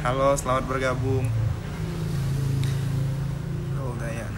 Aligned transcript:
halo 0.00 0.32
selamat 0.32 0.64
bergabung. 0.64 1.28
Dayan. 4.00 4.32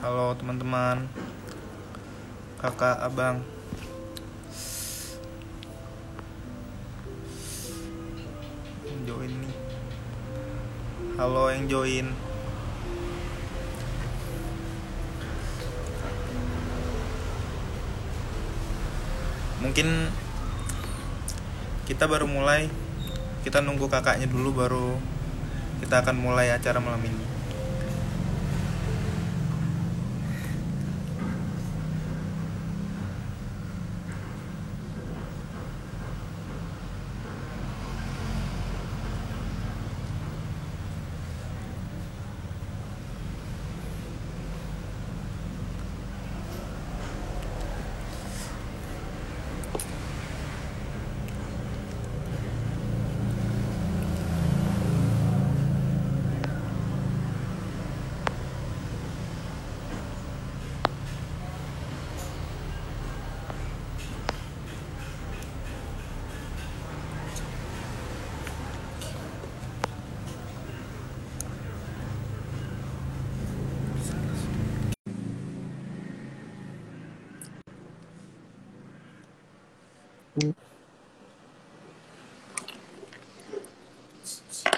Halo 0.00 0.32
teman-teman. 0.40 1.04
Kakak, 2.56 2.96
abang 3.04 3.44
join. 11.82 12.06
Mungkin 19.62 20.10
Kita 21.82 22.06
baru 22.06 22.30
mulai. 22.30 22.70
Kita 23.42 23.58
nunggu 23.58 23.90
kakaknya 23.90 24.30
dulu 24.30 24.54
baru 24.54 24.94
Kita 25.82 25.98
akan 26.06 26.14
mulai 26.14 26.54
acara 26.54 26.78
malam 26.78 27.02
ini 27.02 27.32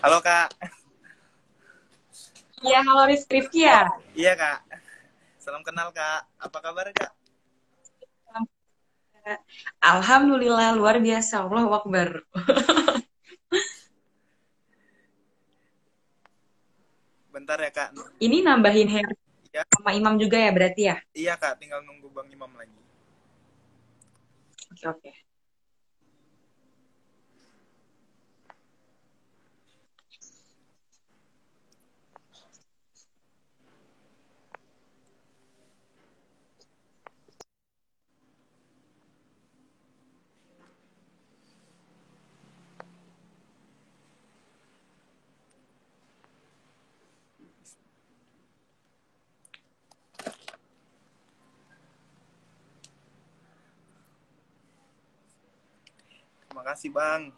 Halo 0.04 0.18
kak 0.18 0.50
Iya, 2.74 2.82
halo 2.90 3.06
Rizky 3.06 3.38
Rifki 3.38 3.60
ya? 3.70 3.86
Iya 4.18 4.34
kak 4.34 4.66
Salam 5.38 5.62
kenal 5.62 5.94
kak 5.94 6.26
Apa 6.42 6.58
kabar 6.58 6.90
kak? 6.90 7.14
Alhamdulillah, 9.78 10.74
luar 10.74 10.98
biasa. 10.98 11.46
Allah 11.46 11.70
Akbar. 11.70 12.26
Bentar 17.30 17.62
ya 17.62 17.70
kak 17.70 17.94
Ini 18.18 18.42
nambahin 18.42 18.90
hair 18.90 19.06
Ya. 19.54 19.62
sama 19.70 19.94
imam 19.94 20.18
juga 20.18 20.34
ya 20.34 20.50
berarti 20.50 20.82
ya? 20.90 20.98
Iya 21.14 21.38
kak 21.38 21.62
tinggal 21.62 21.78
nunggu 21.86 22.10
Bang 22.10 22.26
Imam 22.26 22.50
lagi 22.58 22.74
Oke, 24.74 24.82
oke. 24.90 25.10
Kasih 56.64 56.96
bang 56.96 57.28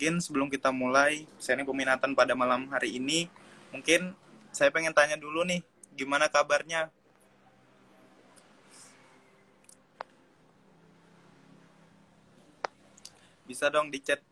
Mungkin 0.00 0.16
sebelum 0.16 0.48
kita 0.48 0.72
mulai 0.72 1.28
sharing 1.36 1.68
peminatan 1.68 2.16
pada 2.16 2.32
malam 2.32 2.72
hari 2.72 2.96
ini, 2.96 3.28
mungkin 3.68 4.16
saya 4.48 4.72
pengen 4.72 4.96
tanya 4.96 5.20
dulu 5.20 5.44
nih, 5.44 5.60
gimana 5.92 6.24
kabarnya? 6.24 6.88
Bisa 13.44 13.68
dong 13.68 13.92
di 13.92 14.00
chat. 14.00 14.24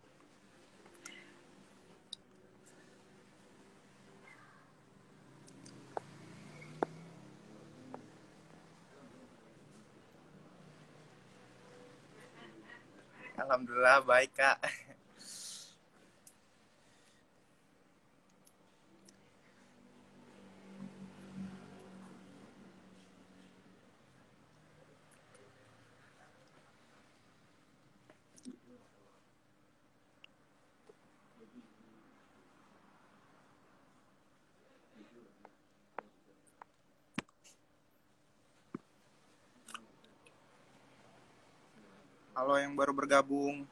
Alhamdulillah 13.37 14.01
baik 14.09 14.33
kak. 14.33 14.88
Halo 42.39 42.55
yang 42.55 42.79
baru 42.79 42.95
bergabung, 42.95 43.67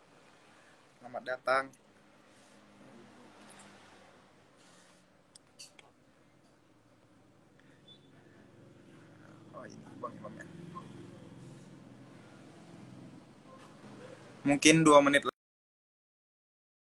selamat 0.98 1.22
datang. 1.22 1.70
Oh 9.54 9.62
ya. 9.70 9.78
Mungkin 14.42 14.82
dua 14.82 14.98
menit 14.98 15.22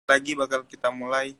lagi 0.06 0.38
bakal 0.38 0.62
kita 0.70 0.94
mulai. 0.94 1.34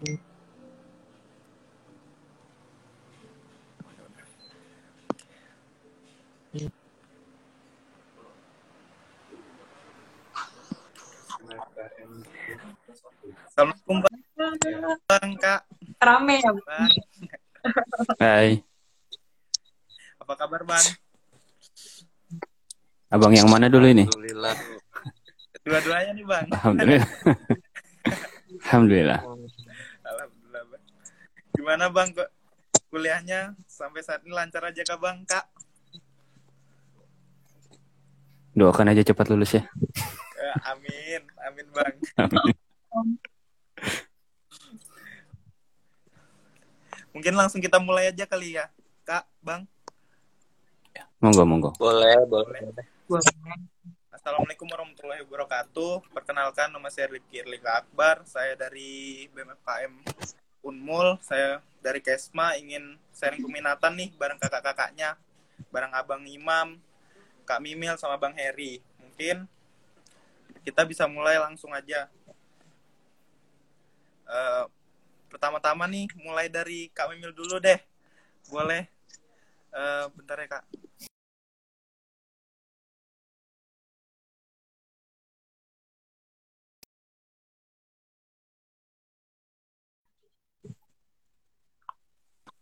Assalamualaikum 0.00 0.40
Bang 15.04 15.36
Kak. 15.36 15.68
Rame 16.00 16.40
ya 16.40 16.52
Bang. 16.56 16.88
Hai. 18.16 18.64
Apa 20.16 20.32
kabar 20.32 20.64
Bang? 20.64 20.80
Abang 23.12 23.36
yang 23.36 23.52
mana 23.52 23.68
dulu 23.68 23.84
ini? 23.84 24.08
Alhamdulillah. 24.08 24.56
Dua-duanya 25.60 26.16
nih 26.16 26.24
Bang. 26.24 26.48
Alhamdulillah. 26.56 27.04
Alhamdulillah. 28.64 29.29
Kuliahnya 33.30 33.54
sampai 33.70 34.02
saat 34.02 34.26
ini 34.26 34.34
lancar 34.34 34.66
aja 34.66 34.82
kah, 34.82 34.98
Bang, 34.98 35.22
Kak? 35.22 35.46
Doakan 38.58 38.90
aja 38.90 39.06
cepat 39.06 39.30
lulus 39.30 39.54
ya. 39.54 39.62
Eh, 40.40 40.56
amin, 40.72 41.22
amin, 41.46 41.66
Bang. 41.68 41.94
Mungkin 47.12 47.34
langsung 47.36 47.60
kita 47.60 47.76
mulai 47.76 48.08
aja 48.08 48.24
kali 48.26 48.56
ya, 48.56 48.66
Kak, 49.04 49.28
Bang. 49.44 49.68
Monggo, 51.20 51.44
monggo. 51.44 51.70
Boleh, 51.76 52.24
boleh. 52.24 52.72
Boleh. 53.04 53.36
Assalamualaikum 54.10 54.64
warahmatullahi 54.64 55.22
wabarakatuh. 55.28 56.08
Perkenalkan 56.08 56.72
nama 56.72 56.88
saya 56.88 57.12
Rifki 57.12 57.44
Erlika 57.44 57.84
Akbar. 57.84 58.24
Saya 58.24 58.56
dari 58.56 59.28
BMFKM 59.36 59.92
Unmul. 60.60 61.16
Saya 61.24 61.64
dari 61.80 62.00
Kesma 62.04 62.56
ingin 62.56 62.96
sharing 63.16 63.40
peminatan 63.40 63.96
nih 63.96 64.12
bareng 64.16 64.38
kakak-kakaknya. 64.40 65.16
Bareng 65.68 65.92
Abang 65.92 66.24
Imam, 66.24 66.80
Kak 67.44 67.60
Mimil 67.60 67.96
sama 68.00 68.16
Bang 68.16 68.32
Heri. 68.36 68.80
Mungkin 69.00 69.44
kita 70.64 70.84
bisa 70.84 71.04
mulai 71.08 71.40
langsung 71.40 71.72
aja. 71.72 72.08
Eh, 74.30 74.64
pertama-tama 75.26 75.86
nih 75.90 76.06
mulai 76.20 76.46
dari 76.46 76.88
Kak 76.92 77.10
Mimil 77.12 77.32
dulu 77.34 77.58
deh. 77.58 77.78
Boleh? 78.48 78.86
Eh, 79.70 80.04
bentar 80.14 80.36
ya 80.40 80.48
Kak. 80.58 80.64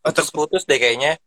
Oh, 0.03 0.13
terus 0.13 0.31
Putus 0.31 0.63
deh 0.65 0.79
kayaknya. 0.79 1.19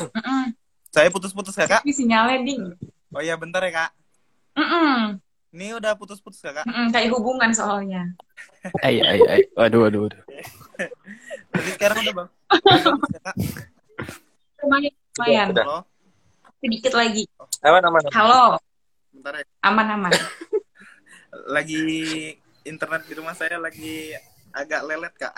Mm-mm. 0.00 0.56
saya 0.90 1.06
putus-putus 1.06 1.54
ya 1.54 1.68
Kak? 1.68 1.84
Tapi 1.84 1.92
sinyalnya 1.92 2.38
ding. 2.42 2.62
Oh 3.12 3.20
iya 3.20 3.36
bentar 3.36 3.62
ya 3.62 3.70
Kak. 3.70 3.90
Mm-mm. 4.56 5.20
Ini 5.52 5.78
udah 5.78 5.94
putus-putus 5.94 6.40
ya 6.40 6.50
Kak? 6.50 6.66
Mm-mm, 6.66 6.90
Kayak 6.90 7.12
hubungan 7.14 7.50
soalnya. 7.52 8.02
Ay, 8.86 8.98
ay, 9.00 9.20
ay. 9.28 9.42
Waduh, 9.54 9.86
waduh, 9.86 10.00
waduh. 10.04 10.22
Jadi 11.52 11.70
sekarang 11.76 11.96
udah 12.02 12.14
bang. 12.16 12.28
Ya? 14.60 14.66
Lumayan, 14.66 14.92
lumayan. 15.16 15.48
Halo? 15.56 15.78
Sedikit 16.60 16.92
lagi. 16.92 17.24
Aman, 17.62 17.80
aman. 17.80 18.00
aman. 18.00 18.12
Halo, 18.12 18.42
Bentar 19.10 19.32
ya. 19.36 19.44
aman-aman. 19.62 20.12
Lagi 21.56 21.80
internet 22.62 23.08
di 23.08 23.14
rumah 23.14 23.32
saya 23.32 23.56
lagi 23.56 24.12
agak 24.50 24.84
lelet 24.84 25.14
Kak. 25.16 25.32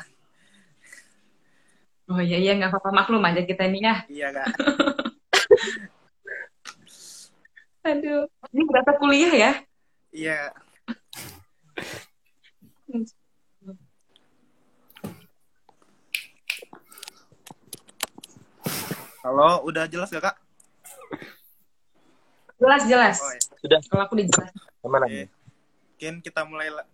Oh 2.12 2.20
iya, 2.20 2.36
iya 2.36 2.52
nggak 2.60 2.76
apa-apa 2.76 2.92
maklum 2.92 3.24
aja 3.24 3.40
kita 3.40 3.64
nih 3.72 3.88
ya. 3.88 3.94
Iya 4.12 4.28
Kak. 4.36 4.48
Aduh, 7.88 8.28
ini 8.52 8.62
berasa 8.68 8.92
kuliah 9.00 9.32
ya? 9.32 9.52
Iya. 10.12 10.52
Halo, 19.22 19.62
udah 19.64 19.86
jelas 19.86 20.10
gak 20.10 20.32
Kak? 20.32 20.36
Jelas, 22.58 22.82
jelas. 22.86 23.16
Oh, 23.18 23.32
iya. 23.32 23.42
Sudah, 23.58 23.78
Kalau 23.86 24.02
aku 24.06 24.14
dijelas. 24.18 24.50
aman, 24.82 25.00
Oke. 25.06 25.10
aman. 25.10 25.28
Mungkin 25.94 26.14
kita 26.22 26.40
mulai 26.44 26.68
la- 26.70 26.88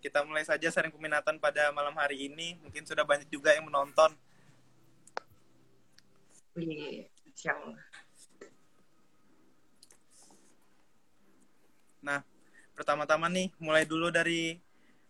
kita 0.00 0.20
mulai 0.24 0.44
saja 0.44 0.68
sharing 0.68 0.92
peminatan 0.92 1.36
pada 1.36 1.68
malam 1.72 1.92
hari 1.96 2.28
ini. 2.28 2.56
Mungkin 2.60 2.84
sudah 2.84 3.04
banyak 3.04 3.28
juga 3.28 3.52
yang 3.52 3.68
menonton. 3.68 4.12
Nah, 12.04 12.20
pertama-tama 12.78 13.26
nih, 13.26 13.50
mulai 13.58 13.82
dulu 13.82 14.12
dari 14.14 14.62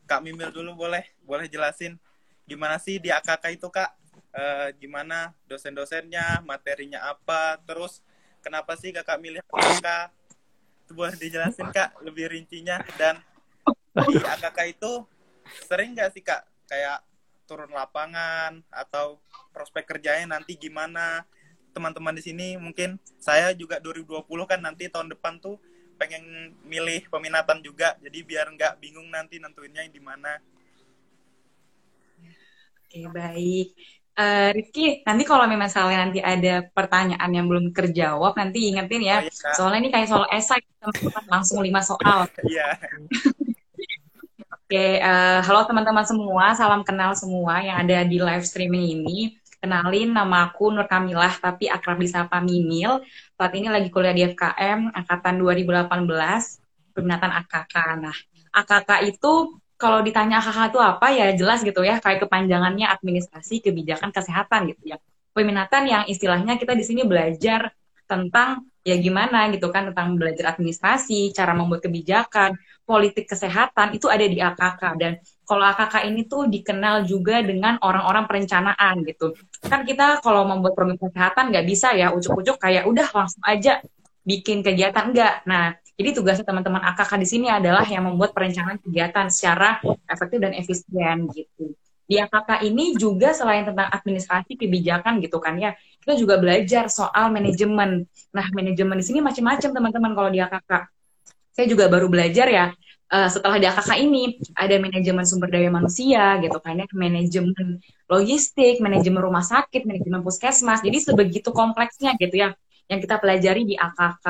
Kak 0.08 0.24
Mimil 0.24 0.48
dulu 0.54 0.72
boleh, 0.72 1.04
boleh 1.24 1.50
jelasin 1.50 2.00
gimana 2.44 2.76
sih 2.76 3.00
di 3.00 3.08
AKK 3.08 3.44
itu 3.56 3.68
Kak? 3.68 3.92
Eh, 4.34 4.68
gimana 4.78 5.30
dosen-dosennya, 5.46 6.42
materinya 6.42 7.06
apa, 7.12 7.60
terus 7.66 8.00
kenapa 8.40 8.78
sih 8.78 8.94
Kakak 8.94 9.20
milih 9.20 9.42
AKK? 9.52 9.88
Itu 10.86 10.92
boleh 10.96 11.14
dijelasin 11.16 11.68
Kak, 11.72 12.00
lebih 12.04 12.30
rincinya 12.30 12.80
dan 12.96 13.20
di 13.94 14.16
AKK 14.16 14.58
itu 14.70 14.92
sering 15.66 15.94
nggak 15.94 16.10
sih 16.14 16.22
Kak 16.22 16.46
kayak 16.66 17.04
turun 17.44 17.70
lapangan 17.72 18.64
atau 18.72 19.20
prospek 19.52 19.96
kerjanya 19.96 20.38
nanti 20.38 20.56
gimana? 20.56 21.24
Teman-teman 21.74 22.14
di 22.14 22.22
sini 22.22 22.46
mungkin 22.54 22.96
saya 23.18 23.50
juga 23.52 23.82
2020 23.82 24.22
kan 24.46 24.62
nanti 24.62 24.86
tahun 24.86 25.10
depan 25.10 25.42
tuh 25.42 25.58
pengen 25.98 26.54
milih 26.66 27.06
peminatan 27.10 27.62
juga 27.62 27.94
jadi 28.02 28.18
biar 28.26 28.46
nggak 28.54 28.82
bingung 28.82 29.06
nanti 29.14 29.38
nentuinnya 29.38 29.86
di 29.86 30.02
mana 30.02 30.42
Oke, 32.94 33.10
baik. 33.10 33.68
Eh 34.14 34.48
Rifki, 34.54 35.02
nanti 35.02 35.26
kalau 35.26 35.50
memang 35.50 35.66
misalnya 35.66 36.06
nanti 36.06 36.22
ada 36.22 36.62
pertanyaan 36.70 37.30
yang 37.34 37.50
belum 37.50 37.74
terjawab, 37.74 38.38
nanti 38.38 38.70
ingetin 38.70 39.02
ya. 39.02 39.18
Oh, 39.18 39.26
iya. 39.26 39.50
Soalnya 39.58 39.78
ini 39.82 39.90
kayak 39.90 40.06
soal 40.06 40.30
esai, 40.30 40.62
teman-teman 40.78 41.24
langsung 41.26 41.58
lima 41.58 41.82
soal. 41.82 42.30
iya 42.46 42.78
Oke, 44.54 45.02
eh, 45.02 45.38
halo 45.42 45.66
teman-teman 45.66 46.06
semua, 46.06 46.54
salam 46.54 46.86
kenal 46.86 47.18
semua 47.18 47.66
yang 47.66 47.82
ada 47.82 48.06
di 48.06 48.22
live 48.22 48.46
streaming 48.46 49.02
ini. 49.02 49.34
Kenalin, 49.64 50.12
nama 50.12 50.52
aku 50.52 50.68
Nur 50.68 50.84
Kamilah, 50.84 51.40
tapi 51.40 51.72
akrab 51.72 51.96
disapa 51.96 52.36
Mimil. 52.44 53.00
Saat 53.32 53.56
ini 53.56 53.72
lagi 53.72 53.88
kuliah 53.88 54.12
di 54.12 54.20
FKM, 54.28 54.92
angkatan 54.92 55.40
2018, 55.40 56.04
peminatan 56.92 57.32
AKK. 57.32 57.74
Nah, 57.96 58.12
AKK 58.52 59.08
itu 59.08 59.56
kalau 59.80 60.04
ditanya 60.04 60.44
AKK 60.44 60.68
itu 60.68 60.80
apa 60.84 61.16
ya 61.16 61.32
jelas 61.32 61.64
gitu 61.64 61.80
ya, 61.80 61.96
kayak 61.96 62.28
kepanjangannya 62.28 62.92
administrasi 62.92 63.64
kebijakan 63.64 64.12
kesehatan 64.12 64.68
gitu 64.68 64.92
ya. 64.92 65.00
Peminatan 65.32 65.88
yang 65.88 66.04
istilahnya 66.12 66.60
kita 66.60 66.76
di 66.76 66.84
sini 66.84 67.08
belajar 67.08 67.72
tentang 68.04 68.68
ya 68.84 69.00
gimana 69.00 69.48
gitu 69.48 69.72
kan 69.72 69.90
tentang 69.90 70.20
belajar 70.20 70.52
administrasi, 70.52 71.32
cara 71.32 71.56
membuat 71.56 71.80
kebijakan, 71.88 72.54
politik 72.84 73.24
kesehatan 73.24 73.96
itu 73.96 74.12
ada 74.12 74.28
di 74.28 74.38
AKK 74.38 74.82
dan 75.00 75.12
kalau 75.48 75.64
AKK 75.72 76.08
ini 76.12 76.28
tuh 76.28 76.44
dikenal 76.52 77.08
juga 77.08 77.40
dengan 77.40 77.80
orang-orang 77.80 78.28
perencanaan 78.28 79.00
gitu. 79.08 79.32
Kan 79.64 79.88
kita 79.88 80.20
kalau 80.20 80.44
membuat 80.44 80.76
program 80.76 81.00
kesehatan 81.00 81.48
nggak 81.48 81.64
bisa 81.64 81.96
ya 81.96 82.12
ujuk-ujuk 82.12 82.60
kayak 82.60 82.84
udah 82.84 83.08
langsung 83.08 83.40
aja 83.44 83.80
bikin 84.24 84.60
kegiatan 84.60 85.12
enggak. 85.12 85.44
Nah, 85.48 85.76
jadi 85.94 86.10
tugasnya 86.16 86.44
teman-teman 86.44 86.84
AKK 86.92 87.12
di 87.20 87.28
sini 87.28 87.46
adalah 87.48 87.84
yang 87.88 88.04
membuat 88.08 88.36
perencanaan 88.36 88.80
kegiatan 88.84 89.32
secara 89.32 89.80
efektif 90.08 90.38
dan 90.44 90.52
efisien 90.52 91.28
gitu. 91.32 91.72
Di 92.04 92.20
AKK 92.20 92.68
ini 92.68 92.92
juga 93.00 93.32
selain 93.32 93.64
tentang 93.64 93.88
administrasi 93.88 94.60
kebijakan 94.60 95.24
gitu 95.24 95.40
kan 95.40 95.56
ya, 95.56 95.72
kita 96.04 96.20
juga 96.20 96.36
belajar 96.36 96.92
soal 96.92 97.32
manajemen. 97.32 98.04
Nah, 98.36 98.46
manajemen 98.52 99.00
di 99.00 99.04
sini 99.08 99.24
macam-macam 99.24 99.70
teman-teman 99.72 100.12
kalau 100.12 100.28
di 100.28 100.44
AKK. 100.44 100.72
Saya 101.56 101.66
juga 101.70 101.88
baru 101.88 102.12
belajar 102.12 102.46
ya 102.52 102.66
eh, 103.08 103.28
setelah 103.32 103.56
di 103.56 103.64
AKK 103.64 103.90
ini 104.04 104.36
ada 104.52 104.76
manajemen 104.76 105.24
sumber 105.24 105.48
daya 105.48 105.72
manusia 105.72 106.36
gitu 106.44 106.60
kan 106.60 106.76
ya, 106.76 106.86
manajemen 106.92 107.80
logistik, 108.04 108.84
manajemen 108.84 109.24
rumah 109.24 109.40
sakit, 109.40 109.88
manajemen 109.88 110.20
puskesmas. 110.20 110.84
Jadi 110.84 111.00
sebegitu 111.00 111.48
kompleksnya 111.56 112.12
gitu 112.20 112.36
ya 112.36 112.52
yang 112.88 113.00
kita 113.00 113.16
pelajari 113.16 113.64
di 113.64 113.74
AKK. 113.76 114.26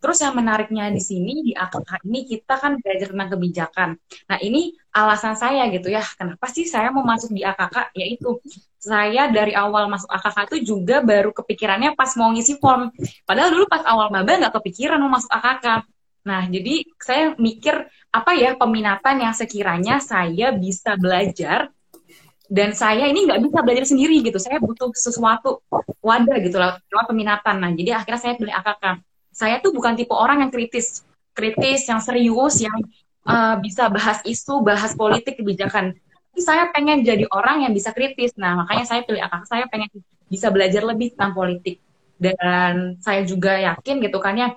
Terus 0.00 0.18
yang 0.20 0.34
menariknya 0.36 0.92
di 0.92 1.00
sini 1.00 1.40
di 1.40 1.52
AKK 1.56 2.04
ini 2.04 2.20
kita 2.28 2.54
kan 2.60 2.76
belajar 2.80 3.08
tentang 3.12 3.30
kebijakan. 3.32 3.88
Nah, 4.28 4.38
ini 4.44 4.76
alasan 4.92 5.34
saya 5.34 5.66
gitu 5.72 5.88
ya. 5.88 6.04
Kenapa 6.04 6.46
sih 6.52 6.68
saya 6.68 6.92
mau 6.92 7.04
masuk 7.04 7.32
di 7.32 7.42
AKK? 7.42 7.96
Yaitu 7.96 8.40
saya 8.78 9.32
dari 9.32 9.56
awal 9.56 9.88
masuk 9.88 10.08
AKK 10.12 10.38
itu 10.52 10.76
juga 10.76 11.00
baru 11.00 11.32
kepikirannya 11.32 11.96
pas 11.96 12.12
mau 12.20 12.28
ngisi 12.30 12.60
form. 12.60 12.92
Padahal 13.24 13.50
dulu 13.56 13.64
pas 13.66 13.82
awal 13.88 14.12
maba 14.12 14.36
nggak 14.36 14.54
kepikiran 14.60 15.00
mau 15.00 15.16
masuk 15.16 15.32
AKK. 15.32 15.66
Nah, 16.28 16.44
jadi 16.44 16.84
saya 17.00 17.32
mikir 17.40 17.88
apa 18.12 18.36
ya 18.36 18.52
peminatan 18.52 19.24
yang 19.24 19.32
sekiranya 19.32 19.96
saya 19.96 20.52
bisa 20.52 20.92
belajar 21.00 21.72
dan 22.48 22.72
saya 22.72 23.04
ini 23.04 23.28
nggak 23.28 23.44
bisa 23.44 23.58
belajar 23.60 23.84
sendiri 23.84 24.24
gitu. 24.24 24.40
Saya 24.40 24.56
butuh 24.58 24.88
sesuatu 24.96 25.60
wadah 26.00 26.36
gitu 26.40 26.56
lah 26.56 26.80
lewat 26.88 27.06
peminatan. 27.12 27.56
Nah, 27.60 27.70
jadi 27.76 28.00
akhirnya 28.00 28.20
saya 28.20 28.34
pilih 28.40 28.52
AKK. 28.56 28.84
Saya 29.36 29.60
tuh 29.60 29.70
bukan 29.76 29.94
tipe 29.94 30.16
orang 30.16 30.42
yang 30.42 30.50
kritis, 30.50 31.04
kritis 31.36 31.86
yang 31.86 32.00
serius 32.00 32.64
yang 32.64 32.74
uh, 33.28 33.60
bisa 33.60 33.92
bahas 33.92 34.24
isu, 34.24 34.64
bahas 34.64 34.96
politik 34.96 35.36
kebijakan. 35.36 35.92
Tapi 35.94 36.40
saya 36.40 36.72
pengen 36.72 37.04
jadi 37.04 37.28
orang 37.28 37.68
yang 37.68 37.72
bisa 37.76 37.92
kritis. 37.92 38.32
Nah, 38.40 38.64
makanya 38.64 38.88
saya 38.88 39.04
pilih 39.04 39.20
AKK, 39.20 39.44
saya 39.44 39.64
pengen 39.68 39.92
bisa 40.26 40.48
belajar 40.48 40.82
lebih 40.88 41.12
tentang 41.12 41.36
politik. 41.36 41.84
Dan 42.18 42.98
saya 42.98 43.22
juga 43.28 43.60
yakin 43.60 44.02
gitu 44.02 44.18
kan 44.18 44.34
ya, 44.34 44.48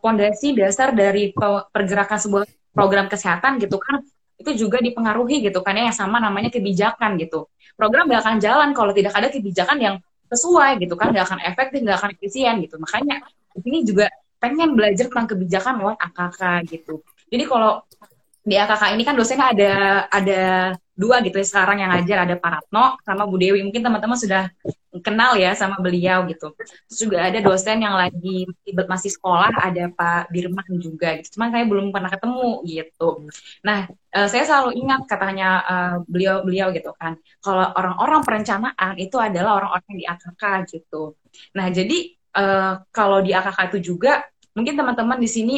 pondasi 0.00 0.56
uh, 0.56 0.66
dasar 0.66 0.90
dari 0.96 1.30
pergerakan 1.70 2.18
sebuah 2.18 2.44
program 2.72 3.06
kesehatan 3.06 3.60
gitu 3.60 3.76
kan, 3.78 4.00
itu 4.42 4.66
juga 4.66 4.82
dipengaruhi 4.82 5.46
gitu 5.46 5.62
kan 5.62 5.78
ya, 5.78 5.88
yang 5.88 5.96
sama 5.96 6.18
namanya 6.18 6.50
kebijakan 6.50 7.14
gitu. 7.22 7.46
Program 7.78 8.10
gak 8.10 8.26
akan 8.26 8.36
jalan 8.42 8.68
kalau 8.74 8.92
tidak 8.92 9.14
ada 9.14 9.30
kebijakan 9.30 9.78
yang 9.78 9.94
sesuai 10.28 10.82
gitu 10.82 10.98
kan, 10.98 11.14
gak 11.14 11.30
akan 11.30 11.40
efektif, 11.46 11.80
gak 11.86 11.98
akan 12.02 12.10
efisien 12.18 12.54
gitu. 12.60 12.76
Makanya 12.82 13.22
di 13.54 13.60
sini 13.62 13.78
juga 13.86 14.10
pengen 14.42 14.74
belajar 14.74 15.06
tentang 15.06 15.30
kebijakan 15.30 15.74
lewat 15.78 15.96
AKK 16.02 16.40
gitu. 16.66 16.94
Jadi 17.30 17.44
kalau 17.46 17.86
di 18.42 18.58
AKK 18.58 18.82
ini 18.98 19.02
kan 19.06 19.14
dosennya 19.14 19.54
ada 19.54 19.72
ada 20.10 20.42
dua 20.98 21.22
gitu 21.22 21.38
ya 21.38 21.46
sekarang 21.46 21.78
yang 21.78 21.94
ngajar 21.94 22.26
ada 22.26 22.34
Pak 22.34 22.50
Ratno 22.50 22.98
sama 23.06 23.22
Bu 23.24 23.38
Dewi 23.38 23.62
mungkin 23.62 23.86
teman-teman 23.86 24.18
sudah 24.18 24.50
kenal 25.00 25.32
ya 25.40 25.56
sama 25.56 25.80
beliau 25.80 26.28
gitu. 26.28 26.52
Terus 26.58 26.98
juga 27.00 27.24
ada 27.24 27.40
dosen 27.40 27.80
yang 27.80 27.96
lagi 27.96 28.44
masih 28.84 29.08
sekolah 29.16 29.56
ada 29.56 29.88
Pak 29.88 30.28
Birman 30.28 30.68
juga 30.76 31.16
gitu. 31.16 31.40
Cuman 31.40 31.48
saya 31.48 31.64
belum 31.64 31.88
pernah 31.88 32.12
ketemu 32.12 32.50
gitu. 32.68 33.08
Nah 33.64 33.88
uh, 33.88 34.28
saya 34.28 34.44
selalu 34.44 34.76
ingat 34.84 35.08
katanya 35.08 35.48
uh, 35.64 35.96
beliau 36.04 36.44
beliau 36.44 36.68
gitu 36.76 36.92
kan. 37.00 37.16
Kalau 37.40 37.72
orang-orang 37.72 38.20
perencanaan 38.20 38.94
itu 39.00 39.16
adalah 39.16 39.64
orang-orang 39.64 39.94
di 39.96 40.04
AKK 40.04 40.42
gitu. 40.68 41.16
Nah 41.56 41.66
jadi 41.72 41.98
uh, 42.36 42.84
kalau 42.92 43.24
di 43.24 43.32
AKK 43.32 43.72
itu 43.72 43.96
juga 43.96 44.28
mungkin 44.52 44.76
teman-teman 44.76 45.16
di 45.16 45.28
sini 45.32 45.54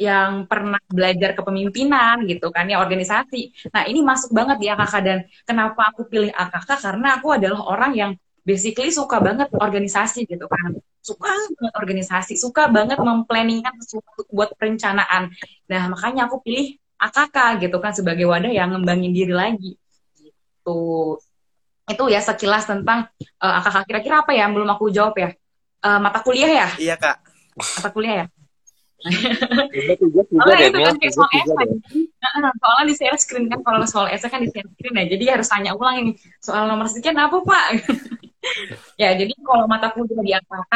yang 0.00 0.48
pernah 0.48 0.80
belajar 0.88 1.36
kepemimpinan 1.36 2.24
gitu 2.24 2.48
kan 2.48 2.64
ya 2.64 2.80
organisasi. 2.80 3.68
Nah 3.68 3.84
ini 3.84 4.00
masuk 4.00 4.32
banget 4.32 4.56
di 4.56 4.66
AKK 4.72 4.94
dan 5.04 5.18
kenapa 5.44 5.92
aku 5.92 6.08
pilih 6.08 6.32
AKK 6.32 6.70
karena 6.80 7.20
aku 7.20 7.36
adalah 7.36 7.60
orang 7.68 7.92
yang 7.92 8.12
basically 8.50 8.90
suka 8.90 9.22
banget 9.22 9.46
organisasi 9.54 10.26
gitu 10.26 10.50
kan. 10.50 10.74
Suka 10.98 11.30
banget 11.30 11.74
organisasi, 11.78 12.34
suka 12.34 12.66
banget 12.66 12.98
memplanningkan 12.98 13.78
sesuatu 13.78 14.26
buat 14.34 14.50
perencanaan. 14.58 15.30
Nah 15.70 15.82
makanya 15.86 16.26
aku 16.26 16.42
pilih 16.42 16.74
AKK 16.98 17.62
gitu 17.62 17.78
kan 17.78 17.94
sebagai 17.94 18.26
wadah 18.26 18.50
yang 18.50 18.74
ngembangin 18.74 19.14
diri 19.14 19.30
lagi. 19.30 19.78
Gitu. 20.18 20.80
Itu 21.86 22.04
ya 22.10 22.18
sekilas 22.18 22.66
tentang 22.66 23.06
uh, 23.38 23.46
eh, 23.46 23.58
AKK. 23.62 23.76
Kira-kira 23.86 24.26
apa 24.26 24.34
ya 24.34 24.50
belum 24.50 24.66
aku 24.66 24.90
jawab 24.90 25.14
ya? 25.14 25.30
Uh, 25.80 25.96
mata 26.02 26.20
kuliah 26.20 26.66
ya? 26.66 26.68
Iya 26.76 26.96
kak 26.98 27.30
mata 27.56 27.90
kuliah 27.92 28.14
ya 28.24 28.26
soalnya 30.28 30.68
itu 30.68 30.76
kan 30.76 30.96
kayak 31.00 31.14
soal 31.16 31.30
esai 31.32 31.66
soalnya 32.60 32.84
di 32.84 32.94
share 33.00 33.16
screen 33.16 33.44
kan 33.48 33.60
kalau 33.64 33.80
soal 33.88 34.06
esai 34.12 34.28
kan 34.28 34.44
di 34.44 34.52
share 34.52 34.68
screen 34.76 35.00
ya 35.00 35.04
jadi 35.08 35.24
harus 35.38 35.48
tanya 35.48 35.72
ulang 35.72 36.04
ini 36.04 36.12
soal 36.44 36.68
nomor 36.68 36.84
sekian 36.84 37.16
apa 37.16 37.40
pak 37.40 37.66
ya 39.00 39.12
jadi 39.16 39.32
kalau 39.40 39.64
mata 39.68 39.92
kuliah 39.92 40.22
di 40.24 40.32
AKK 40.36 40.74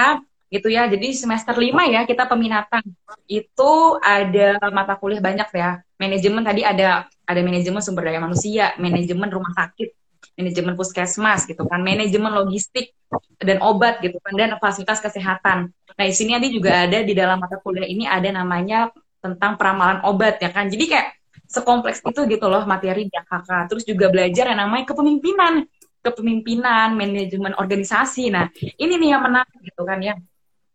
gitu 0.52 0.68
ya 0.70 0.86
jadi 0.86 1.08
semester 1.16 1.56
lima 1.58 1.88
ya 1.88 2.06
kita 2.06 2.28
peminatan 2.30 2.84
itu 3.26 3.72
ada 3.98 4.60
mata 4.70 4.94
kuliah 4.94 5.18
banyak 5.18 5.48
ya 5.50 5.82
manajemen 5.98 6.44
tadi 6.44 6.62
ada 6.62 7.08
ada 7.24 7.40
manajemen 7.40 7.80
sumber 7.80 8.06
daya 8.12 8.20
manusia 8.22 8.76
manajemen 8.76 9.32
rumah 9.32 9.50
sakit 9.56 9.96
manajemen 10.34 10.74
puskesmas 10.74 11.46
gitu 11.46 11.62
kan, 11.66 11.80
manajemen 11.80 12.32
logistik 12.34 12.92
dan 13.38 13.62
obat 13.62 14.02
gitu 14.02 14.18
kan, 14.18 14.34
dan 14.34 14.58
fasilitas 14.58 14.98
kesehatan. 14.98 15.70
Nah, 15.70 16.04
di 16.04 16.14
sini 16.14 16.34
nanti 16.34 16.50
juga 16.50 16.86
ada 16.86 17.06
di 17.06 17.14
dalam 17.14 17.38
mata 17.38 17.62
kuliah 17.62 17.86
ini 17.86 18.04
ada 18.08 18.26
namanya 18.34 18.90
tentang 19.22 19.54
peramalan 19.54 20.02
obat 20.02 20.42
ya 20.42 20.50
kan. 20.50 20.66
Jadi 20.66 20.84
kayak 20.90 21.08
sekompleks 21.46 22.02
itu 22.02 22.20
gitu 22.26 22.46
loh 22.50 22.66
materi 22.66 23.06
di 23.06 23.14
AKK. 23.14 23.70
Terus 23.70 23.84
juga 23.86 24.10
belajar 24.10 24.50
yang 24.50 24.60
namanya 24.66 24.90
kepemimpinan, 24.90 25.62
kepemimpinan, 26.04 26.92
manajemen 26.92 27.56
organisasi. 27.56 28.28
Nah, 28.28 28.52
ini 28.76 29.00
nih 29.00 29.16
yang 29.16 29.22
menarik 29.24 29.56
gitu 29.64 29.82
kan 29.88 29.98
ya. 30.04 30.14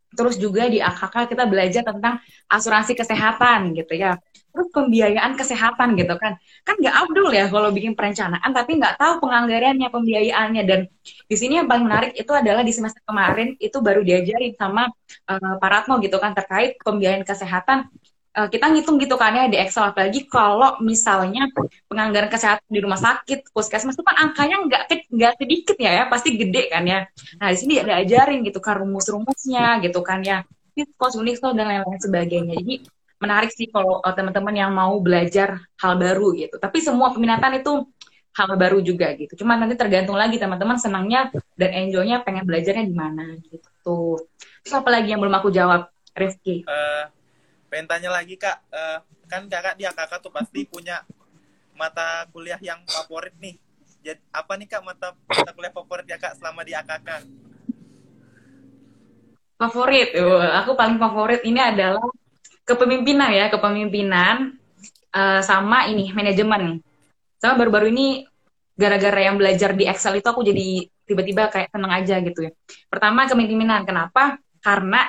Terus 0.09 0.41
juga 0.41 0.65
di 0.65 0.81
AKK 0.81 1.29
kita 1.29 1.45
belajar 1.45 1.85
tentang 1.85 2.17
asuransi 2.49 2.97
kesehatan 2.97 3.77
gitu 3.77 3.93
ya. 3.93 4.17
Terus 4.49 4.67
pembiayaan 4.73 5.37
kesehatan 5.37 5.93
gitu 5.93 6.17
kan. 6.17 6.41
Kan 6.65 6.75
nggak 6.81 6.95
abdul 7.05 7.29
ya 7.29 7.45
kalau 7.45 7.69
bikin 7.69 7.93
perencanaan 7.93 8.49
tapi 8.49 8.81
nggak 8.81 8.97
tahu 8.97 9.21
penganggarannya 9.21 9.85
pembiayaannya. 9.93 10.63
Dan 10.65 10.89
di 11.29 11.35
sini 11.37 11.61
yang 11.61 11.69
paling 11.69 11.85
menarik 11.85 12.17
itu 12.17 12.33
adalah 12.33 12.65
di 12.65 12.73
semester 12.73 13.05
kemarin 13.05 13.53
itu 13.61 13.77
baru 13.77 14.01
diajarin 14.01 14.57
sama 14.57 14.89
uh, 15.29 15.53
Pak 15.61 15.69
Ratno 15.69 16.01
gitu 16.01 16.17
kan 16.17 16.33
terkait 16.33 16.81
pembiayaan 16.81 17.21
kesehatan 17.21 17.93
kita 18.47 18.71
ngitung 18.71 18.95
gitu 19.01 19.19
kan 19.19 19.35
ya 19.35 19.51
di 19.51 19.57
Excel 19.59 19.91
apalagi 19.91 20.23
kalau 20.29 20.79
misalnya 20.79 21.51
penganggaran 21.91 22.31
kesehatan 22.31 22.69
di 22.69 22.79
rumah 22.79 22.95
sakit 22.95 23.51
puskesmas 23.51 23.97
itu 23.97 24.05
kan 24.05 24.15
angkanya 24.15 24.63
nggak 24.63 24.81
nggak 25.11 25.33
sedikit 25.35 25.75
ya 25.75 25.91
ya 25.99 26.03
pasti 26.07 26.39
gede 26.39 26.71
kan 26.71 26.87
ya 26.87 27.09
nah 27.41 27.51
di 27.51 27.57
sini 27.59 27.83
ada 27.83 27.99
ajarin 27.99 28.45
gitu 28.45 28.63
kan 28.63 28.79
rumus-rumusnya 28.79 29.83
gitu 29.83 29.99
kan 30.05 30.23
ya 30.23 30.47
kos 30.95 31.19
unik 31.19 31.43
dan 31.59 31.67
lain-lain 31.67 31.99
sebagainya 31.99 32.55
jadi 32.63 32.87
menarik 33.19 33.51
sih 33.51 33.67
kalau 33.67 33.99
uh, 33.99 34.15
teman-teman 34.15 34.55
yang 34.55 34.71
mau 34.71 34.95
belajar 35.03 35.59
hal 35.77 35.93
baru 35.99 36.33
gitu. 36.39 36.55
Tapi 36.55 36.79
semua 36.79 37.11
peminatan 37.11 37.59
itu 37.59 37.83
hal 38.31 38.49
baru 38.55 38.79
juga 38.79 39.11
gitu. 39.19 39.43
Cuma 39.43 39.59
nanti 39.59 39.75
tergantung 39.75 40.15
lagi 40.15 40.39
teman-teman 40.39 40.79
senangnya 40.79 41.27
dan 41.59 41.69
enjoynya 41.75 42.23
pengen 42.23 42.47
belajarnya 42.47 42.87
di 42.87 42.95
mana 42.95 43.35
gitu. 43.43 44.23
Terus 44.63 44.73
apa 44.73 44.89
lagi 44.89 45.11
yang 45.11 45.19
belum 45.19 45.35
aku 45.35 45.51
jawab, 45.51 45.91
Rifki? 46.15 46.63
Uh, 46.63 47.11
pengen 47.69 47.85
tanya 47.85 48.09
lagi 48.09 48.35
kak, 48.35 48.57
uh, 48.73 48.99
kan 49.29 49.45
kakak 49.45 49.77
dia 49.77 49.93
kakak 49.93 50.19
tuh 50.19 50.33
pasti 50.33 50.65
punya 50.65 51.05
mata 51.77 52.25
kuliah 52.33 52.59
yang 52.59 52.81
favorit 52.89 53.37
nih. 53.37 53.55
Jadi 54.01 54.19
apa 54.33 54.57
nih 54.57 54.67
kak 54.67 54.81
mata 54.83 55.13
mata 55.29 55.51
kuliah 55.53 55.71
favorit 55.71 56.05
ya 56.09 56.17
kak 56.17 56.35
selama 56.41 56.65
di 56.65 56.73
AKK? 56.73 57.09
Favorit, 59.59 60.09
uh, 60.17 60.49
aku 60.59 60.73
paling 60.73 60.97
favorit 60.97 61.45
ini 61.45 61.61
adalah 61.61 62.03
kepemimpinan 62.65 63.29
ya, 63.31 63.45
kepemimpinan 63.53 64.57
uh, 65.13 65.41
sama 65.45 65.87
ini 65.87 66.09
manajemen. 66.11 66.81
Sama 67.39 67.55
baru-baru 67.55 67.93
ini 67.93 68.25
gara-gara 68.75 69.19
yang 69.19 69.35
belajar 69.35 69.75
di 69.75 69.85
Excel 69.87 70.19
itu 70.19 70.27
aku 70.27 70.41
jadi 70.43 70.87
tiba-tiba 71.03 71.51
kayak 71.51 71.69
tenang 71.71 71.91
aja 71.91 72.17
gitu 72.23 72.49
ya. 72.49 72.51
Pertama 72.87 73.27
kepemimpinan, 73.27 73.83
kenapa? 73.83 74.39
Karena 74.63 75.07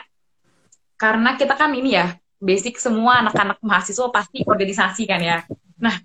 karena 1.01 1.33
kita 1.39 1.57
kan 1.57 1.73
ini 1.73 1.97
ya 1.97 2.13
basic 2.41 2.81
semua 2.81 3.21
anak-anak 3.23 3.61
mahasiswa 3.61 4.09
pasti 4.09 4.43
organisasi 4.43 5.03
kan 5.05 5.21
ya. 5.21 5.39
Nah 5.79 6.01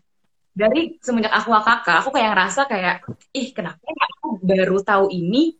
dari 0.55 0.95
semenjak 1.03 1.35
aku 1.35 1.51
AKK, 1.51 1.87
aku 1.99 2.09
kayak 2.15 2.29
ngerasa 2.31 2.61
kayak, 2.71 2.95
ih 3.35 3.51
kenapa 3.51 3.83
ya 3.83 4.03
aku 4.07 4.27
baru 4.39 4.77
tahu 4.79 5.05
ini 5.11 5.55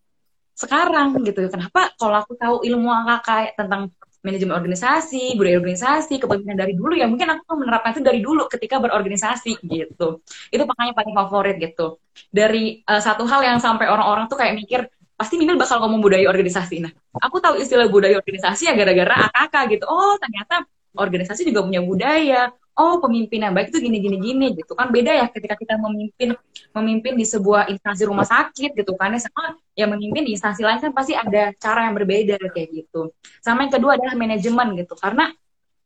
sekarang 0.55 1.19
gitu. 1.23 1.47
Kenapa 1.51 1.91
kalau 1.99 2.15
aku 2.23 2.35
tahu 2.39 2.55
ilmu 2.63 2.87
AKK 2.87 3.59
tentang 3.59 3.91
manajemen 4.25 4.57
organisasi, 4.57 5.37
budaya 5.37 5.61
organisasi, 5.61 6.17
kepemimpinan 6.17 6.57
dari 6.57 6.73
dulu 6.73 6.97
ya 6.97 7.05
mungkin 7.05 7.29
aku 7.29 7.61
menerapkan 7.61 7.93
itu 7.93 8.01
dari 8.01 8.19
dulu 8.25 8.49
ketika 8.49 8.81
berorganisasi 8.81 9.61
gitu. 9.61 10.25
Itu 10.49 10.63
makanya 10.65 10.97
paling 10.97 11.13
favorit 11.13 11.55
gitu. 11.61 12.01
Dari 12.33 12.81
uh, 12.89 12.97
satu 12.97 13.29
hal 13.29 13.45
yang 13.45 13.59
sampai 13.61 13.85
orang-orang 13.85 14.25
tuh 14.25 14.39
kayak 14.41 14.57
mikir 14.57 14.89
pasti 15.15 15.39
Minil 15.39 15.55
bakal 15.55 15.79
ngomong 15.83 16.03
budaya 16.03 16.27
organisasi. 16.27 16.83
Nah, 16.83 16.91
aku 17.23 17.39
tahu 17.39 17.59
istilah 17.63 17.87
budaya 17.87 18.19
organisasi 18.19 18.67
ya 18.67 18.73
gara-gara 18.75 19.31
AKK 19.31 19.55
gitu. 19.79 19.85
Oh, 19.87 20.19
ternyata 20.19 20.67
organisasi 20.95 21.47
juga 21.47 21.63
punya 21.63 21.83
budaya. 21.83 22.51
Oh 22.75 22.99
pemimpin 22.99 23.39
yang 23.39 23.55
baik 23.55 23.71
itu 23.71 23.79
gini 23.79 24.03
gini 24.03 24.19
gini 24.19 24.47
gitu 24.51 24.75
kan. 24.75 24.91
Beda 24.91 25.15
ya 25.15 25.31
ketika 25.31 25.55
kita 25.55 25.79
memimpin 25.79 26.35
memimpin 26.75 27.15
di 27.15 27.23
sebuah 27.23 27.71
instansi 27.71 28.03
rumah 28.03 28.27
sakit 28.27 28.75
gitu 28.75 28.99
kan. 28.99 29.15
Ya 29.15 29.23
sama 29.23 29.55
yang 29.79 29.95
memimpin 29.95 30.27
di 30.27 30.35
instansi 30.35 30.59
lain 30.59 30.83
kan 30.83 30.91
pasti 30.91 31.15
ada 31.15 31.55
cara 31.55 31.87
yang 31.87 31.95
berbeda 31.95 32.35
kayak 32.51 32.69
gitu. 32.75 33.15
Sama 33.39 33.63
yang 33.63 33.79
kedua 33.79 33.95
adalah 33.95 34.19
manajemen 34.19 34.75
gitu. 34.75 34.91
Karena 34.99 35.31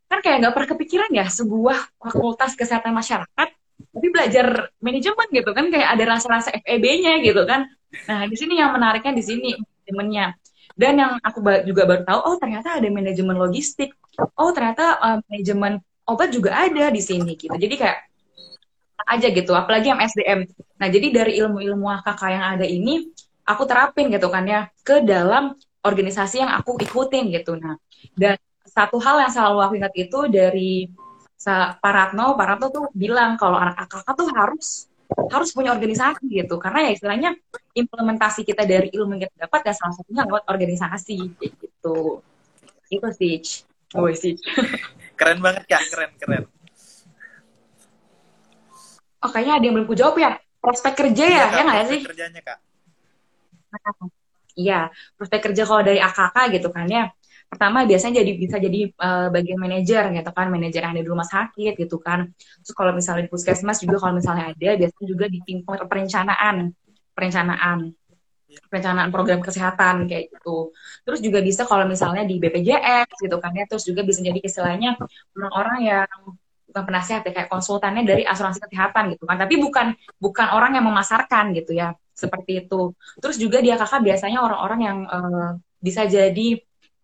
kan 0.09 0.19
kayak 0.25 0.38
nggak 0.41 0.53
pernah 0.57 0.69
kepikiran 0.74 1.09
ya 1.13 1.25
sebuah 1.29 1.77
fakultas 2.01 2.57
kesehatan 2.57 2.89
masyarakat 2.98 3.50
tapi 3.79 4.07
belajar 4.09 4.74
manajemen 4.81 5.27
gitu 5.29 5.51
kan. 5.53 5.69
Kayak 5.69 5.93
ada 5.93 6.03
rasa-rasa 6.17 6.50
FEB-nya 6.57 7.21
gitu 7.21 7.45
kan 7.45 7.69
nah 8.05 8.25
di 8.29 8.36
sini 8.38 8.58
yang 8.58 8.72
menariknya 8.74 9.13
di 9.17 9.24
sini 9.25 9.50
manajemennya 9.58 10.27
dan 10.79 10.93
yang 10.96 11.13
aku 11.25 11.41
juga 11.65 11.84
baru 11.89 12.01
tahu 12.05 12.19
oh 12.24 12.36
ternyata 12.38 12.77
ada 12.77 12.88
manajemen 12.88 13.36
logistik 13.36 13.98
oh 14.38 14.51
ternyata 14.53 15.00
uh, 15.01 15.17
manajemen 15.27 15.81
obat 16.10 16.34
juga 16.34 16.58
ada 16.58 16.89
di 16.89 17.01
sini 17.05 17.38
gitu. 17.38 17.53
Jadi 17.53 17.75
kayak 17.77 18.00
aja 19.05 19.27
gitu, 19.29 19.53
apalagi 19.53 19.93
yang 19.93 20.01
SDM. 20.01 20.50
Nah, 20.81 20.88
jadi 20.89 21.08
dari 21.13 21.34
ilmu-ilmu 21.39 21.86
AKK 22.01 22.22
yang 22.34 22.46
ada 22.58 22.65
ini 22.65 23.10
aku 23.46 23.63
terapin 23.69 24.10
gitu 24.10 24.29
kan 24.29 24.46
ya 24.46 24.69
ke 24.86 25.01
dalam 25.05 25.58
organisasi 25.86 26.41
yang 26.46 26.51
aku 26.53 26.77
ikutin 26.81 27.29
gitu. 27.34 27.58
Nah, 27.58 27.77
dan 28.17 28.38
satu 28.65 28.98
hal 29.01 29.22
yang 29.24 29.31
selalu 29.31 29.60
aku 29.65 29.74
ingat 29.81 29.93
itu 29.98 30.19
dari 30.29 30.89
Pak 31.79 31.79
Ratno, 31.81 32.36
Pak 32.36 32.46
Ratno 32.46 32.67
tuh 32.69 32.86
bilang 32.91 33.39
kalau 33.39 33.55
anak 33.55 33.88
AKK 33.88 34.08
tuh 34.12 34.27
harus 34.36 34.88
harus 35.10 35.50
punya 35.54 35.74
organisasi 35.74 36.25
gitu 36.30 36.62
karena 36.62 36.86
ya 36.86 36.92
istilahnya 36.94 37.30
implementasi 37.74 38.46
kita 38.46 38.62
dari 38.66 38.94
ilmu 38.94 39.18
yang 39.18 39.25
kita 39.25 39.50
dapat 39.50 39.62
ya 39.70 39.74
salah 39.74 39.94
satunya 39.98 40.22
lewat 40.30 40.46
organisasi 40.46 41.18
gitu 41.42 42.22
itu 42.89 43.08
sih 43.18 43.36
oh 43.98 44.10
sih 44.13 44.34
Keren 45.20 45.44
banget 45.44 45.68
kak, 45.68 45.84
keren 45.92 46.16
keren. 46.16 46.44
Oh 49.20 49.28
kayaknya 49.28 49.60
ada 49.60 49.66
yang 49.68 49.75
belum 49.75 49.88
ku 49.92 50.00
jawab 50.00 50.16
ya. 50.16 50.39
prospek 50.63 50.94
kerja 50.96 51.24
ya, 51.28 51.36
Iya, 51.36 51.44
ya 51.51 51.62
nggak 51.68 51.75
prospek 51.75 51.92
sih? 51.92 52.01
kerjanya 52.08 52.42
kak 52.44 52.60
Iya, 54.60 54.80
prospek 55.16 55.39
kerja 55.51 55.63
kalau 55.63 55.82
dari 55.88 56.00
AKK 56.04 56.38
gitu 56.60 56.68
kan 56.72 56.88
ya. 56.88 57.06
Pertama 57.50 57.82
biasanya 57.89 58.22
jadi 58.22 58.32
bisa 58.38 58.58
jadi 58.62 58.79
eh, 58.94 59.27
bagian 59.34 59.58
manajer 59.58 60.03
gitu 60.13 60.32
kan, 60.38 60.48
manajer 60.53 60.82
yang 60.86 60.94
ada 60.94 61.01
di 61.01 61.10
rumah 61.10 61.25
sakit 61.25 61.74
gitu 61.82 61.98
kan. 61.98 62.29
Terus 62.62 62.74
kalau 62.77 62.91
misalnya 62.94 63.25
di 63.25 63.32
puskesmas 63.34 63.77
juga 63.82 63.98
kalau 63.98 64.13
misalnya 64.22 64.53
ada, 64.53 64.70
biasanya 64.77 65.08
juga 65.10 65.25
di 65.34 65.39
tim 65.41 65.58
per- 65.65 65.89
perencanaan, 65.89 66.56
perencanaan, 67.18 67.77
perencanaan 68.70 69.10
program 69.10 69.41
kesehatan 69.41 70.06
kayak 70.06 70.29
gitu. 70.29 70.70
Terus 71.06 71.20
juga 71.25 71.39
bisa 71.41 71.65
kalau 71.65 71.86
misalnya 71.89 72.22
di 72.29 72.38
BPJS 72.38 73.10
gitu 73.25 73.38
kan 73.41 73.51
ya, 73.58 73.65
terus 73.65 73.84
juga 73.89 74.01
bisa 74.06 74.22
jadi 74.22 74.39
istilahnya 74.41 74.98
orang-orang 75.34 75.77
yang 75.89 76.10
bukan 76.70 76.84
penasihat 76.86 77.22
ya, 77.25 77.32
kayak 77.34 77.50
konsultannya 77.50 78.06
dari 78.06 78.24
asuransi 78.29 78.62
kesehatan 78.62 79.18
gitu 79.18 79.25
kan. 79.25 79.41
Tapi 79.41 79.58
bukan 79.58 79.98
bukan 80.22 80.48
orang 80.53 80.77
yang 80.77 80.86
memasarkan 80.86 81.58
gitu 81.58 81.74
ya, 81.74 81.98
seperti 82.13 82.65
itu. 82.65 82.94
Terus 83.18 83.41
juga 83.41 83.58
dia 83.65 83.74
kakak 83.74 84.06
biasanya 84.06 84.39
orang-orang 84.46 84.79
yang 84.86 84.98
eh, 85.10 85.50
bisa 85.82 86.06
jadi 86.06 86.48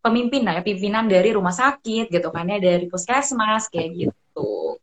pemimpin 0.05 0.45
lah 0.45 0.61
ya, 0.61 0.61
pimpinan 0.61 1.09
dari 1.09 1.33
rumah 1.33 1.49
sakit 1.49 2.13
gitu 2.13 2.29
kan 2.29 2.45
ya, 2.45 2.61
dari 2.61 2.85
puskesmas 2.85 3.65
kayak 3.73 3.89
gitu. 4.05 4.77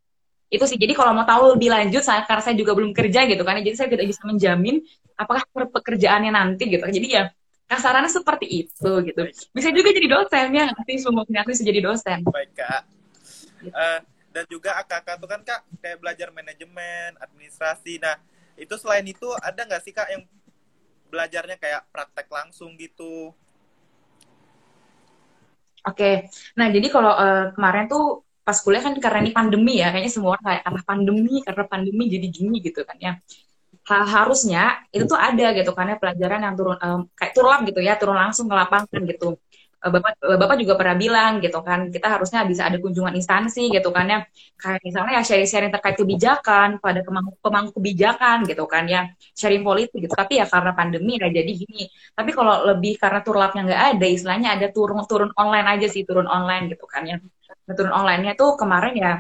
Itu 0.51 0.65
sih. 0.67 0.77
Jadi 0.77 0.93
kalau 0.99 1.15
mau 1.15 1.23
tahu 1.23 1.55
lebih 1.55 1.71
lanjut, 1.71 2.03
saya 2.03 2.27
karena 2.27 2.43
saya 2.43 2.59
juga 2.59 2.75
belum 2.75 2.91
kerja 2.91 3.31
gitu 3.31 3.47
kan, 3.47 3.63
ya, 3.63 3.71
jadi 3.71 3.77
saya 3.79 3.89
tidak 3.95 4.11
bisa 4.11 4.23
menjamin 4.27 4.83
apakah 5.15 5.47
pekerjaannya 5.47 6.35
nanti 6.35 6.67
gitu. 6.67 6.83
Jadi 6.83 7.09
ya 7.15 7.31
kasarannya 7.71 8.11
seperti 8.11 8.67
itu 8.67 8.91
gitu. 9.07 9.23
Bisa 9.55 9.71
juga 9.71 9.95
jadi 9.95 10.09
dosen 10.11 10.47
ya, 10.51 10.67
nanti 10.75 10.99
semua 10.99 11.23
aku 11.23 11.49
bisa 11.55 11.63
jadi 11.63 11.81
dosen. 11.81 12.27
baik 12.27 12.53
kak 12.59 12.83
Gitu. 13.63 13.71
Eh, 13.79 14.01
dan 14.33 14.45
juga 14.51 14.71
AKK 14.83 15.09
itu 15.23 15.27
kan 15.31 15.41
kak 15.47 15.61
kayak 15.79 15.99
belajar 16.03 16.29
manajemen 16.35 17.11
administrasi 17.21 18.01
nah 18.03 18.17
itu 18.59 18.75
selain 18.81 19.07
itu 19.07 19.29
ada 19.39 19.61
nggak 19.63 19.83
sih 19.85 19.95
kak 19.95 20.09
yang 20.11 20.23
belajarnya 21.13 21.57
kayak 21.61 21.87
praktek 21.93 22.27
langsung 22.33 22.75
gitu 22.81 23.37
Oke, 25.89 26.31
nah 26.59 26.67
jadi 26.75 26.87
kalau 26.95 27.13
eh, 27.23 27.39
kemarin 27.59 27.85
tuh 27.93 28.03
pas 28.47 28.59
kuliah 28.65 28.83
kan 28.87 28.95
karena 29.05 29.19
ini 29.23 29.33
pandemi 29.39 29.73
ya, 29.83 29.87
kayaknya 29.91 30.13
semua 30.15 30.31
orang 30.35 30.45
kayak 30.49 30.63
karena 30.67 30.81
pandemi, 30.91 31.33
karena 31.47 31.65
pandemi 31.73 32.03
jadi 32.15 32.27
gini 32.37 32.57
gitu 32.67 32.81
kan 32.89 32.97
ya. 33.07 33.13
Ha- 33.91 34.09
harusnya 34.15 34.61
itu 34.95 35.05
tuh 35.13 35.19
ada 35.29 35.47
gitu 35.59 35.71
kan 35.79 35.87
ya 35.93 35.97
pelajaran 36.03 36.41
yang 36.47 36.55
turun 36.59 36.77
em, 36.85 37.01
kayak 37.19 37.33
turun 37.37 37.59
gitu 37.69 37.81
ya, 37.89 37.93
turun 38.01 38.17
langsung 38.23 38.47
ke 38.51 38.55
lapangan 38.61 39.03
gitu. 39.11 39.27
Eh, 39.83 39.91
Bapak 39.91 40.15
eh, 40.23 40.39
Bapak 40.39 40.57
juga 40.63 40.75
pernah 40.79 40.95
bilang 40.95 41.33
gitu 41.43 41.59
kan, 41.67 41.91
kita 41.91 42.07
harusnya 42.15 42.47
bisa 42.47 42.63
ada 42.71 42.79
kunjungan 42.79 43.15
instansi 43.19 43.67
gitu 43.75 43.91
kan 43.91 44.07
ya. 44.07 44.19
Kayak 44.55 44.81
misalnya 44.87 45.13
ya 45.19 45.23
sharing-sharing 45.27 45.73
terkait 45.75 45.97
kebijakan 45.99 46.69
pada 46.79 47.03
pemangku, 47.03 47.35
pemangku 47.43 47.71
kebijakan 47.83 48.47
gitu 48.47 48.65
kan 48.71 48.87
ya, 48.87 49.11
sharing 49.35 49.67
politik 49.67 49.99
gitu. 50.07 50.15
Tapi 50.15 50.39
ya 50.39 50.47
karena 50.47 50.71
pandemi 50.79 51.19
ya 51.19 51.27
jadi 51.27 51.51
gini. 51.51 51.91
Tapi 52.15 52.31
kalau 52.31 52.55
lebih 52.71 52.95
karena 53.03 53.21
turlapnya 53.27 53.61
nggak 53.67 53.83
ada, 53.99 54.07
istilahnya 54.07 54.49
ada 54.55 54.67
turun 54.71 55.03
turun 55.11 55.31
online 55.35 55.67
aja 55.75 55.87
sih, 55.91 56.07
turun 56.07 56.31
online 56.31 56.71
gitu 56.71 56.87
kan 56.87 57.03
ya. 57.03 57.17
Nah, 57.67 57.75
turun 57.75 57.91
online-nya 57.95 58.33
tuh 58.39 58.55
kemarin 58.55 58.95
ya 58.95 59.13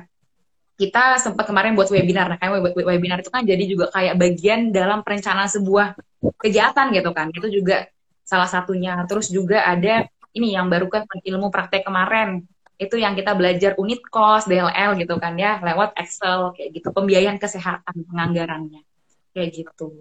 kita 0.78 1.18
sempat 1.18 1.44
kemarin 1.50 1.74
buat 1.74 1.90
webinar. 1.90 2.26
Nah, 2.30 2.38
kayak 2.38 2.52
web- 2.70 2.86
webinar 2.86 3.18
itu 3.18 3.30
kan 3.34 3.42
jadi 3.42 3.64
juga 3.66 3.90
kayak 3.90 4.14
bagian 4.14 4.70
dalam 4.70 5.02
perencanaan 5.02 5.50
sebuah 5.50 5.98
kegiatan 6.38 6.86
gitu 6.94 7.10
kan. 7.10 7.34
Itu 7.34 7.50
juga 7.50 7.86
salah 8.22 8.46
satunya. 8.46 8.94
Terus 9.10 9.26
juga 9.30 9.66
ada 9.66 10.06
ini 10.32 10.56
yang 10.56 10.68
baru 10.72 10.88
kan 10.88 11.04
ilmu 11.08 11.52
praktek 11.52 11.84
kemarin. 11.84 12.44
Itu 12.80 12.98
yang 12.98 13.14
kita 13.14 13.36
belajar 13.36 13.78
unit 13.78 14.02
cost, 14.10 14.50
DLL 14.50 14.98
gitu 14.98 15.14
kan 15.20 15.38
ya, 15.38 15.62
lewat 15.62 15.94
Excel 15.94 16.50
kayak 16.56 16.70
gitu. 16.82 16.88
Pembiayaan 16.90 17.38
kesehatan 17.38 17.94
penganggarannya. 18.10 18.82
Kayak 19.32 19.48
gitu. 19.54 19.92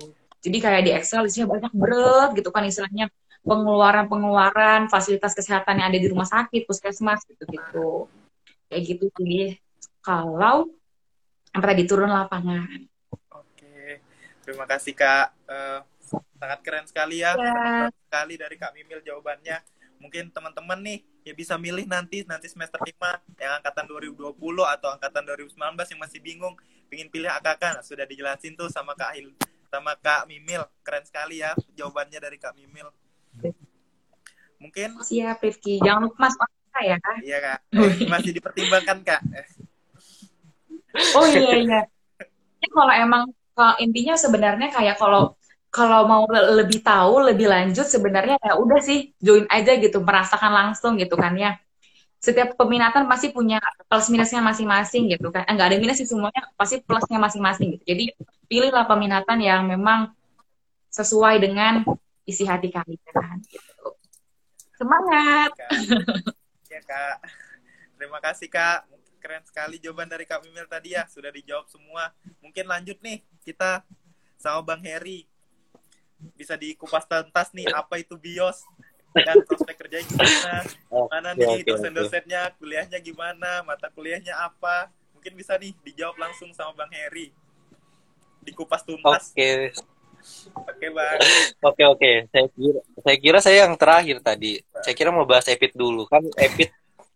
Jadi 0.41 0.57
kayak 0.57 0.81
di 0.87 0.91
Excel 0.97 1.29
isinya 1.29 1.53
banyak 1.53 1.73
berat 1.77 2.33
gitu 2.33 2.49
kan 2.49 2.65
istilahnya 2.65 3.13
pengeluaran-pengeluaran 3.45 4.89
fasilitas 4.89 5.37
kesehatan 5.37 5.77
yang 5.81 5.87
ada 5.93 5.99
di 6.01 6.07
rumah 6.09 6.25
sakit, 6.25 6.65
puskesmas 6.65 7.21
gitu-gitu. 7.29 8.09
Kayak 8.71 8.81
gitu 8.87 9.05
sih. 9.21 9.59
Kalau 10.01 10.73
apa 11.51 11.65
tadi 11.75 11.83
turun 11.83 12.07
lapangan. 12.07 12.63
oke 13.27 13.99
terima 14.47 14.63
kasih 14.63 14.95
kak 14.95 15.35
Eh, 15.51 15.79
sangat 16.39 16.59
keren 16.63 16.87
sekali 16.87 17.19
ya 17.19 17.35
Ya. 17.35 17.91
Sekali 17.91 18.39
dari 18.39 18.55
kak 18.55 18.71
Mimil 18.71 19.03
jawabannya 19.03 19.59
mungkin 20.01 20.33
teman-teman 20.33 20.81
nih 20.81 20.97
ya 21.21 21.33
bisa 21.37 21.53
milih 21.61 21.85
nanti 21.85 22.25
nanti 22.25 22.49
semester 22.49 22.81
5 22.81 22.89
yang 23.37 23.61
angkatan 23.61 23.85
2020 23.85 24.33
atau 24.65 24.89
angkatan 24.89 25.23
2019 25.29 25.93
yang 25.93 26.01
masih 26.01 26.19
bingung 26.19 26.57
pingin 26.89 27.07
pilih 27.13 27.29
AKK 27.29 27.63
nah, 27.77 27.83
sudah 27.85 28.09
dijelasin 28.09 28.57
tuh 28.57 28.67
sama 28.73 28.97
Kak 28.97 29.13
Hil 29.13 29.29
sama 29.69 29.93
Kak 29.95 30.25
Mimil 30.25 30.65
keren 30.81 31.05
sekali 31.05 31.39
ya 31.45 31.53
jawabannya 31.77 32.17
dari 32.17 32.41
Kak 32.41 32.57
Mimil 32.57 32.89
mungkin 34.61 34.93
Siap 35.01 35.41
Rifki. 35.41 35.81
Jangan 35.81 36.05
lupa 36.05 36.29
Mas 36.29 36.35
ya. 36.81 36.97
iya 37.21 37.37
Kak 37.37 37.59
Eh, 37.73 38.09
masih 38.09 38.31
dipertimbangkan 38.33 38.97
Kak 39.05 39.21
Eh, 39.31 39.47
Oh 41.15 41.23
iya 41.23 41.55
iya. 41.63 41.81
Ini 42.59 42.67
kalau 42.67 42.91
emang 42.93 43.23
kalau 43.55 43.73
intinya 43.79 44.15
sebenarnya 44.19 44.67
kayak 44.75 44.99
kalau 44.99 45.39
kalau 45.71 46.03
mau 46.03 46.27
le- 46.27 46.61
lebih 46.61 46.83
tahu 46.83 47.31
lebih 47.31 47.47
lanjut 47.47 47.87
sebenarnya 47.87 48.35
ya 48.43 48.59
udah 48.59 48.79
sih 48.83 49.15
join 49.23 49.47
aja 49.47 49.79
gitu 49.79 50.03
merasakan 50.03 50.51
langsung 50.51 50.99
gitu 50.99 51.15
kan 51.15 51.31
ya. 51.39 51.55
Setiap 52.21 52.53
peminatan 52.59 53.09
pasti 53.09 53.33
punya 53.33 53.57
plus 53.87 54.11
minusnya 54.11 54.43
masing-masing 54.43 55.09
gitu 55.15 55.31
kan. 55.31 55.47
Enggak 55.47 55.73
ada 55.73 55.77
minus 55.79 55.97
sih 55.97 56.05
semuanya 56.05 56.43
pasti 56.59 56.83
plusnya 56.83 57.17
masing-masing 57.17 57.79
gitu. 57.79 57.83
Jadi 57.87 58.13
pilihlah 58.51 58.85
peminatan 58.85 59.39
yang 59.39 59.63
memang 59.65 60.11
sesuai 60.91 61.39
dengan 61.39 61.87
isi 62.27 62.43
hati 62.43 62.67
kalian 62.67 63.39
gitu. 63.47 63.87
Semangat. 64.75 65.55
Kak. 65.55 65.71
Ya 66.67 66.81
Kak. 66.83 67.15
Terima 67.95 68.19
kasih 68.19 68.51
Kak. 68.51 68.91
Keren 69.23 69.47
sekali 69.47 69.79
jawaban 69.79 70.11
dari 70.11 70.27
Kak 70.27 70.43
Mimil 70.43 70.67
tadi 70.67 70.99
ya. 70.99 71.07
Sudah 71.07 71.31
dijawab 71.31 71.71
semua. 71.71 72.11
Mungkin 72.43 72.67
lanjut 72.67 72.99
nih 72.99 73.23
kita 73.47 73.87
sama 74.35 74.61
Bang 74.67 74.83
Heri. 74.83 75.30
Bisa 76.37 76.57
dikupas 76.57 77.05
tuntas 77.05 77.53
nih 77.53 77.69
apa 77.71 78.01
itu 78.01 78.17
BIOS 78.17 78.65
dan 79.13 79.43
prospek 79.43 79.75
kerjanya 79.75 80.07
gimana. 80.07 80.55
Mana 81.11 81.29
nih 81.35 81.47
oke. 81.61 81.67
dosen-dosennya, 81.67 82.41
kuliahnya 82.55 82.99
gimana, 83.03 83.61
mata 83.67 83.91
kuliahnya 83.91 84.35
apa. 84.35 84.89
Mungkin 85.15 85.33
bisa 85.35 85.59
nih 85.59 85.75
dijawab 85.83 86.17
langsung 86.17 86.49
sama 86.55 86.73
Bang 86.73 86.91
Heri. 86.91 87.29
Dikupas 88.41 88.81
tuntas. 88.81 89.35
Oke, 89.35 89.69
Oke 90.53 90.87
Bang. 90.93 91.17
oke, 91.65 91.83
oke. 91.97 92.11
Saya 92.29 92.47
kira, 92.53 92.79
saya 93.01 93.17
kira 93.17 93.39
saya 93.41 93.57
yang 93.65 93.73
terakhir 93.77 94.17
tadi. 94.21 94.61
Saya 94.81 94.93
kira 94.93 95.09
mau 95.09 95.25
bahas 95.25 95.49
EPIT 95.49 95.73
dulu. 95.73 96.05
Kan 96.05 96.25
EPIT 96.37 96.71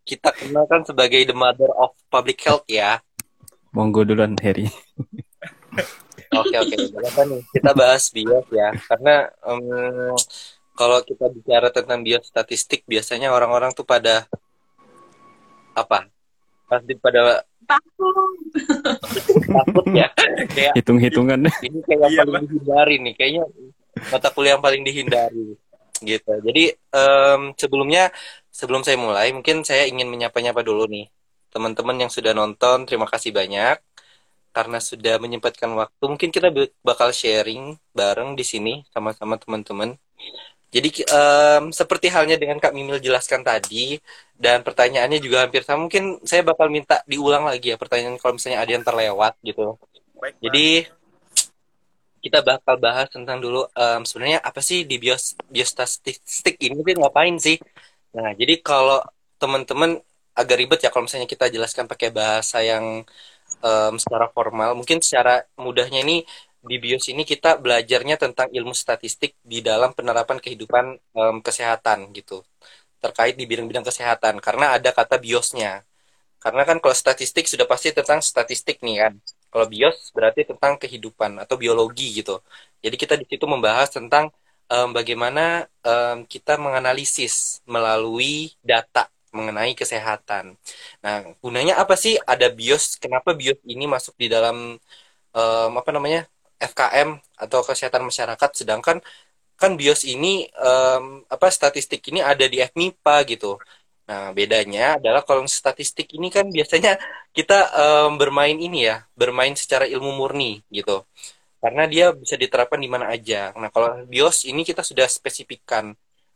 kita 0.05 0.29
kenal 0.33 0.65
kan 0.69 0.85
sebagai 0.85 1.21
the 1.25 1.33
mother 1.33 1.69
of 1.77 1.93
public 2.09 2.37
health 2.45 2.65
ya. 2.69 3.01
Monggo 3.73 4.05
duluan 4.05 4.37
Harry. 4.41 4.69
Oke, 6.35 6.55
oke. 6.57 6.75
Kenapa 6.75 7.21
nih? 7.27 7.41
Kita 7.53 7.71
bahas 7.71 8.03
bios 8.11 8.45
ya. 8.51 8.69
Karena 8.88 9.29
em, 9.45 9.61
kalau 10.75 10.99
kita 11.05 11.25
bicara 11.31 11.71
tentang 11.71 12.03
biostatistik, 12.03 12.83
biasanya 12.83 13.31
orang-orang 13.31 13.71
tuh 13.71 13.88
pada 13.88 14.27
apa? 15.75 16.07
Pasti 16.67 16.93
pada 16.99 17.43
Takut. 17.65 18.13
takut 19.41 19.85
ya. 19.97 20.05
Kayak 20.53 20.73
Hitung-hitungan. 20.77 21.49
ini 21.65 21.79
kayak 21.81 22.13
yang 22.13 22.29
paling 22.29 22.45
dihindari 22.45 22.95
nih 23.01 23.13
kayaknya 23.17 23.43
mata 24.11 24.27
kuliah 24.29 24.53
yang 24.53 24.63
paling 24.63 24.83
dihindari 24.83 25.55
gitu 26.03 26.31
jadi 26.43 26.75
em, 26.75 27.41
sebelumnya 27.55 28.11
sebelum 28.51 28.83
saya 28.83 28.99
mulai 28.99 29.31
mungkin 29.31 29.63
saya 29.63 29.88
ingin 29.88 30.11
menyapa-nyapa 30.11 30.59
dulu 30.61 30.85
nih 30.91 31.07
teman-teman 31.49 32.05
yang 32.05 32.11
sudah 32.11 32.35
nonton 32.35 32.83
terima 32.83 33.07
kasih 33.07 33.31
banyak 33.31 33.79
karena 34.55 34.79
sudah 34.79 35.19
menyempatkan 35.19 35.67
waktu 35.75 36.03
mungkin 36.07 36.29
kita 36.31 36.47
bakal 36.79 37.11
sharing 37.11 37.75
bareng 37.91 38.39
di 38.39 38.45
sini 38.47 38.73
sama-sama 38.95 39.35
teman-teman 39.35 39.99
jadi 40.71 40.89
em, 41.07 41.63
seperti 41.75 42.07
halnya 42.07 42.39
dengan 42.39 42.57
Kak 42.63 42.71
Mimil 42.71 43.03
jelaskan 43.03 43.43
tadi 43.43 43.99
dan 44.39 44.63
pertanyaannya 44.63 45.19
juga 45.19 45.43
hampir 45.43 45.67
sama 45.67 45.87
mungkin 45.87 46.23
saya 46.23 46.41
bakal 46.47 46.71
minta 46.71 47.03
diulang 47.03 47.43
lagi 47.51 47.75
ya 47.75 47.77
pertanyaan 47.79 48.15
kalau 48.15 48.39
misalnya 48.39 48.59
ada 48.63 48.71
yang 48.71 48.85
terlewat 48.87 49.33
gitu 49.43 49.75
Baik 50.15 50.39
jadi 50.39 50.67
kita 52.25 52.41
bakal 52.41 52.75
bahas 52.81 53.05
tentang 53.13 53.37
dulu 53.37 53.69
em, 53.77 54.01
sebenarnya 54.01 54.39
apa 54.41 54.57
sih 54.57 54.81
di 54.89 54.97
bios 54.97 55.37
biostatistik 55.45 56.57
ini 56.57 56.73
tuh 56.81 56.97
ngapain 56.97 57.37
sih? 57.37 57.61
Nah, 58.17 58.33
jadi 58.33 58.57
kalau 58.65 58.97
teman-teman 59.37 60.01
agak 60.33 60.57
ribet 60.57 60.79
ya 60.81 60.89
kalau 60.89 61.05
misalnya 61.05 61.29
kita 61.29 61.45
jelaskan 61.53 61.85
pakai 61.85 62.09
bahasa 62.09 62.65
yang 62.65 63.05
em, 63.61 63.95
secara 64.01 64.27
formal, 64.35 64.75
mungkin 64.79 64.99
secara 65.03 65.43
mudahnya 65.59 65.99
ini 66.05 66.25
di 66.65 66.75
bios 66.81 67.05
ini 67.13 67.21
kita 67.23 67.61
belajarnya 67.61 68.15
tentang 68.17 68.49
ilmu 68.49 68.73
statistik 68.73 69.37
di 69.45 69.61
dalam 69.61 69.93
penerapan 69.97 70.37
kehidupan 70.41 70.85
em, 70.97 71.37
kesehatan 71.45 72.09
gitu. 72.17 72.41
Terkait 73.03 73.35
di 73.37 73.45
bidang-bidang 73.49 73.85
kesehatan 73.85 74.41
karena 74.41 74.75
ada 74.75 74.89
kata 74.95 75.15
biosnya. 75.21 75.85
Karena 76.43 76.61
kan 76.69 76.77
kalau 76.83 76.93
statistik 76.93 77.45
sudah 77.49 77.65
pasti 77.65 77.89
tentang 77.93 78.21
statistik 78.21 78.77
nih 78.85 78.95
kan. 79.07 79.13
Kalau 79.49 79.65
bios 79.71 80.11
berarti 80.15 80.41
tentang 80.45 80.77
kehidupan 80.81 81.41
atau 81.43 81.55
biologi 81.57 82.21
gitu. 82.21 82.41
Jadi 82.83 82.95
kita 83.01 83.13
di 83.17 83.25
situ 83.29 83.45
membahas 83.49 83.89
tentang 83.89 84.29
um, 84.69 84.89
bagaimana 84.93 85.65
um, 85.85 86.25
kita 86.25 86.57
menganalisis 86.61 87.61
melalui 87.65 88.53
data 88.61 89.09
mengenai 89.37 89.71
kesehatan. 89.81 90.45
Nah, 91.03 91.15
gunanya 91.43 91.73
apa 91.83 91.95
sih 92.03 92.13
ada 92.31 92.47
bios? 92.57 92.83
Kenapa 93.03 93.29
bios 93.39 93.59
ini 93.73 93.85
masuk 93.95 94.13
di 94.21 94.27
dalam 94.35 94.57
um, 95.37 95.71
apa 95.79 95.89
namanya 95.95 96.19
FKM 96.71 97.09
atau 97.43 97.59
kesehatan 97.67 98.03
masyarakat? 98.09 98.49
Sedangkan 98.59 98.97
kan 99.61 99.71
bios 99.79 100.01
ini 100.13 100.27
um, 100.67 101.03
apa 101.35 101.47
statistik 101.57 102.01
ini 102.11 102.19
ada 102.31 102.45
di 102.53 102.57
FMIPA 102.69 103.15
gitu. 103.31 103.47
Nah, 104.09 104.29
bedanya 104.37 105.01
adalah 105.01 105.21
kalau 105.27 105.43
statistik 105.49 106.07
ini 106.17 106.27
kan 106.35 106.45
biasanya 106.55 106.91
kita 107.37 107.55
um, 107.81 108.11
bermain 108.21 108.57
ini 108.65 108.77
ya, 108.89 108.95
bermain 109.19 109.53
secara 109.57 109.85
ilmu 109.89 110.11
murni 110.19 110.61
gitu. 110.77 110.91
Karena 111.61 111.83
dia 111.93 112.05
bisa 112.13 112.35
diterapkan 112.43 112.79
di 112.85 112.89
mana 112.93 113.05
aja. 113.15 113.49
Nah, 113.61 113.69
kalau 113.73 113.89
BIOS 114.11 114.45
ini 114.51 114.61
kita 114.69 114.81
sudah 114.89 115.07
spesifikkan. 115.09 115.85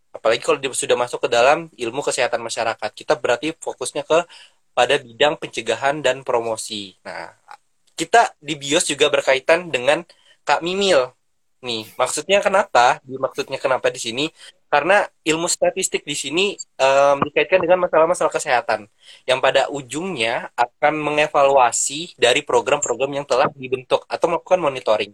Apalagi 0.09 0.41
kalau 0.41 0.57
dia 0.57 0.73
sudah 0.73 0.97
masuk 0.97 1.25
ke 1.25 1.29
dalam 1.29 1.69
ilmu 1.73 2.01
kesehatan 2.01 2.41
masyarakat. 2.41 2.89
Kita 2.93 3.13
berarti 3.17 3.53
fokusnya 3.57 4.03
ke 4.05 4.25
pada 4.73 4.95
bidang 4.97 5.37
pencegahan 5.37 6.01
dan 6.01 6.23
promosi. 6.25 6.95
Nah, 7.05 7.35
kita 7.93 8.33
di 8.39 8.55
BIOS 8.55 8.89
juga 8.89 9.11
berkaitan 9.11 9.69
dengan 9.69 10.01
Kak 10.47 10.63
Mimil. 10.65 11.11
Nih, 11.59 11.91
maksudnya 11.99 12.39
kenapa? 12.39 13.03
Maksudnya 13.03 13.59
kenapa 13.59 13.91
di 13.91 13.99
sini? 13.99 14.25
karena 14.69 15.01
ilmu 15.25 15.49
statistik 15.49 16.05
di 16.05 16.13
sini 16.13 16.45
um, 16.77 17.25
dikaitkan 17.25 17.57
dengan 17.57 17.89
masalah-masalah 17.89 18.29
kesehatan 18.29 18.85
yang 19.25 19.41
pada 19.41 19.65
ujungnya 19.73 20.53
akan 20.53 20.93
mengevaluasi 20.93 22.13
dari 22.15 22.45
program-program 22.45 23.09
yang 23.17 23.25
telah 23.25 23.49
dibentuk 23.57 24.05
atau 24.05 24.29
melakukan 24.29 24.61
monitoring 24.61 25.11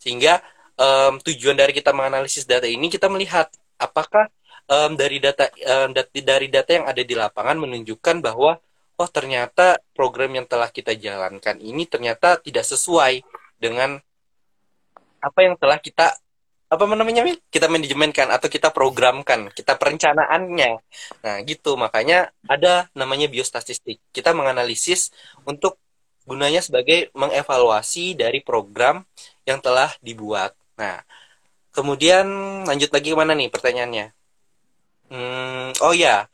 sehingga 0.00 0.40
um, 0.80 1.20
tujuan 1.20 1.52
dari 1.52 1.76
kita 1.76 1.92
menganalisis 1.92 2.48
data 2.48 2.64
ini 2.64 2.88
kita 2.88 3.12
melihat 3.12 3.52
apakah 3.84 4.32
um, 4.68 4.96
dari 4.96 5.20
data 5.20 5.48
um, 5.68 5.92
dari 5.94 6.48
data 6.48 6.70
yang 6.72 6.86
ada 6.88 7.02
di 7.04 7.14
lapangan 7.14 7.60
menunjukkan 7.60 8.24
bahwa 8.24 8.56
oh 8.94 9.08
ternyata 9.10 9.78
program 9.92 10.32
yang 10.38 10.46
telah 10.48 10.70
kita 10.70 10.96
jalankan 10.96 11.58
ini 11.60 11.84
ternyata 11.84 12.40
tidak 12.40 12.64
sesuai 12.64 13.20
dengan 13.58 13.98
apa 15.24 15.40
yang 15.40 15.56
telah 15.56 15.80
kita 15.80 16.16
apa 16.74 16.84
namanya 16.90 17.22
Mil? 17.22 17.38
kita 17.52 17.70
manajemenkan 17.70 18.28
atau 18.34 18.48
kita 18.50 18.74
programkan 18.74 19.52
kita 19.54 19.78
perencanaannya. 19.78 20.70
Nah 21.22 21.36
gitu. 21.46 21.78
Makanya 21.78 22.34
ada 22.50 22.90
namanya 22.98 23.30
biostatistik. 23.30 24.02
Kita 24.10 24.34
menganalisis 24.34 25.14
untuk 25.46 25.78
gunanya 26.26 26.64
sebagai 26.64 27.12
mengevaluasi 27.14 28.18
dari 28.18 28.42
program 28.42 29.06
yang 29.46 29.62
telah 29.62 29.92
dibuat. 30.02 30.56
Nah 30.74 31.04
kemudian 31.74 32.26
lanjut 32.64 32.90
lagi 32.94 33.10
ke 33.10 33.16
mana 33.18 33.34
nih 33.34 33.50
pertanyaannya? 33.50 34.06
Hmm, 35.10 35.76
oh 35.84 35.92
ya 35.92 36.30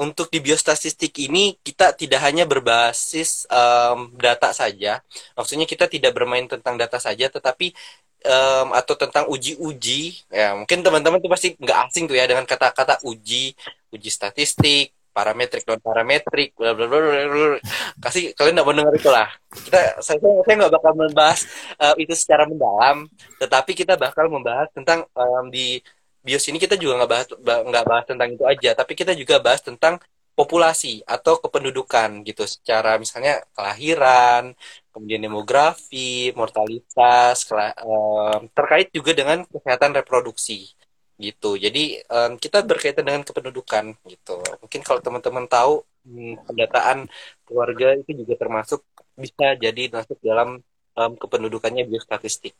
untuk 0.00 0.32
di 0.32 0.40
biostatistik 0.40 1.12
ini 1.20 1.60
kita 1.60 1.92
tidak 1.92 2.24
hanya 2.24 2.48
berbasis 2.48 3.44
um, 3.52 4.16
data 4.16 4.48
saja. 4.56 5.04
Maksudnya 5.36 5.68
kita 5.68 5.84
tidak 5.92 6.16
bermain 6.16 6.48
tentang 6.48 6.80
data 6.80 6.96
saja 6.96 7.28
tetapi 7.28 7.76
um, 8.24 8.72
atau 8.72 8.96
tentang 8.96 9.28
uji-uji. 9.28 10.24
Ya 10.32 10.56
mungkin 10.56 10.80
teman-teman 10.80 11.20
tuh 11.20 11.28
pasti 11.28 11.52
nggak 11.60 11.78
asing 11.92 12.08
tuh 12.08 12.16
ya 12.16 12.24
dengan 12.24 12.48
kata-kata 12.48 13.04
uji 13.04 13.52
uji 13.92 14.08
statistik 14.08 14.96
parametrik 15.20 15.68
non 15.68 15.80
parametrik 15.84 16.56
bla 16.56 16.72
bla 16.72 16.88
bla 16.88 17.60
kasih 18.00 18.32
kalian 18.32 18.56
nggak 18.56 18.66
mau 18.66 18.72
dengar 18.72 18.94
itu 18.96 19.10
lah 19.12 19.28
kita 19.52 20.00
saya 20.00 20.16
saya 20.16 20.54
nggak 20.64 20.72
bakal 20.72 20.92
membahas 20.96 21.40
uh, 21.76 21.94
itu 22.00 22.16
secara 22.16 22.48
mendalam 22.48 23.04
tetapi 23.36 23.76
kita 23.76 24.00
bakal 24.00 24.32
membahas 24.32 24.72
tentang 24.72 25.04
um, 25.12 25.52
di 25.52 25.84
bios 26.24 26.48
ini 26.48 26.56
kita 26.56 26.80
juga 26.80 27.04
nggak 27.04 27.10
bahas 27.12 27.26
nggak 27.44 27.84
bahas 27.84 28.04
tentang 28.08 28.28
itu 28.32 28.44
aja 28.48 28.70
tapi 28.72 28.92
kita 28.96 29.12
juga 29.12 29.36
bahas 29.36 29.60
tentang 29.60 30.00
populasi 30.40 31.04
atau 31.04 31.36
kependudukan 31.36 32.24
gitu. 32.24 32.48
Secara 32.48 32.96
misalnya 32.96 33.44
kelahiran 33.52 34.56
kemudian 34.88 35.20
demografi, 35.20 36.32
mortalitas, 36.32 37.44
um, 37.84 38.48
terkait 38.56 38.88
juga 38.90 39.12
dengan 39.12 39.44
kesehatan 39.44 39.92
reproduksi 39.94 40.72
gitu. 41.20 41.60
Jadi 41.60 42.00
um, 42.08 42.40
kita 42.40 42.64
berkaitan 42.64 43.04
dengan 43.04 43.22
kependudukan 43.22 43.92
gitu. 44.08 44.40
Mungkin 44.64 44.80
kalau 44.80 45.04
teman-teman 45.04 45.44
tahu 45.44 45.84
hmm, 46.08 46.48
pendataan 46.48 47.06
keluarga 47.44 47.94
itu 48.00 48.24
juga 48.24 48.40
termasuk 48.40 48.80
bisa 49.14 49.52
jadi 49.60 49.92
masuk 49.92 50.16
dalam 50.24 50.64
um, 50.96 51.12
kependudukannya 51.20 51.84
biostatistik. 51.84 52.56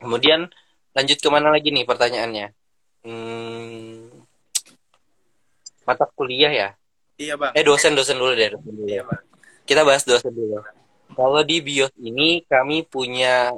Kemudian 0.00 0.48
lanjut 0.96 1.18
ke 1.20 1.28
mana 1.28 1.52
lagi 1.52 1.68
nih 1.68 1.84
pertanyaannya? 1.84 2.56
Hmm, 3.04 4.08
mata 5.84 6.08
kuliah 6.16 6.50
ya? 6.50 6.68
Iya 7.20 7.36
bang. 7.36 7.52
Eh 7.54 7.62
dosen 7.62 7.92
dosen 7.94 8.16
dulu 8.16 8.32
deh. 8.32 8.56
Dosen 8.56 8.72
dulu. 8.72 8.88
Iya 8.88 9.02
bang. 9.04 9.22
Kita 9.68 9.84
bahas 9.84 10.02
dosen 10.02 10.32
dulu. 10.32 10.64
Kalau 11.14 11.40
di 11.46 11.62
BIOS 11.62 11.94
ini 12.02 12.42
kami 12.48 12.82
punya 12.82 13.54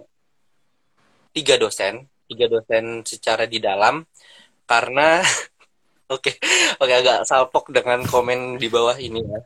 tiga 1.33 1.57
dosen, 1.57 2.05
tiga 2.27 2.47
dosen 2.51 3.07
secara 3.07 3.47
di 3.47 3.59
dalam 3.63 4.03
karena 4.67 5.23
oke 6.15 6.23
okay, 6.23 6.35
oke 6.79 6.87
okay, 6.87 6.97
agak 7.01 7.19
salpok 7.27 7.71
dengan 7.75 8.03
komen 8.07 8.59
di 8.59 8.69
bawah 8.71 8.99
ini 8.99 9.23
ya. 9.23 9.41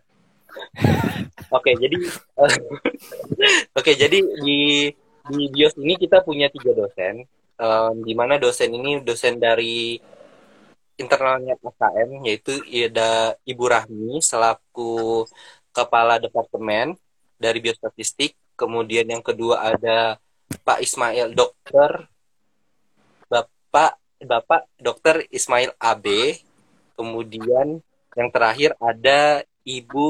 Oke, 1.50 1.70
okay, 1.70 1.74
jadi 1.78 1.96
oke 2.38 2.58
okay, 3.74 3.94
jadi 3.94 4.18
di 4.18 4.90
di 5.30 5.42
BIOS 5.50 5.78
ini 5.78 5.94
kita 5.94 6.26
punya 6.26 6.50
tiga 6.50 6.74
dosen, 6.74 7.22
um, 7.58 7.94
di 8.02 8.14
mana 8.18 8.38
dosen 8.38 8.70
ini 8.74 9.02
dosen 9.02 9.38
dari 9.38 9.98
internalnya 10.98 11.56
AKM 11.56 12.22
yaitu 12.28 12.60
ada 12.86 13.34
Ibu 13.46 13.64
Rahmi 13.66 14.20
selaku 14.20 15.24
kepala 15.72 16.20
departemen 16.20 16.98
dari 17.40 17.58
biostatistik. 17.62 18.36
Kemudian 18.58 19.08
yang 19.08 19.24
kedua 19.24 19.72
ada 19.74 20.20
Pak 20.60 20.84
Ismail 20.84 21.32
Dokter 21.32 22.10
Bapak 23.70 23.94
Bapak 24.20 24.66
Dokter 24.76 25.24
Ismail 25.30 25.70
AB. 25.78 26.06
Kemudian 26.98 27.78
yang 28.18 28.28
terakhir 28.34 28.74
ada 28.82 29.46
Ibu 29.62 30.08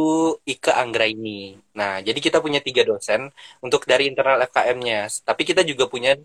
Ika 0.49 0.81
Anggraini. 0.81 1.61
Nah, 1.77 2.01
jadi 2.01 2.17
kita 2.17 2.41
punya 2.41 2.65
tiga 2.65 2.83
dosen 2.83 3.29
untuk 3.61 3.85
dari 3.85 4.09
internal 4.09 4.41
FKM-nya. 4.49 5.13
Tapi 5.23 5.43
kita 5.45 5.61
juga 5.61 5.85
punya 5.87 6.17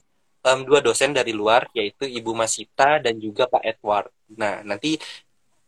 um, 0.48 0.60
dua 0.64 0.80
dosen 0.80 1.12
dari 1.12 1.36
luar, 1.36 1.68
yaitu 1.76 2.08
Ibu 2.08 2.32
Masita 2.32 3.04
dan 3.04 3.20
juga 3.20 3.52
Pak 3.52 3.64
Edward. 3.68 4.08
Nah, 4.40 4.64
nanti 4.64 4.96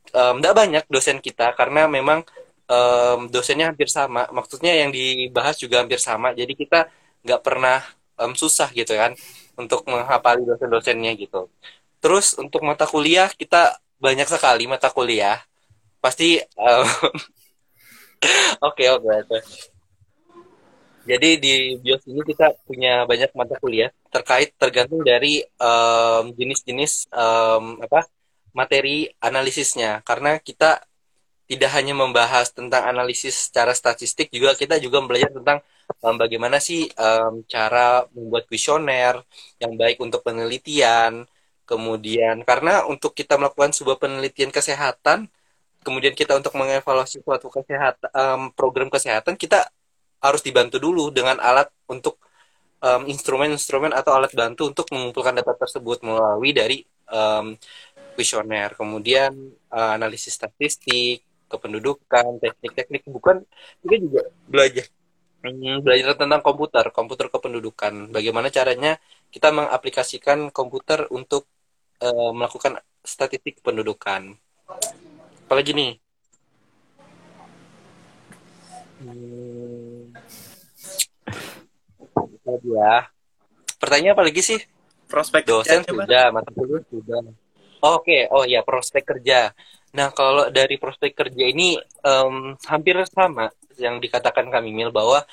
tidak 0.08 0.54
um, 0.56 0.60
banyak 0.64 0.86
dosen 0.88 1.20
kita 1.20 1.52
karena 1.52 1.86
memang 1.92 2.24
um, 2.72 3.28
dosennya 3.28 3.72
hampir 3.72 3.92
sama 3.92 4.28
maksudnya 4.32 4.72
yang 4.76 4.92
dibahas 4.92 5.60
juga 5.60 5.84
hampir 5.84 6.00
sama 6.00 6.32
jadi 6.32 6.54
kita 6.56 6.88
nggak 7.28 7.42
pernah 7.44 7.84
um, 8.20 8.32
susah 8.36 8.72
gitu 8.72 8.96
kan 8.96 9.16
untuk 9.58 9.84
menghafali 9.90 10.46
dosen-dosennya 10.46 11.18
gitu. 11.18 11.50
Terus 11.98 12.38
untuk 12.38 12.62
mata 12.62 12.86
kuliah 12.86 13.28
kita 13.34 13.82
banyak 13.98 14.30
sekali 14.30 14.70
mata 14.70 14.94
kuliah. 14.94 15.42
Pasti 15.98 16.38
oke 18.68 18.86
oke 18.96 19.10
oke. 19.26 19.40
Jadi 21.08 21.30
di 21.40 21.54
BIOS 21.80 22.04
ini 22.12 22.22
kita 22.22 22.52
punya 22.68 23.08
banyak 23.08 23.32
mata 23.34 23.56
kuliah. 23.58 23.90
Terkait 24.14 24.54
tergantung 24.60 25.02
dari 25.02 25.42
jenis-jenis 26.38 27.10
um, 27.16 27.80
um, 27.80 27.84
apa 27.84 28.06
materi 28.52 29.10
analisisnya. 29.24 30.04
Karena 30.04 30.38
kita 30.38 30.84
tidak 31.48 31.72
hanya 31.74 31.96
membahas 31.96 32.52
tentang 32.52 32.84
analisis 32.92 33.48
secara 33.48 33.72
statistik 33.72 34.28
juga 34.36 34.52
kita 34.54 34.76
juga 34.84 35.00
belajar 35.00 35.32
tentang 35.32 35.64
um, 36.04 36.16
bagaimana 36.20 36.58
sih 36.62 36.88
um, 36.96 37.44
cara 37.48 38.06
membuat 38.16 38.48
kuesioner 38.50 39.24
yang 39.62 39.74
baik 39.80 39.98
untuk 40.04 40.22
penelitian? 40.26 41.26
Kemudian 41.68 42.48
karena 42.48 42.88
untuk 42.88 43.12
kita 43.12 43.36
melakukan 43.36 43.76
sebuah 43.76 44.00
penelitian 44.00 44.52
kesehatan 44.56 45.28
kemudian 45.84 46.12
kita 46.16 46.36
untuk 46.36 46.52
mengevaluasi 46.60 47.24
suatu 47.24 47.48
kesehatan 47.48 48.12
um, 48.12 48.52
program 48.52 48.92
kesehatan 48.92 49.40
kita 49.40 49.72
harus 50.20 50.44
dibantu 50.44 50.84
dulu 50.84 51.14
dengan 51.16 51.40
alat 51.40 51.72
untuk 51.88 52.20
instrumen-instrumen 52.84 53.90
um, 53.90 53.98
atau 53.98 54.14
alat 54.14 54.30
bantu 54.38 54.70
untuk 54.70 54.86
mengumpulkan 54.94 55.34
data 55.34 55.58
tersebut 55.58 56.06
melalui 56.06 56.54
dari 56.54 56.86
um, 57.10 57.58
kuesioner. 58.14 58.78
Kemudian 58.78 59.34
uh, 59.74 59.98
analisis 59.98 60.38
statistik 60.38 61.26
kependudukan, 61.48 62.38
teknik-teknik 62.38 63.08
bukan 63.10 63.42
juga 63.82 63.96
juga 63.98 64.22
belajar 64.46 64.86
hmm, 65.44 65.84
belajar 65.86 66.14
tentang 66.18 66.42
komputer, 66.42 66.86
komputer 66.90 67.28
kependudukan. 67.30 68.14
Bagaimana 68.14 68.48
caranya 68.50 68.98
kita 69.30 69.52
mengaplikasikan 69.52 70.50
komputer 70.56 71.06
untuk 71.12 71.46
uh, 72.02 72.32
melakukan 72.34 72.80
statistik 73.04 73.60
kependudukan. 73.62 74.36
Apalagi 75.48 75.72
nih? 75.72 75.92
Hmm. 78.98 80.12
ya. 82.68 83.08
Pertanyaan 83.78 84.18
apa 84.18 84.24
lagi 84.26 84.42
sih? 84.42 84.60
Prospek 85.08 85.48
Dosen 85.48 85.86
Bang. 85.88 86.04
sudah, 86.04 86.26
mata 86.34 86.50
kuliah 86.52 86.84
sudah. 86.92 87.22
Oh, 87.80 88.02
Oke, 88.02 88.26
oh 88.34 88.44
ya 88.44 88.66
prospek 88.66 89.06
kerja. 89.06 89.54
Nah 89.94 90.12
kalau 90.12 90.50
dari 90.50 90.76
prospek 90.76 91.14
kerja 91.14 91.46
ini 91.48 91.78
em, 91.80 92.58
hampir 92.68 92.98
sama 93.08 93.48
yang 93.80 94.02
dikatakan 94.04 94.50
Kak 94.52 94.62
Mimil 94.66 94.90
bahwa 94.92 95.24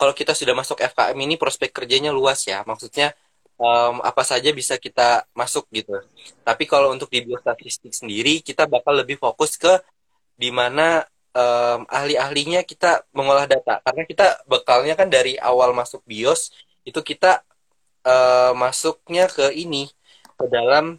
kalau 0.00 0.14
kita 0.16 0.32
sudah 0.34 0.54
masuk 0.56 0.78
FKM 0.82 1.18
ini 1.26 1.34
prospek 1.38 1.70
kerjanya 1.70 2.10
luas 2.10 2.42
ya. 2.46 2.62
Maksudnya 2.66 3.14
em, 3.60 3.96
apa 4.02 4.22
saja 4.26 4.50
bisa 4.50 4.74
kita 4.80 5.26
masuk 5.36 5.64
gitu. 5.70 5.94
Tapi 6.42 6.64
kalau 6.66 6.90
untuk 6.94 7.08
di 7.12 7.22
biostatistik 7.26 7.92
sendiri 7.94 8.42
kita 8.42 8.66
bakal 8.66 8.94
lebih 8.98 9.16
fokus 9.20 9.54
ke 9.60 9.78
di 10.34 10.50
mana 10.50 11.06
em, 11.34 11.80
ahli-ahlinya 11.86 12.60
kita 12.66 13.06
mengolah 13.14 13.46
data. 13.46 13.78
Karena 13.84 14.02
kita 14.10 14.26
bekalnya 14.50 14.94
kan 14.98 15.08
dari 15.12 15.38
awal 15.38 15.70
masuk 15.76 16.02
bios 16.06 16.50
itu 16.82 16.98
kita 17.02 17.42
eh, 18.06 18.52
masuknya 18.58 19.30
ke 19.30 19.54
ini 19.54 19.90
ke 20.38 20.44
dalam 20.50 20.98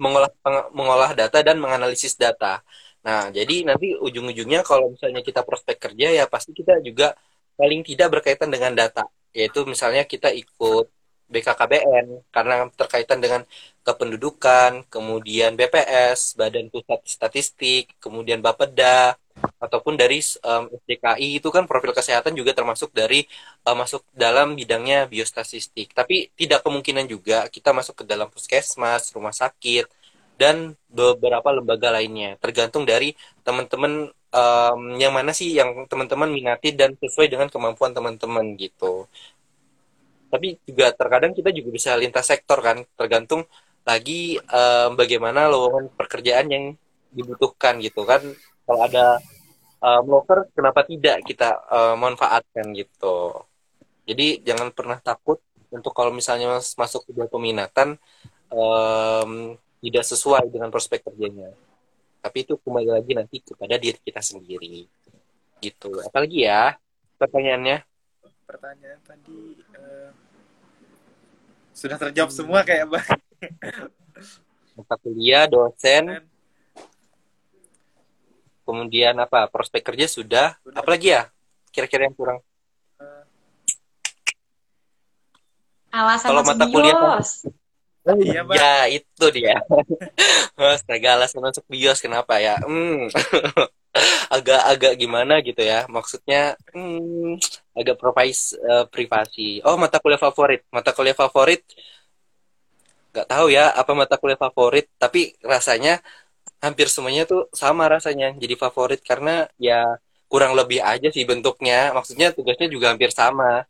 mengolah 0.00 0.30
mengolah 0.74 1.10
data 1.14 1.38
dan 1.46 1.56
menganalisis 1.62 2.14
data. 2.18 2.60
Nah, 3.04 3.28
jadi 3.28 3.68
nanti 3.68 3.92
ujung-ujungnya 4.06 4.60
kalau 4.64 4.86
misalnya 4.94 5.20
kita 5.20 5.44
prospek 5.44 5.76
kerja 5.76 6.08
ya 6.18 6.24
pasti 6.24 6.50
kita 6.56 6.80
juga 6.80 7.12
paling 7.60 7.80
tidak 7.84 8.08
berkaitan 8.20 8.48
dengan 8.48 8.72
data, 8.72 9.04
yaitu 9.36 9.60
misalnya 9.68 10.02
kita 10.08 10.32
ikut 10.32 10.88
BKKBN 11.28 12.06
karena 12.32 12.54
terkaitan 12.72 13.18
dengan 13.20 13.42
kependudukan, 13.84 14.88
kemudian 14.88 15.52
BPS, 15.56 16.36
Badan 16.38 16.68
Pusat 16.72 17.00
Statistik, 17.04 17.92
kemudian 18.00 18.40
Bapeda, 18.40 19.16
ataupun 19.60 19.94
dari 20.00 20.20
em, 20.20 20.64
SDKI 20.84 21.28
itu 21.40 21.48
kan 21.52 21.64
profil 21.68 21.92
kesehatan 21.96 22.32
juga 22.36 22.52
termasuk 22.56 22.92
dari 22.94 23.24
eh, 23.66 23.76
masuk 23.76 24.04
dalam 24.16 24.56
bidangnya 24.56 25.08
biostatistik. 25.10 25.92
Tapi 25.92 26.32
tidak 26.38 26.64
kemungkinan 26.64 27.04
juga 27.08 27.48
kita 27.52 27.70
masuk 27.76 28.00
ke 28.00 28.04
dalam 28.08 28.28
puskesmas, 28.32 29.12
rumah 29.12 29.34
sakit, 29.34 29.84
dan 30.34 30.74
beberapa 30.90 31.50
lembaga 31.54 31.94
lainnya. 31.94 32.34
Tergantung 32.42 32.82
dari 32.82 33.14
teman-teman 33.46 34.10
em, 34.10 34.80
yang 34.98 35.14
mana 35.14 35.30
sih 35.30 35.54
yang 35.54 35.86
teman-teman 35.86 36.30
minati 36.30 36.74
dan 36.74 36.98
sesuai 36.98 37.30
dengan 37.30 37.48
kemampuan 37.50 37.94
teman-teman 37.94 38.58
gitu. 38.58 39.06
Tapi 40.30 40.58
juga 40.66 40.90
terkadang 40.90 41.30
kita 41.30 41.54
juga 41.54 41.70
bisa 41.70 41.94
lintas 41.94 42.26
sektor 42.26 42.58
kan, 42.58 42.82
tergantung 42.98 43.46
lagi 43.86 44.36
em, 44.38 44.90
bagaimana 44.98 45.46
lowongan 45.46 45.92
pekerjaan 45.94 46.46
yang 46.50 46.64
dibutuhkan 47.14 47.78
gitu 47.78 48.02
kan. 48.02 48.20
Kalau 48.66 48.80
ada 48.80 49.22
um, 49.84 50.24
kenapa 50.56 50.82
tidak 50.88 51.20
kita 51.28 51.60
um, 51.68 51.94
manfaatkan 52.00 52.72
gitu. 52.72 53.44
Jadi 54.08 54.40
jangan 54.44 54.72
pernah 54.72 54.98
takut 55.00 55.40
untuk 55.68 55.92
kalau 55.92 56.10
misalnya 56.10 56.56
mas- 56.56 56.76
masuk 56.76 57.04
ke 57.04 57.12
peminatan 57.28 58.00
um, 58.48 59.56
tidak 59.84 60.04
sesuai 60.08 60.48
dengan 60.48 60.72
prospek 60.72 61.04
kerjanya. 61.12 61.52
Tapi 62.24 62.40
itu 62.40 62.56
kembali 62.56 62.88
lagi 62.88 63.12
nanti 63.12 63.36
kepada 63.44 63.76
diri 63.76 64.00
kita 64.00 64.24
sendiri. 64.24 64.88
Gitu. 65.60 65.90
Apalagi 66.00 66.48
ya 66.48 66.72
pertanyaannya? 67.20 67.84
Pertanyaan 68.48 69.00
tadi 69.04 69.60
eh, 69.60 70.10
sudah 71.76 72.00
terjawab 72.00 72.32
semua 72.32 72.64
kayak 72.64 72.88
Bang. 72.88 73.04
Mata 74.74 74.96
kuliah, 74.98 75.44
dosen, 75.46 76.24
kemudian 78.64 79.14
apa? 79.20 79.46
Prospek 79.52 79.84
kerja 79.84 80.08
sudah. 80.08 80.56
Sudah. 80.64 80.80
Apalagi 80.80 81.12
ya? 81.12 81.28
Kira-kira 81.70 82.08
yang 82.08 82.16
kurang? 82.16 82.40
Eh, 82.98 83.22
Alasan 85.92 86.28
Kalau 86.32 86.42
masuk 86.42 86.56
mata 86.56 86.66
kuliah 86.72 86.96
bios. 88.04 88.20
Iya. 88.20 88.42
Ya, 88.52 88.74
itu 88.92 89.26
dia. 89.32 89.56
Astaga, 90.76 91.08
alasan 91.16 91.40
masuk 91.40 91.64
bios 91.66 91.98
kenapa 92.04 92.38
ya? 92.38 92.60
Hmm. 92.60 93.08
Agak-agak 94.36 94.92
gimana 95.00 95.40
gitu 95.40 95.62
ya. 95.64 95.88
Maksudnya 95.88 96.58
hmm, 96.74 97.40
agak 97.72 97.96
provise 97.96 98.54
eh, 98.58 98.84
privasi. 98.92 99.64
Oh, 99.64 99.80
mata 99.80 99.98
kuliah 100.02 100.20
favorit. 100.20 100.60
Mata 100.68 100.90
kuliah 100.92 101.16
favorit 101.16 101.64
nggak 103.14 103.30
tahu 103.30 103.46
ya 103.46 103.70
apa 103.70 103.94
mata 103.94 104.18
kuliah 104.18 104.34
favorit, 104.34 104.90
tapi 104.98 105.38
rasanya 105.38 106.02
hampir 106.58 106.90
semuanya 106.90 107.22
tuh 107.30 107.46
sama 107.54 107.86
rasanya 107.86 108.34
jadi 108.42 108.58
favorit 108.58 109.00
karena 109.06 109.46
ya 109.54 110.02
kurang 110.26 110.52
lebih 110.58 110.82
aja 110.82 111.08
sih 111.14 111.22
bentuknya. 111.22 111.94
Maksudnya 111.94 112.34
tugasnya 112.34 112.66
juga 112.74 112.90
hampir 112.90 113.14
sama. 113.14 113.62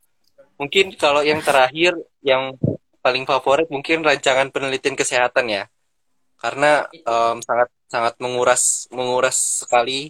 Mungkin 0.57 0.97
kalau 0.97 1.21
yang 1.21 1.45
terakhir 1.45 1.93
yang 2.25 2.57
paling 3.05 3.29
favorit 3.29 3.69
mungkin 3.69 4.01
rancangan 4.01 4.49
penelitian 4.49 4.97
kesehatan 4.97 5.53
ya. 5.53 5.65
Karena 6.41 6.89
em, 6.89 7.37
sangat 7.45 7.69
sangat 7.85 8.15
menguras 8.17 8.89
menguras 8.89 9.61
sekali 9.61 10.09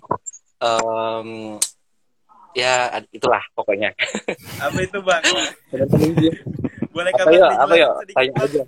em, 0.63 1.59
ya 2.55 3.03
itulah 3.11 3.43
pokoknya. 3.59 3.91
apa 4.65 4.79
itu 4.79 4.99
Bang? 5.03 5.23
Boleh 6.95 7.11
apa 7.11 7.35
ya 7.35 7.49
apa 7.59 7.75
ya 7.75 7.89
sedikit, 7.99 8.15
tanya 8.15 8.35
aja. 8.47 8.63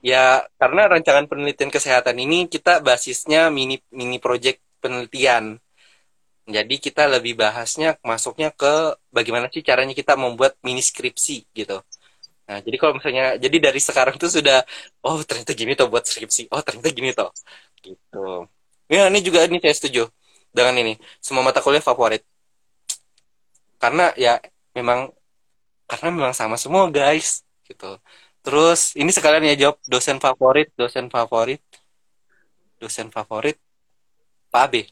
Ya 0.00 0.24
karena 0.60 0.82
rancangan 0.92 1.24
penelitian 1.28 1.72
kesehatan 1.72 2.16
ini 2.20 2.44
kita 2.44 2.84
basisnya 2.84 3.48
mini 3.48 3.80
mini 3.88 4.20
project 4.20 4.60
penelitian. 4.84 5.56
Jadi 6.50 6.76
kita 6.82 7.08
lebih 7.08 7.40
bahasnya 7.40 7.96
masuknya 8.04 8.52
ke 8.52 8.96
bagaimana 9.12 9.48
sih 9.52 9.64
caranya 9.64 9.94
kita 9.96 10.16
membuat 10.16 10.56
mini 10.60 10.84
skripsi 10.84 11.48
gitu. 11.52 11.80
Nah, 12.50 12.58
jadi 12.66 12.76
kalau 12.82 12.98
misalnya, 12.98 13.38
jadi 13.38 13.56
dari 13.70 13.78
sekarang 13.78 14.18
tuh 14.18 14.26
sudah, 14.26 14.66
oh 15.06 15.22
ternyata 15.22 15.54
gini 15.54 15.78
toh 15.78 15.86
buat 15.86 16.02
skripsi, 16.02 16.50
oh 16.50 16.58
ternyata 16.66 16.90
gini 16.90 17.14
toh, 17.14 17.30
gitu. 17.78 18.50
Ya 18.90 19.06
ini 19.06 19.22
juga 19.22 19.46
ini 19.46 19.62
saya 19.62 19.70
setuju 19.78 20.10
dengan 20.50 20.74
ini, 20.82 20.98
semua 21.22 21.46
mata 21.46 21.62
kuliah 21.62 21.78
favorit. 21.78 22.26
Karena 23.78 24.10
ya 24.18 24.42
memang, 24.74 25.14
karena 25.86 26.08
memang 26.10 26.34
sama 26.34 26.58
semua 26.58 26.90
guys, 26.90 27.46
gitu. 27.70 28.02
Terus 28.42 28.98
ini 28.98 29.14
sekalian 29.14 29.46
ya 29.46 29.70
jawab 29.70 29.78
dosen 29.86 30.18
favorit, 30.18 30.74
dosen 30.74 31.06
favorit, 31.06 31.62
dosen 32.82 33.14
favorit, 33.14 33.62
Pak 34.50 34.62
Abe. 34.66 34.82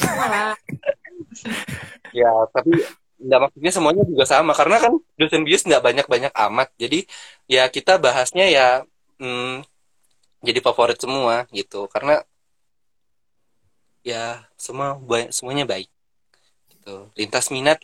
Salah. 0.00 0.56
Ya, 2.16 2.32
tapi 2.48 2.80
nggak 3.24 3.40
maksudnya 3.42 3.72
semuanya 3.76 4.02
juga 4.10 4.24
sama 4.28 4.52
karena 4.58 4.76
kan 4.84 4.92
dosen 5.18 5.42
bius 5.46 5.62
nggak 5.68 5.82
banyak-banyak 5.86 6.32
amat. 6.46 6.68
Jadi 6.82 6.96
ya 7.48 7.62
kita 7.76 7.92
bahasnya 8.04 8.44
ya 8.56 8.66
hmm, 9.20 9.64
jadi 10.46 10.60
favorit 10.66 10.98
semua 11.00 11.44
gitu 11.52 11.88
karena 11.92 12.22
ya 14.06 14.46
semua 14.56 14.96
ba- 15.00 15.30
semuanya 15.34 15.64
baik. 15.66 15.88
Gitu. 16.72 16.94
Lintas 17.18 17.46
minat, 17.54 17.78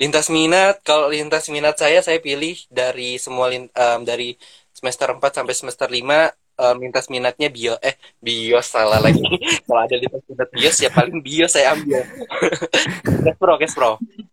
lintas 0.00 0.26
minat 0.30 0.74
kalau 0.86 1.08
lintas 1.10 1.44
minat 1.54 1.76
saya 1.82 2.00
saya 2.06 2.18
pilih 2.22 2.54
dari 2.70 3.18
semua 3.18 3.50
em, 3.54 4.00
dari 4.06 4.36
semester 4.74 5.08
4 5.16 5.32
sampai 5.38 5.54
semester 5.56 5.88
5 5.90 6.30
em, 6.60 6.76
lintas 6.84 7.06
minatnya 7.10 7.48
bio 7.50 7.74
eh 7.82 7.94
bios 8.22 8.66
salah 8.70 9.00
lagi. 9.02 9.22
kalau 9.66 9.80
ada 9.86 9.96
lintas 9.98 10.22
minat 10.30 10.48
bios 10.54 10.76
ya 10.84 10.90
paling 10.92 11.18
bios 11.24 11.50
saya 11.54 11.74
ambil. 11.74 12.02
Kespro, 13.24 13.54
Kespro. 13.60 13.90
Eh, 14.00 14.23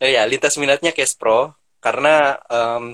ya, 0.00 0.22
lintas 0.30 0.54
minatnya 0.62 0.90
Kespro 0.96 1.52
karena 1.84 2.08
em, 2.50 2.84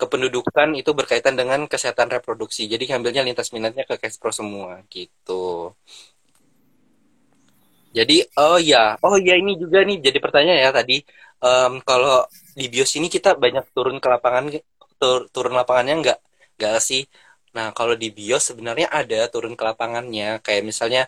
kependudukan 0.00 0.68
itu 0.80 0.90
berkaitan 0.98 1.34
dengan 1.40 1.60
kesehatan 1.72 2.08
reproduksi. 2.16 2.62
Jadi 2.72 2.84
ngambilnya 2.90 3.22
lintas 3.28 3.50
minatnya 3.56 3.84
ke 3.90 3.96
Kespro 4.02 4.30
semua 4.34 4.82
gitu. 4.92 5.72
Jadi 7.96 8.14
oh 8.36 8.58
ya, 8.60 8.76
oh 9.06 9.16
ya 9.16 9.34
ini 9.40 9.56
juga 9.62 9.78
nih 9.88 9.96
jadi 10.06 10.18
pertanyaan 10.24 10.60
ya 10.66 10.70
tadi 10.74 10.96
Em, 11.36 11.72
kalau 11.84 12.24
di 12.58 12.64
bios 12.72 12.90
ini 12.96 13.12
kita 13.12 13.36
banyak 13.36 13.64
turun 13.76 13.96
ke 14.02 14.08
lapangan 14.08 14.44
tur- 15.00 15.28
turun 15.34 15.52
lapangannya 15.52 15.94
nggak 16.02 16.18
nggak 16.56 16.76
sih? 16.88 17.02
Nah 17.56 17.66
kalau 17.76 17.92
di 18.02 18.08
bios 18.16 18.42
sebenarnya 18.48 18.88
ada 18.88 19.16
turun 19.32 19.52
ke 19.58 19.60
lapangannya 19.68 20.40
kayak 20.44 20.62
misalnya 20.70 21.00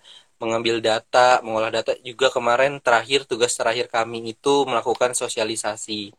mengambil 0.43 0.77
data, 0.89 1.19
mengolah 1.45 1.71
data 1.77 1.93
juga 2.09 2.27
kemarin 2.37 2.73
terakhir 2.85 3.21
tugas 3.31 3.53
terakhir 3.59 3.87
kami 3.91 4.19
itu 4.33 4.51
melakukan 4.71 5.11
sosialisasi. 5.19 6.15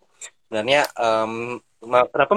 Sebenarnya 0.48 0.82
ma- 1.92 2.08
kenapa 2.12 2.34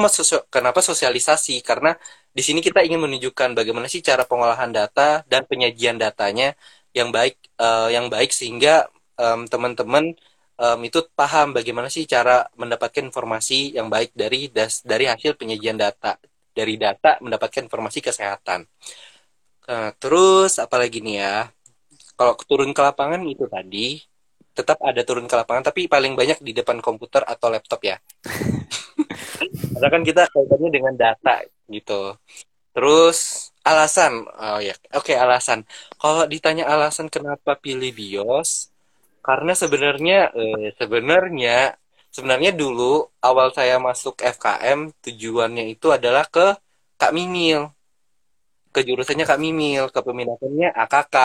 kenapa 0.54 0.80
sosialisasi? 0.84 1.52
Karena 1.68 1.90
di 2.36 2.42
sini 2.46 2.60
kita 2.66 2.80
ingin 2.86 3.00
menunjukkan 3.04 3.50
bagaimana 3.58 3.86
sih 3.92 4.00
cara 4.04 4.22
pengolahan 4.30 4.70
data 4.72 5.22
dan 5.30 5.42
penyajian 5.50 5.96
datanya 6.00 6.54
yang 6.96 7.08
baik 7.16 7.34
eh, 7.60 7.88
yang 7.96 8.06
baik 8.12 8.30
sehingga 8.32 8.86
em, 9.20 9.40
teman-teman 9.52 10.04
em, 10.60 10.78
itu 10.88 10.98
paham 11.18 11.46
bagaimana 11.56 11.88
sih 11.92 12.04
cara 12.14 12.46
mendapatkan 12.60 13.02
informasi 13.10 13.74
yang 13.78 13.88
baik 13.94 14.10
dari 14.16 14.48
das 14.56 14.80
dari 14.86 15.04
hasil 15.10 15.32
penyajian 15.40 15.76
data 15.80 16.16
dari 16.52 16.74
data 16.76 17.16
mendapatkan 17.24 17.64
informasi 17.66 17.98
kesehatan. 18.04 18.60
Nah, 19.68 19.88
terus 20.00 20.52
apalagi 20.64 20.98
nih 21.06 21.14
ya? 21.22 21.32
Kalau 22.22 22.38
turun 22.46 22.70
ke 22.70 22.78
lapangan 22.78 23.18
itu 23.26 23.50
tadi 23.50 23.98
tetap 24.54 24.78
ada 24.78 25.02
turun 25.02 25.26
ke 25.26 25.34
lapangan 25.34 25.74
tapi 25.74 25.90
paling 25.90 26.14
banyak 26.14 26.38
di 26.38 26.54
depan 26.54 26.78
komputer 26.78 27.26
atau 27.26 27.50
laptop 27.50 27.82
ya. 27.82 27.98
Karena 29.74 29.88
kan 29.90 30.02
kita 30.06 30.22
kaitannya 30.30 30.70
dengan 30.70 30.94
data 30.94 31.42
gitu. 31.66 32.14
Terus 32.70 33.50
alasan 33.66 34.22
oh 34.22 34.62
ya 34.62 34.78
oke 34.94 35.10
alasan. 35.18 35.66
Kalau 35.98 36.30
ditanya 36.30 36.70
alasan 36.70 37.10
kenapa 37.10 37.58
pilih 37.58 37.90
bios 37.90 38.70
karena 39.26 39.58
sebenarnya 39.58 40.30
eh, 40.30 40.70
sebenarnya 40.78 41.74
sebenarnya 42.14 42.54
dulu 42.54 43.10
awal 43.18 43.50
saya 43.50 43.82
masuk 43.82 44.14
FKM 44.22 44.94
tujuannya 45.02 45.74
itu 45.74 45.90
adalah 45.90 46.22
ke 46.30 46.54
Kak 47.02 47.10
Mimil. 47.10 47.66
Ke 48.70 48.86
jurusannya 48.86 49.26
Kak 49.26 49.42
Mimil 49.42 49.90
ke 49.90 50.00
peminatannya 50.06 50.70
AKK 50.70 51.16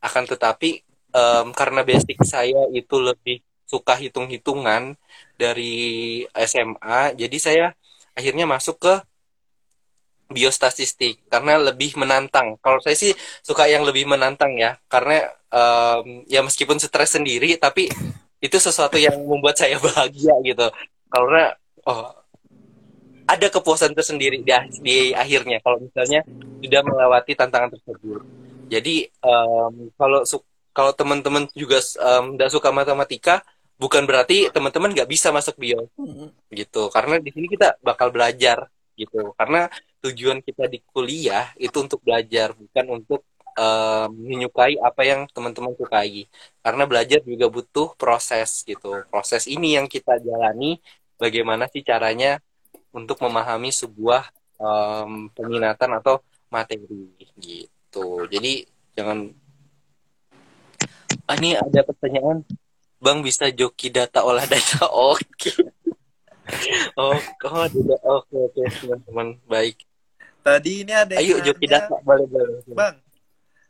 akan 0.00 0.24
tetapi 0.26 0.80
em, 1.12 1.46
karena 1.52 1.80
basic 1.84 2.18
saya 2.24 2.66
itu 2.72 2.96
lebih 2.98 3.44
suka 3.68 3.94
hitung-hitungan 3.94 4.98
dari 5.38 6.26
SMA 6.34 7.14
jadi 7.14 7.36
saya 7.38 7.66
akhirnya 8.18 8.44
masuk 8.48 8.82
ke 8.82 8.94
biostatistik 10.30 11.26
karena 11.26 11.58
lebih 11.58 11.98
menantang. 11.98 12.54
Kalau 12.62 12.78
saya 12.78 12.94
sih 12.94 13.10
suka 13.42 13.66
yang 13.66 13.82
lebih 13.82 14.06
menantang 14.06 14.54
ya 14.54 14.78
karena 14.86 15.26
em, 15.50 16.24
ya 16.30 16.40
meskipun 16.46 16.78
stres 16.78 17.18
sendiri 17.18 17.58
tapi 17.58 17.90
itu 18.40 18.56
sesuatu 18.56 18.96
yang 18.96 19.18
membuat 19.26 19.58
saya 19.58 19.76
bahagia 19.86 20.34
gitu. 20.46 20.66
Karena 21.10 21.50
oh 21.86 22.14
ada 23.30 23.46
kepuasan 23.46 23.94
tersendiri 23.94 24.42
di, 24.42 24.50
di 24.82 24.98
akhirnya 25.14 25.62
kalau 25.62 25.78
misalnya 25.78 26.26
sudah 26.58 26.80
melewati 26.82 27.32
tantangan 27.38 27.70
tersebut 27.70 28.39
jadi 28.70 29.10
em, 29.10 29.74
kalau 29.98 30.22
su- 30.22 30.46
kalau 30.70 30.94
teman-teman 30.94 31.50
juga 31.52 31.82
tidak 31.82 32.50
suka 32.54 32.70
matematika 32.70 33.42
bukan 33.80 34.04
berarti 34.04 34.52
teman-teman 34.54 34.92
nggak 34.94 35.10
bisa 35.10 35.34
masuk 35.34 35.58
bio. 35.58 35.88
Gitu. 36.52 36.82
Karena 36.94 37.16
di 37.18 37.30
sini 37.34 37.46
kita 37.50 37.80
bakal 37.82 38.14
belajar 38.14 38.70
gitu. 38.94 39.34
Karena 39.34 39.66
tujuan 40.04 40.38
kita 40.44 40.70
di 40.70 40.78
kuliah 40.94 41.50
itu 41.58 41.74
untuk 41.80 41.98
belajar 42.04 42.54
bukan 42.54 42.86
untuk 43.02 43.20
em, 43.58 44.08
menyukai 44.14 44.78
apa 44.78 45.02
yang 45.02 45.20
teman-teman 45.34 45.74
sukai. 45.74 46.30
Karena 46.62 46.84
belajar 46.86 47.18
juga 47.26 47.50
butuh 47.50 47.96
proses 47.98 48.62
gitu. 48.62 49.02
Proses 49.10 49.50
ini 49.50 49.74
yang 49.74 49.90
kita 49.90 50.20
jalani 50.22 50.78
bagaimana 51.18 51.66
sih 51.66 51.82
caranya 51.82 52.38
untuk 52.94 53.18
memahami 53.24 53.74
sebuah 53.74 54.28
em, 54.60 55.32
peminatan 55.34 55.98
atau 55.98 56.22
materi 56.52 57.10
gitu 57.18 57.79
jadi 58.26 58.66
jangan 58.94 59.34
ah, 61.26 61.36
ini 61.38 61.58
ada 61.58 61.80
pertanyaan 61.82 62.46
Bang 63.00 63.24
bisa 63.24 63.48
joki 63.48 63.88
data 63.88 64.20
olah 64.22 64.44
data 64.44 64.86
oke 65.12 65.52
Oh, 66.98 67.14
oh, 67.46 67.66
tidak. 67.70 68.00
Oke, 68.02 68.34
oke, 68.34 68.62
teman-teman. 68.82 69.38
Baik. 69.46 69.86
Tadi 70.42 70.82
ini 70.82 70.90
ada 70.90 71.14
Ayo 71.14 71.38
yang 71.38 71.46
joki 71.52 71.66
data. 71.70 71.94
Boleh, 72.02 72.26
boleh. 72.26 72.58
Bang, 72.74 72.98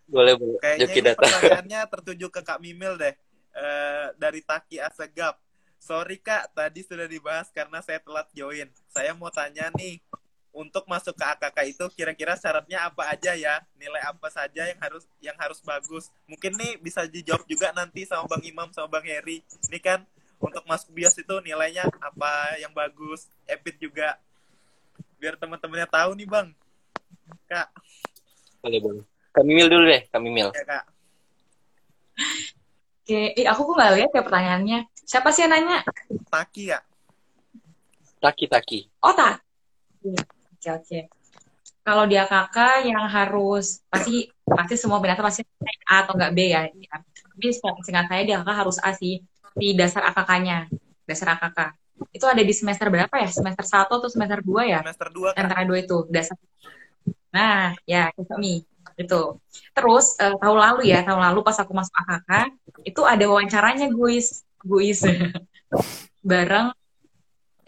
Boleh, 0.08 0.34
boleh. 0.34 0.58
kayaknya 0.58 0.88
Joki 0.88 1.00
data. 1.04 1.20
pertanyaannya 1.22 1.80
tertuju 1.92 2.26
ke 2.32 2.40
Kak 2.40 2.58
Mimil 2.58 2.96
deh. 2.96 3.14
Eh, 3.52 4.06
dari 4.16 4.40
Taki 4.42 4.80
Asegap. 4.80 5.38
Sorry 5.80 6.20
Kak, 6.20 6.52
tadi 6.56 6.80
sudah 6.84 7.04
dibahas 7.04 7.48
karena 7.52 7.80
saya 7.80 8.00
telat 8.00 8.28
join. 8.32 8.68
Saya 8.88 9.16
mau 9.16 9.28
tanya 9.32 9.68
nih, 9.76 10.00
untuk 10.50 10.82
masuk 10.90 11.14
ke 11.14 11.24
AKK 11.24 11.58
itu 11.70 11.84
kira-kira 11.94 12.34
syaratnya 12.34 12.90
apa 12.90 13.06
aja 13.06 13.38
ya? 13.38 13.62
Nilai 13.78 14.02
apa 14.02 14.26
saja 14.30 14.66
yang 14.66 14.80
harus 14.82 15.04
yang 15.22 15.36
harus 15.38 15.62
bagus? 15.62 16.10
Mungkin 16.26 16.58
nih 16.58 16.72
bisa 16.82 17.06
dijawab 17.06 17.46
juga 17.46 17.70
nanti 17.70 18.02
sama 18.02 18.26
Bang 18.26 18.42
Imam 18.42 18.68
sama 18.74 18.90
Bang 18.90 19.06
Heri. 19.06 19.42
Ini 19.70 19.78
kan 19.78 20.02
untuk 20.42 20.66
masuk 20.66 20.90
bias 20.90 21.14
itu 21.14 21.34
nilainya 21.44 21.86
apa 22.02 22.58
yang 22.58 22.74
bagus? 22.74 23.30
Epit 23.46 23.78
juga. 23.78 24.18
Biar 25.22 25.38
teman-temannya 25.38 25.86
tahu 25.86 26.10
nih 26.18 26.26
Bang. 26.26 26.48
Kak, 27.46 27.70
Boleh, 28.60 28.80
boleh. 28.82 29.04
Kami 29.30 29.50
mil 29.54 29.68
dulu 29.70 29.86
deh, 29.86 30.02
kami 30.10 30.28
mil. 30.34 30.50
ya 30.50 30.64
Kak. 30.66 30.84
Oke, 33.00 33.34
eh, 33.38 33.46
aku 33.46 33.70
kok 33.70 33.74
nggak 33.78 33.94
lihat 33.96 34.10
ya 34.14 34.22
pertanyaannya. 34.22 34.78
Siapa 35.06 35.30
sih 35.30 35.46
yang 35.46 35.54
nanya? 35.54 35.82
Taki 36.30 36.74
ya? 36.74 36.78
Taki, 38.20 38.44
taki. 38.50 38.78
Oh, 39.02 39.14
tak. 39.14 39.40
Oke, 40.60 40.76
oke. 40.76 40.98
Kalau 41.80 42.04
dia 42.04 42.28
kakak 42.28 42.84
yang 42.84 43.08
harus 43.08 43.80
pasti 43.88 44.28
pasti 44.44 44.76
semua 44.76 45.00
binatang 45.00 45.24
pasti 45.24 45.40
A 45.88 46.04
atau 46.04 46.12
enggak 46.12 46.36
B 46.36 46.52
ya. 46.52 46.68
Tapi 46.68 47.48
singkat 47.80 48.04
saya 48.12 48.22
dia 48.28 48.36
kakak 48.44 48.56
harus 48.60 48.76
A 48.84 48.92
sih 48.92 49.24
di 49.56 49.72
dasar 49.72 50.12
AKK-nya. 50.12 50.68
Dasar 51.08 51.32
AKK. 51.40 51.72
Itu 52.12 52.28
ada 52.28 52.44
di 52.44 52.52
semester 52.52 52.92
berapa 52.92 53.14
ya? 53.16 53.32
Semester 53.32 53.64
1 53.64 53.88
atau 53.88 54.10
semester 54.12 54.44
2 54.44 54.68
ya? 54.68 54.84
Semester 54.84 55.08
2 55.08 55.32
Kak. 55.32 55.40
Antara 55.40 55.64
dua 55.64 55.78
itu 55.80 55.96
dasar. 56.12 56.36
Nah, 57.32 57.72
ya 57.88 58.12
itu 58.12 58.34
Mi. 58.36 58.60
Itu. 59.00 59.40
Terus 59.72 60.20
eh, 60.20 60.36
tahun 60.36 60.58
lalu 60.60 60.92
ya, 60.92 61.00
tahun 61.08 61.24
lalu 61.24 61.40
pas 61.40 61.56
aku 61.56 61.72
masuk 61.72 61.96
AKK, 62.04 62.30
itu 62.84 63.00
ada 63.08 63.24
wawancaranya 63.24 63.88
guys, 63.88 64.44
guys. 64.60 65.00
Bareng 66.20 66.76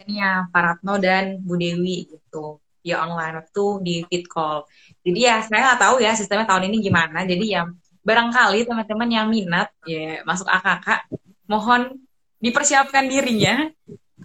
ini 0.05 0.19
ya 0.21 0.45
Pak 0.51 0.61
Ratno 0.61 1.01
dan 1.01 1.41
Bu 1.41 1.57
Dewi 1.57 2.05
gitu. 2.05 2.62
Ya 2.83 2.99
online 2.99 3.39
waktu 3.39 3.65
di 3.81 3.95
fit 4.11 4.27
call. 4.27 4.67
Jadi 5.01 5.19
ya 5.23 5.39
saya 5.39 5.71
nggak 5.71 5.81
tahu 5.81 5.95
ya 6.03 6.11
sistemnya 6.13 6.43
tahun 6.43 6.67
ini 6.67 6.83
gimana. 6.83 7.23
Jadi 7.23 7.55
ya 7.55 7.63
barangkali 8.03 8.67
teman-teman 8.67 9.09
yang 9.09 9.27
minat 9.31 9.71
ya 9.87 10.19
masuk 10.27 10.45
AKK, 10.51 11.07
mohon 11.47 12.03
dipersiapkan 12.43 13.07
dirinya 13.07 13.71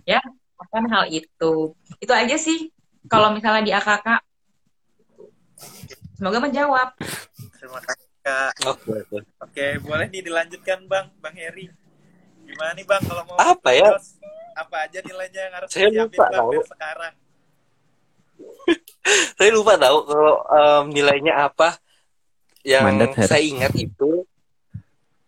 ya 0.03 0.18
akan 0.59 0.85
hal 0.90 1.05
itu. 1.07 1.79
Itu 2.03 2.12
aja 2.12 2.35
sih 2.35 2.75
kalau 3.07 3.31
misalnya 3.31 3.62
di 3.62 3.73
AKK. 3.73 4.09
Semoga 6.18 6.38
menjawab. 6.42 6.99
Terima 7.62 7.79
kasih 7.79 8.11
Kak. 8.27 8.51
Oke, 8.66 8.90
oke. 9.07 9.18
Oke, 9.38 9.66
boleh 9.87 10.11
nih 10.11 10.23
dilanjutkan 10.27 10.83
Bang, 10.90 11.14
Bang 11.23 11.38
Heri. 11.38 11.71
Gimana 12.42 12.75
nih 12.75 12.83
Bang 12.83 13.03
kalau 13.07 13.23
mau 13.23 13.38
Apa 13.38 13.71
ya? 13.71 13.94
Apa 14.59 14.90
aja 14.90 14.99
nilainya 14.99 15.40
yang 15.47 15.55
harus 15.55 15.68
Saya 15.71 15.87
disiapin 15.94 16.18
lupa 16.18 16.27
Bang 16.35 16.66
sekarang? 16.66 17.14
Saya 19.38 19.51
lupa 19.55 19.81
tahu 19.81 20.05
kalau 20.05 20.35
em, 20.46 20.85
nilainya 20.92 21.48
apa. 21.48 21.79
Yang 22.66 22.85
Mandat, 22.85 23.29
saya 23.31 23.42
ingat 23.46 23.72
itu 23.79 24.27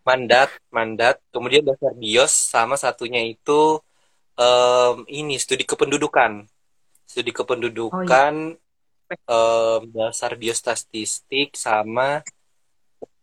mandat, 0.04 0.50
mandat, 0.68 1.16
kemudian 1.30 1.62
dasar 1.62 1.94
bios 1.94 2.34
sama 2.34 2.74
satunya 2.74 3.22
itu 3.24 3.80
em, 4.36 4.94
ini 5.08 5.38
studi 5.40 5.64
kependudukan. 5.64 6.44
Studi 7.06 7.30
kependudukan 7.32 8.58
em, 9.10 9.80
dasar 9.94 10.34
biostatistik 10.36 11.56
sama 11.56 12.20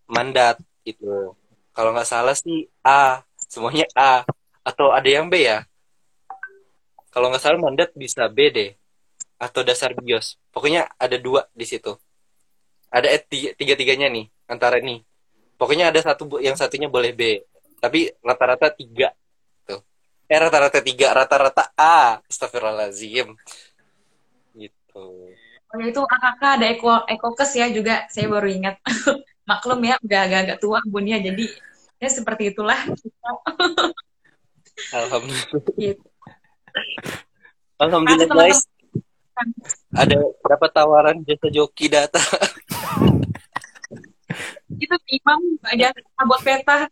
mandat 0.08 0.58
itu. 0.88 1.36
Kalau 1.76 1.94
nggak 1.94 2.10
salah 2.10 2.34
sih 2.34 2.66
A, 2.82 3.22
semuanya 3.46 3.86
A. 3.94 4.26
Atau 4.66 4.92
ada 4.92 5.06
yang 5.08 5.30
B 5.30 5.46
ya? 5.46 5.64
Kalau 7.14 7.30
nggak 7.30 7.44
salah 7.44 7.60
mandat 7.62 7.94
bisa 7.94 8.26
B 8.28 8.50
deh. 8.50 8.72
Atau 9.38 9.62
dasar 9.62 9.94
bios. 9.94 10.42
Pokoknya 10.50 10.90
ada 10.98 11.18
dua 11.22 11.46
di 11.54 11.66
situ. 11.66 11.94
Ada 12.90 13.14
eh, 13.14 13.22
tiga, 13.22 13.50
tiga-tiganya 13.54 14.10
nih, 14.10 14.26
antara 14.50 14.82
nih. 14.82 15.06
Pokoknya 15.58 15.90
ada 15.90 16.00
satu 16.02 16.42
yang 16.42 16.58
satunya 16.58 16.90
boleh 16.90 17.14
B. 17.14 17.42
Tapi 17.78 18.10
rata-rata 18.22 18.74
tiga. 18.74 19.14
Tuh. 19.66 19.82
Eh 20.30 20.38
rata-rata 20.38 20.82
tiga, 20.82 21.14
rata-rata 21.14 21.74
A. 21.78 22.22
Astagfirullahaladzim. 22.26 23.34
Gitu. 24.58 25.06
Oh 25.68 25.78
ya 25.84 25.92
itu 25.92 26.00
AKK 26.00 26.42
ada 26.48 26.66
eko 26.72 27.04
ekokes 27.12 27.52
ya 27.60 27.68
juga 27.68 28.08
saya 28.08 28.32
baru 28.32 28.48
ingat. 28.48 28.80
Maklum 29.50 29.80
ya 29.84 29.96
udah 30.00 30.20
agak-agak 30.28 30.58
tua 30.64 30.80
bunnya 30.88 31.20
jadi 31.20 31.46
ya 32.00 32.10
seperti 32.10 32.56
itulah. 32.56 32.80
Alhamdulillah. 34.94 35.62
Gitu. 35.76 36.06
Alhamdulillah 37.82 38.30
guys. 38.32 38.64
Ada 39.94 40.16
dapat 40.44 40.70
tawaran 40.74 41.18
jasa 41.24 41.48
joki 41.48 41.88
data. 41.88 42.20
Itu 44.82 44.96
Imam 45.10 45.40
aja 45.64 45.90
buat 46.28 46.42
peta. 46.44 46.92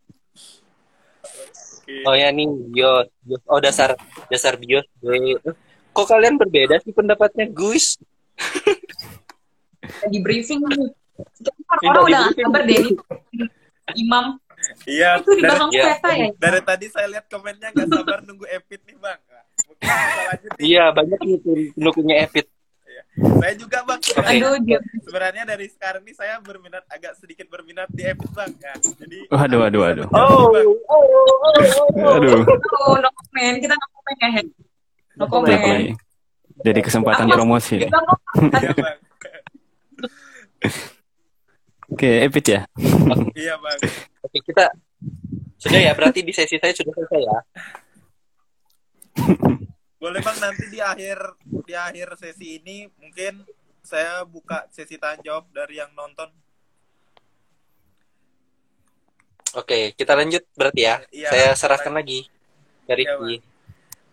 Oke. 1.86 2.02
Oh 2.10 2.16
ya 2.18 2.34
nih 2.34 2.50
bios. 2.74 3.08
bios. 3.22 3.42
Oh 3.46 3.62
dasar 3.62 3.94
dasar 4.28 4.58
bios. 4.58 4.86
Eh, 5.06 5.38
Kok 5.96 6.12
kalian 6.12 6.36
berbeda 6.36 6.76
sih 6.84 6.92
pendapatnya, 6.92 7.48
Gus? 7.48 7.96
di 10.12 10.20
briefing 10.20 10.60
nih. 10.66 10.92
Orang 11.88 12.04
udah 12.10 12.28
sabar 12.36 12.64
deh. 12.68 12.84
Imam 13.96 14.36
Iya, 14.90 15.22
itu 15.22 15.30
di 15.38 15.46
dari, 15.46 15.50
belakang 15.54 15.72
Iya. 15.72 15.84
peta 15.94 16.10
ya. 16.10 16.28
dari 16.42 16.62
tadi 16.66 16.86
saya 16.90 17.06
lihat 17.06 17.30
komennya 17.30 17.70
nggak 17.70 17.86
sabar 17.86 18.18
nunggu 18.26 18.50
Epit 18.50 18.82
nih 18.90 18.98
Bang. 18.98 19.22
Iya, 20.60 20.92
banyak 20.96 21.20
nih 21.22 21.38
pendukungnya 21.76 22.26
Epit. 22.26 22.48
Saya 23.16 23.56
juga 23.56 23.80
Bang. 23.88 24.00
Aduh 24.04 24.60
Sebagai 24.60 24.80
sebenarnya 25.08 25.44
dari 25.48 25.68
sekarang 25.72 26.04
nih 26.04 26.16
saya 26.20 26.36
berminat 26.44 26.84
agak 26.92 27.16
sedikit 27.16 27.48
berminat 27.48 27.88
di 27.96 28.04
Epit 28.04 28.28
bang 28.36 28.52
ya. 28.60 28.74
Jadi 28.76 29.20
Waduh, 29.32 29.60
waduh, 29.64 29.80
waduh. 29.88 30.08
Oh, 30.12 30.52
Bang. 30.52 30.68
oh, 30.68 30.76
oh, 30.92 31.24
oh, 31.24 31.58
oh. 31.96 32.16
Aduh. 32.20 32.44
Oh, 32.84 32.96
no 33.00 33.10
comment. 33.16 33.56
Kita 33.64 33.74
no 33.80 33.88
comment 33.88 34.18
ya, 34.20 34.30
Hen. 34.36 34.48
No 35.16 35.26
comment. 35.32 35.96
Jadi 36.64 36.80
kesempatan 36.84 37.28
promosi. 37.32 37.88
Kita 37.88 38.00
kok 38.04 38.20
Iya 38.36 38.72
bang. 38.76 38.98
Oke, 41.86 42.10
Epit 42.28 42.46
ya. 42.52 42.62
Iya 43.32 43.56
bang. 43.60 43.80
Oke, 44.28 44.38
kita 44.44 44.66
sudah 45.56 45.80
ya, 45.80 45.92
berarti 45.96 46.20
di 46.20 46.36
sesi 46.36 46.60
saya 46.60 46.76
sudah 46.76 46.92
selesai 46.92 47.22
ya. 47.24 47.40
Boleh 50.02 50.22
bang 50.22 50.38
nanti 50.38 50.66
di 50.70 50.80
akhir 50.84 51.18
di 51.66 51.74
akhir 51.74 52.20
sesi 52.20 52.62
ini 52.62 52.86
mungkin 53.02 53.42
saya 53.86 54.26
buka 54.26 54.66
sesi 54.74 54.98
tanya 54.98 55.22
jawab 55.22 55.46
dari 55.54 55.78
yang 55.78 55.94
nonton. 55.94 56.30
Oke, 59.56 59.96
kita 59.96 60.18
lanjut 60.20 60.44
berarti 60.58 60.82
ya. 60.84 61.00
Iya, 61.14 61.30
saya 61.32 61.46
lanjut 61.54 61.62
serahkan 61.64 61.94
lagi. 61.96 62.20
lagi. 62.28 62.86
Dari 62.86 63.04
Bang. 63.08 63.38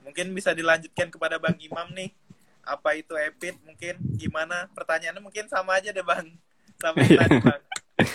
Mungkin 0.07 0.26
bisa 0.36 0.55
dilanjutkan 0.55 1.09
kepada 1.11 1.40
Bang 1.42 1.59
Imam 1.59 1.90
nih. 1.90 2.14
Apa 2.62 2.94
itu 2.94 3.18
Epit? 3.18 3.59
Mungkin 3.66 3.98
gimana? 4.14 4.70
Pertanyaannya 4.70 5.18
mungkin 5.18 5.50
sama 5.50 5.82
aja 5.82 5.90
deh 5.90 6.07
Bang. 6.07 6.30
Sama 6.78 7.03
yang 7.03 7.26
tadi 7.26 7.36
Bang. 7.42 7.62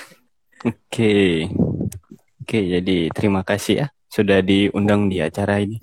Oke. 0.71 1.15
Oke, 2.47 2.59
jadi 2.63 3.11
terima 3.11 3.43
kasih 3.43 3.75
ya 3.83 3.88
sudah 4.07 4.39
diundang 4.39 5.11
di 5.11 5.19
acara 5.19 5.59
ini. 5.59 5.75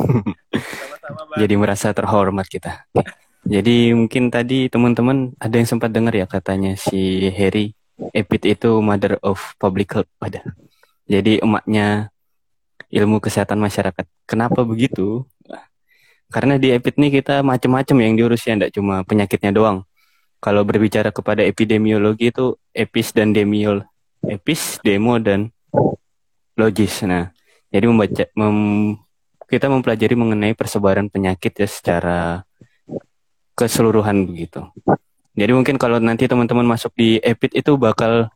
Bang. 1.13 1.39
Jadi 1.41 1.55
merasa 1.61 1.93
terhormat 1.93 2.47
kita. 2.49 2.89
Oke. 2.97 3.13
Jadi 3.45 3.93
mungkin 3.93 4.33
tadi 4.33 4.73
teman-teman 4.73 5.37
ada 5.37 5.53
yang 5.53 5.69
sempat 5.69 5.93
dengar 5.93 6.17
ya 6.17 6.25
katanya 6.25 6.81
si 6.81 7.29
Harry 7.37 7.77
Epit 8.17 8.49
itu 8.49 8.81
mother 8.81 9.21
of 9.21 9.37
public 9.61 9.93
health. 9.93 10.09
Wadah. 10.17 10.41
Jadi 11.05 11.45
emaknya 11.45 12.09
ilmu 12.89 13.21
kesehatan 13.21 13.61
masyarakat. 13.61 14.09
Kenapa 14.25 14.65
begitu? 14.65 15.29
Karena 16.33 16.57
di 16.59 16.73
Epit 16.73 16.97
ini 16.99 17.13
kita 17.13 17.45
macam-macam 17.45 17.97
yang 18.01 18.13
diurus 18.19 18.43
ya, 18.43 18.57
enggak 18.59 18.75
cuma 18.75 19.05
penyakitnya 19.05 19.55
doang. 19.55 19.87
Kalau 20.43 20.65
berbicara 20.67 21.15
kepada 21.15 21.45
epidemiologi 21.45 22.33
itu 22.33 22.57
epis 22.75 23.15
dan 23.15 23.31
demiol. 23.31 23.85
Epis, 24.25 24.81
demo 24.81 25.21
dan 25.21 25.53
logis. 26.59 27.05
Nah, 27.05 27.31
jadi 27.71 27.87
membaca 27.87 28.25
mem- 28.35 29.04
kita 29.55 29.71
mempelajari 29.71 30.19
mengenai 30.19 30.59
persebaran 30.59 31.07
penyakit 31.07 31.55
ya 31.55 31.69
secara 31.71 32.43
keseluruhan 33.55 34.27
begitu. 34.27 34.67
Jadi 35.39 35.53
mungkin 35.55 35.79
kalau 35.79 36.03
nanti 36.03 36.27
teman-teman 36.27 36.67
masuk 36.67 36.91
di 36.99 37.23
EPIT 37.23 37.63
itu 37.63 37.79
bakal 37.79 38.27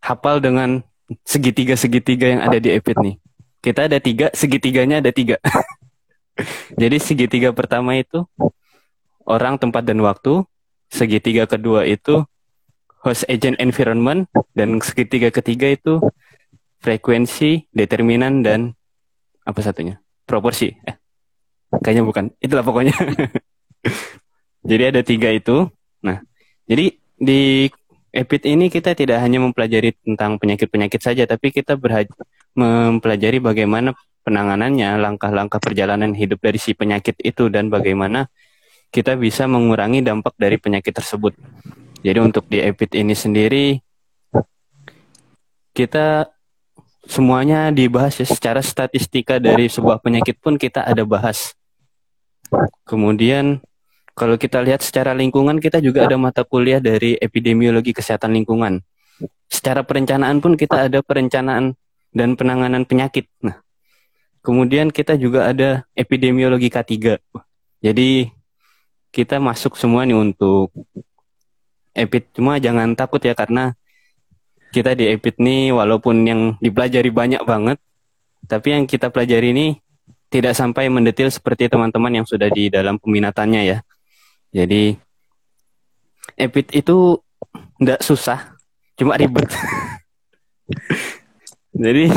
hafal 0.00 0.40
dengan 0.40 0.80
segitiga-segitiga 1.28 2.26
yang 2.32 2.40
ada 2.40 2.56
di 2.56 2.72
EPIT 2.72 2.96
nih. 3.04 3.16
Kita 3.60 3.84
ada 3.84 4.00
tiga, 4.00 4.32
segitiganya 4.32 5.04
ada 5.04 5.12
tiga. 5.12 5.36
Jadi 6.80 6.96
segitiga 6.96 7.52
pertama 7.52 8.00
itu 8.00 8.24
orang, 9.28 9.60
tempat, 9.60 9.84
dan 9.84 10.00
waktu. 10.00 10.40
Segitiga 10.88 11.44
kedua 11.44 11.84
itu 11.84 12.24
host 13.04 13.28
agent 13.28 13.60
environment. 13.60 14.24
Dan 14.56 14.80
segitiga 14.80 15.28
ketiga 15.28 15.68
itu 15.68 16.00
frekuensi, 16.80 17.68
determinan, 17.76 18.40
dan 18.40 18.77
apa 19.48 19.60
satunya? 19.64 19.96
Proporsi. 20.28 20.68
Eh, 20.84 20.96
kayaknya 21.80 22.04
bukan. 22.04 22.28
Itulah 22.36 22.60
pokoknya. 22.60 22.92
jadi 24.68 24.92
ada 24.92 25.00
tiga 25.00 25.32
itu. 25.32 25.72
Nah, 26.04 26.20
jadi 26.68 26.92
di 27.16 27.72
EPIT 28.12 28.44
ini 28.44 28.68
kita 28.68 28.92
tidak 28.92 29.24
hanya 29.24 29.40
mempelajari 29.40 29.96
tentang 30.04 30.36
penyakit-penyakit 30.36 31.00
saja, 31.00 31.24
tapi 31.24 31.48
kita 31.48 31.80
mempelajari 32.52 33.40
bagaimana 33.40 33.96
penanganannya, 34.24 35.00
langkah-langkah 35.00 35.60
perjalanan 35.60 36.12
hidup 36.12 36.44
dari 36.44 36.60
si 36.60 36.76
penyakit 36.76 37.16
itu, 37.24 37.48
dan 37.48 37.72
bagaimana 37.72 38.28
kita 38.88 39.16
bisa 39.16 39.44
mengurangi 39.44 40.00
dampak 40.04 40.36
dari 40.36 40.56
penyakit 40.56 40.92
tersebut. 40.92 41.36
Jadi 42.00 42.18
untuk 42.20 42.44
di 42.48 42.60
EPIT 42.60 42.92
ini 43.00 43.12
sendiri, 43.16 43.66
kita 45.76 46.28
semuanya 47.08 47.72
dibahas 47.72 48.20
ya 48.20 48.28
secara 48.28 48.60
statistika 48.60 49.40
dari 49.40 49.72
sebuah 49.72 49.98
penyakit 50.04 50.36
pun 50.38 50.60
kita 50.60 50.84
ada 50.84 51.02
bahas. 51.08 51.56
Kemudian 52.84 53.64
kalau 54.12 54.36
kita 54.36 54.60
lihat 54.60 54.84
secara 54.84 55.16
lingkungan 55.16 55.56
kita 55.56 55.80
juga 55.80 56.04
ada 56.04 56.20
mata 56.20 56.44
kuliah 56.44 56.78
dari 56.78 57.16
epidemiologi 57.16 57.96
kesehatan 57.96 58.36
lingkungan. 58.36 58.84
Secara 59.48 59.82
perencanaan 59.82 60.44
pun 60.44 60.54
kita 60.54 60.92
ada 60.92 61.00
perencanaan 61.00 61.72
dan 62.12 62.36
penanganan 62.36 62.84
penyakit. 62.84 63.26
Nah, 63.40 63.64
kemudian 64.44 64.92
kita 64.92 65.16
juga 65.16 65.48
ada 65.48 65.88
epidemiologi 65.96 66.68
K3. 66.68 67.16
Jadi 67.80 68.28
kita 69.08 69.40
masuk 69.40 69.80
semua 69.80 70.04
nih 70.04 70.18
untuk 70.18 70.68
EPIT 71.96 72.38
cuma 72.38 72.60
jangan 72.60 72.92
takut 72.94 73.18
ya 73.24 73.32
karena 73.32 73.74
kita 74.68 74.92
di 74.92 75.08
EPIT 75.08 75.40
nih 75.40 75.72
walaupun 75.72 76.16
yang 76.28 76.40
dipelajari 76.60 77.08
banyak 77.08 77.42
banget, 77.44 77.78
tapi 78.44 78.76
yang 78.76 78.84
kita 78.84 79.08
pelajari 79.08 79.52
ini 79.52 79.66
tidak 80.28 80.52
sampai 80.52 80.92
mendetil 80.92 81.32
seperti 81.32 81.72
teman-teman 81.72 82.20
yang 82.20 82.26
sudah 82.28 82.52
di 82.52 82.68
dalam 82.68 83.00
peminatannya 83.00 83.62
ya. 83.64 83.78
Jadi 84.52 84.96
EPIT 86.36 86.84
itu 86.84 87.16
tidak 87.80 88.00
susah, 88.04 88.56
cuma 88.96 89.16
ribet. 89.16 89.48
Jadi 91.84 92.10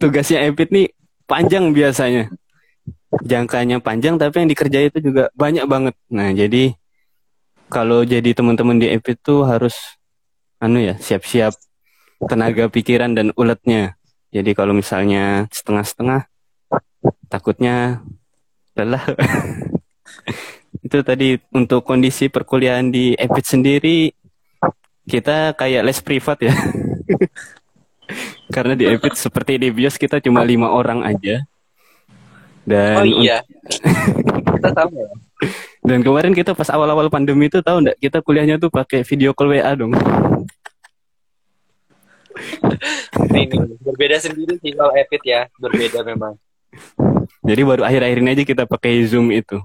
tugasnya 0.00 0.46
EPIT 0.48 0.68
nih 0.72 0.86
panjang 1.28 1.74
biasanya. 1.74 2.30
Jangkanya 3.26 3.80
panjang 3.80 4.20
tapi 4.20 4.44
yang 4.44 4.48
dikerjain 4.50 4.88
itu 4.92 5.00
juga 5.10 5.32
banyak 5.32 5.64
banget. 5.64 5.94
Nah, 6.12 6.36
jadi 6.36 6.76
kalau 7.72 8.04
jadi 8.04 8.36
teman-teman 8.36 8.76
di 8.76 8.92
EPIT 8.92 9.24
tuh 9.24 9.40
harus 9.48 9.74
anu 10.60 10.78
ya, 10.84 10.94
siap-siap 11.00 11.56
tenaga 12.24 12.72
pikiran 12.72 13.12
dan 13.12 13.30
uletnya. 13.36 14.00
Jadi 14.32 14.56
kalau 14.56 14.72
misalnya 14.72 15.44
setengah-setengah 15.52 16.28
takutnya 17.28 18.00
lelah. 18.76 19.04
itu 20.86 20.98
tadi 21.02 21.34
untuk 21.50 21.82
kondisi 21.82 22.30
perkuliahan 22.30 22.94
di 22.94 23.16
EPIT 23.18 23.44
sendiri 23.44 23.98
kita 25.06 25.54
kayak 25.54 25.82
les 25.86 26.00
privat 26.00 26.38
ya. 26.40 26.54
Karena 28.54 28.78
di 28.78 28.86
EPIT 28.86 29.14
seperti 29.18 29.58
di 29.58 29.68
BIOS 29.74 29.98
kita 29.98 30.22
cuma 30.22 30.46
lima 30.46 30.70
orang 30.70 31.02
aja. 31.02 31.42
Dan 32.66 33.02
Oh 33.02 33.06
iya. 33.06 33.42
kita 34.56 34.72
sama 34.74 35.04
dan 35.86 36.02
kemarin 36.02 36.34
kita 36.34 36.50
pas 36.50 36.66
awal-awal 36.74 37.06
pandemi 37.06 37.46
itu 37.46 37.62
tahu 37.62 37.78
nggak 37.86 38.02
kita 38.02 38.18
kuliahnya 38.18 38.58
tuh 38.58 38.74
pakai 38.74 39.06
video 39.06 39.30
call 39.30 39.54
WA 39.54 39.70
dong. 39.78 39.94
Ini, 43.32 43.42
ini 43.48 43.74
berbeda 43.80 44.16
sendiri 44.20 44.60
sih 44.60 44.76
kalau 44.76 44.92
Epit 44.92 45.22
ya, 45.24 45.48
berbeda 45.56 46.04
memang. 46.04 46.36
Jadi 47.46 47.60
baru 47.64 47.82
akhir-akhir 47.88 48.18
ini 48.20 48.30
aja 48.36 48.44
kita 48.44 48.62
pakai 48.68 49.00
Zoom 49.08 49.32
itu. 49.32 49.62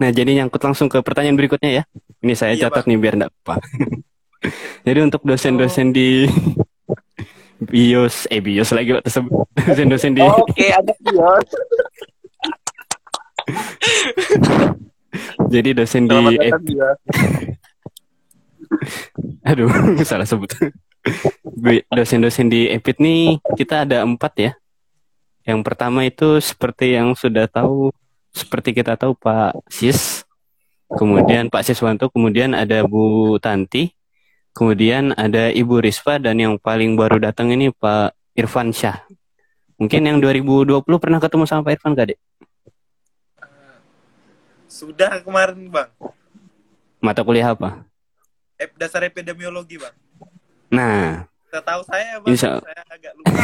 Nah, 0.00 0.10
jadi 0.10 0.42
nyangkut 0.42 0.64
langsung 0.64 0.88
ke 0.88 0.98
pertanyaan 1.04 1.36
berikutnya 1.36 1.70
ya. 1.70 1.82
Ini 2.24 2.34
saya 2.34 2.56
Iya, 2.56 2.68
catat 2.68 2.88
nih 2.88 2.98
biar 2.98 3.14
enggak 3.20 3.32
apa. 3.44 3.60
jadi 4.86 4.98
untuk 5.04 5.22
dosen-dosen 5.22 5.92
di 5.92 6.24
BIOS, 7.70 8.26
eh 8.32 8.40
BIOS 8.40 8.72
lagi 8.72 8.96
Pak 8.96 9.04
tersebut. 9.04 9.32
Dosen-dosen 9.60 10.16
di 10.16 10.24
Oke, 10.24 10.72
ada 10.72 10.92
kios. 10.96 11.48
jadi 15.54 15.74
dosen 15.74 16.06
di 16.06 16.14
Selamat 16.14 16.32
eh, 16.38 16.48
datang 16.48 16.62
aduh 19.44 19.68
salah 20.06 20.28
sebut. 20.28 20.50
Dosen-dosen 21.88 22.52
di 22.52 22.68
EPIT 22.68 22.96
nih 23.00 23.40
kita 23.56 23.88
ada 23.88 24.04
empat 24.04 24.32
ya. 24.36 24.52
Yang 25.44 25.60
pertama 25.64 26.04
itu 26.04 26.36
seperti 26.38 26.96
yang 26.96 27.16
sudah 27.16 27.48
tahu, 27.48 27.90
seperti 28.30 28.76
kita 28.76 28.94
tahu 29.00 29.16
Pak 29.16 29.64
Sis, 29.72 30.28
kemudian 30.92 31.48
Pak 31.48 31.64
Siswanto, 31.64 32.12
kemudian 32.12 32.52
ada 32.52 32.84
Bu 32.84 33.36
Tanti, 33.40 33.96
kemudian 34.52 35.16
ada 35.16 35.48
Ibu 35.48 35.80
Risva, 35.80 36.20
dan 36.20 36.36
yang 36.36 36.54
paling 36.60 36.94
baru 36.94 37.16
datang 37.16 37.50
ini 37.56 37.72
Pak 37.72 38.12
Irfan 38.36 38.70
Syah. 38.70 39.00
Mungkin 39.80 40.04
yang 40.04 40.20
2020 40.20 40.84
pernah 41.00 41.16
ketemu 41.16 41.48
sama 41.48 41.64
Pak 41.64 41.72
Irfan 41.80 41.96
gak, 41.96 42.12
Dek? 42.12 42.20
Sudah 44.70 45.24
kemarin 45.24 45.72
bang. 45.72 45.90
Mata 47.00 47.24
kuliah 47.24 47.56
apa? 47.56 47.88
Ep, 48.60 48.76
dasar 48.76 49.00
epidemiologi 49.08 49.80
bang. 49.80 49.96
Nah, 50.70 51.26
tahu 51.50 51.80
saya 51.86 52.22
bang. 52.22 52.30
Insya- 52.30 52.62
Saya 52.62 52.82
agak 52.86 53.12
lupa. 53.18 53.42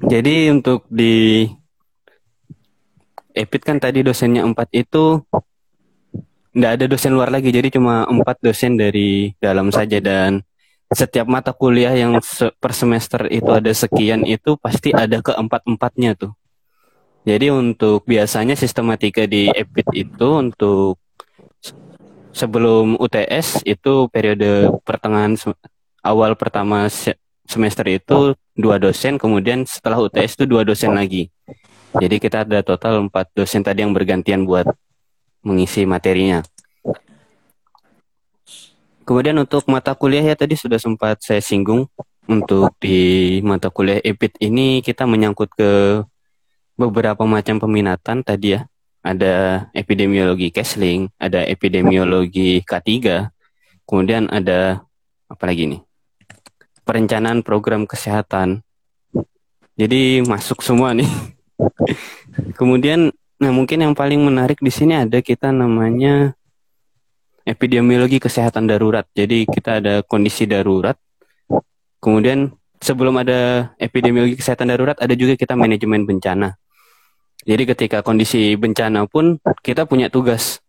Jadi 0.12 0.34
untuk 0.48 0.88
di 0.88 1.44
EPIT 3.36 3.62
kan 3.62 3.76
tadi 3.78 4.00
dosennya 4.02 4.42
empat 4.42 4.70
itu 4.72 5.22
nggak 6.50 6.72
ada 6.80 6.84
dosen 6.90 7.14
luar 7.14 7.30
lagi 7.30 7.54
jadi 7.54 7.70
cuma 7.70 8.02
empat 8.10 8.42
dosen 8.42 8.74
dari 8.74 9.30
dalam 9.38 9.70
saja 9.70 10.02
dan 10.02 10.42
setiap 10.90 11.30
mata 11.30 11.54
kuliah 11.54 11.94
yang 11.94 12.18
se 12.18 12.50
per 12.58 12.74
semester 12.74 13.30
itu 13.30 13.46
ada 13.46 13.70
sekian 13.70 14.26
itu 14.26 14.58
pasti 14.58 14.90
ada 14.90 15.22
keempat 15.22 15.62
empatnya 15.62 16.18
tuh 16.18 16.34
jadi 17.22 17.54
untuk 17.54 18.02
biasanya 18.02 18.58
sistematika 18.58 19.30
di 19.30 19.46
EPIT 19.46 19.88
itu 19.94 20.28
untuk 20.42 20.98
sebelum 22.30 22.98
UTS 23.00 23.66
itu 23.66 24.06
periode 24.12 24.70
pertengahan 24.86 25.34
awal 26.04 26.34
pertama 26.38 26.86
semester 27.44 27.86
itu 27.90 28.38
dua 28.54 28.78
dosen 28.78 29.18
kemudian 29.18 29.66
setelah 29.66 29.98
UTS 29.98 30.38
itu 30.38 30.44
dua 30.46 30.62
dosen 30.62 30.94
lagi 30.94 31.28
jadi 31.98 32.22
kita 32.22 32.46
ada 32.46 32.62
total 32.62 33.10
empat 33.10 33.34
dosen 33.34 33.66
tadi 33.66 33.82
yang 33.82 33.90
bergantian 33.90 34.46
buat 34.46 34.62
mengisi 35.42 35.82
materinya. 35.82 36.46
Kemudian 39.02 39.34
untuk 39.42 39.66
mata 39.66 39.98
kuliah 39.98 40.22
ya 40.22 40.38
tadi 40.38 40.54
sudah 40.54 40.78
sempat 40.78 41.18
saya 41.18 41.42
singgung 41.42 41.90
untuk 42.30 42.70
di 42.78 43.42
mata 43.42 43.66
kuliah 43.74 43.98
EPIT 44.06 44.38
ini 44.38 44.86
kita 44.86 45.02
menyangkut 45.02 45.50
ke 45.50 45.70
beberapa 46.78 47.26
macam 47.26 47.58
peminatan 47.58 48.22
tadi 48.22 48.54
ya. 48.54 48.69
Ada 49.00 49.66
epidemiologi 49.72 50.52
Kesling, 50.52 51.08
ada 51.16 51.40
epidemiologi 51.48 52.60
K3, 52.60 53.28
kemudian 53.88 54.28
ada 54.28 54.84
apa 55.24 55.44
lagi 55.48 55.64
nih? 55.64 55.80
Perencanaan 56.84 57.40
program 57.40 57.88
kesehatan. 57.88 58.60
Jadi 59.80 60.20
masuk 60.28 60.60
semua 60.60 60.92
nih. 60.92 61.08
kemudian 62.60 63.08
Nah, 63.40 63.48
mungkin 63.56 63.80
yang 63.80 63.96
paling 63.96 64.20
menarik 64.20 64.60
di 64.60 64.68
sini 64.68 64.92
ada 65.00 65.24
kita 65.24 65.48
namanya 65.48 66.36
epidemiologi 67.48 68.20
kesehatan 68.20 68.68
darurat. 68.68 69.08
Jadi 69.16 69.48
kita 69.48 69.80
ada 69.80 70.04
kondisi 70.04 70.44
darurat. 70.44 70.92
Kemudian 72.04 72.52
sebelum 72.84 73.16
ada 73.16 73.72
epidemiologi 73.80 74.36
kesehatan 74.36 74.68
darurat 74.68 75.00
ada 75.00 75.16
juga 75.16 75.40
kita 75.40 75.56
manajemen 75.56 76.04
bencana. 76.04 76.59
Jadi 77.50 77.66
ketika 77.66 77.98
kondisi 78.06 78.54
bencana 78.54 79.10
pun 79.10 79.42
kita 79.66 79.82
punya 79.82 80.06
tugas. 80.06 80.62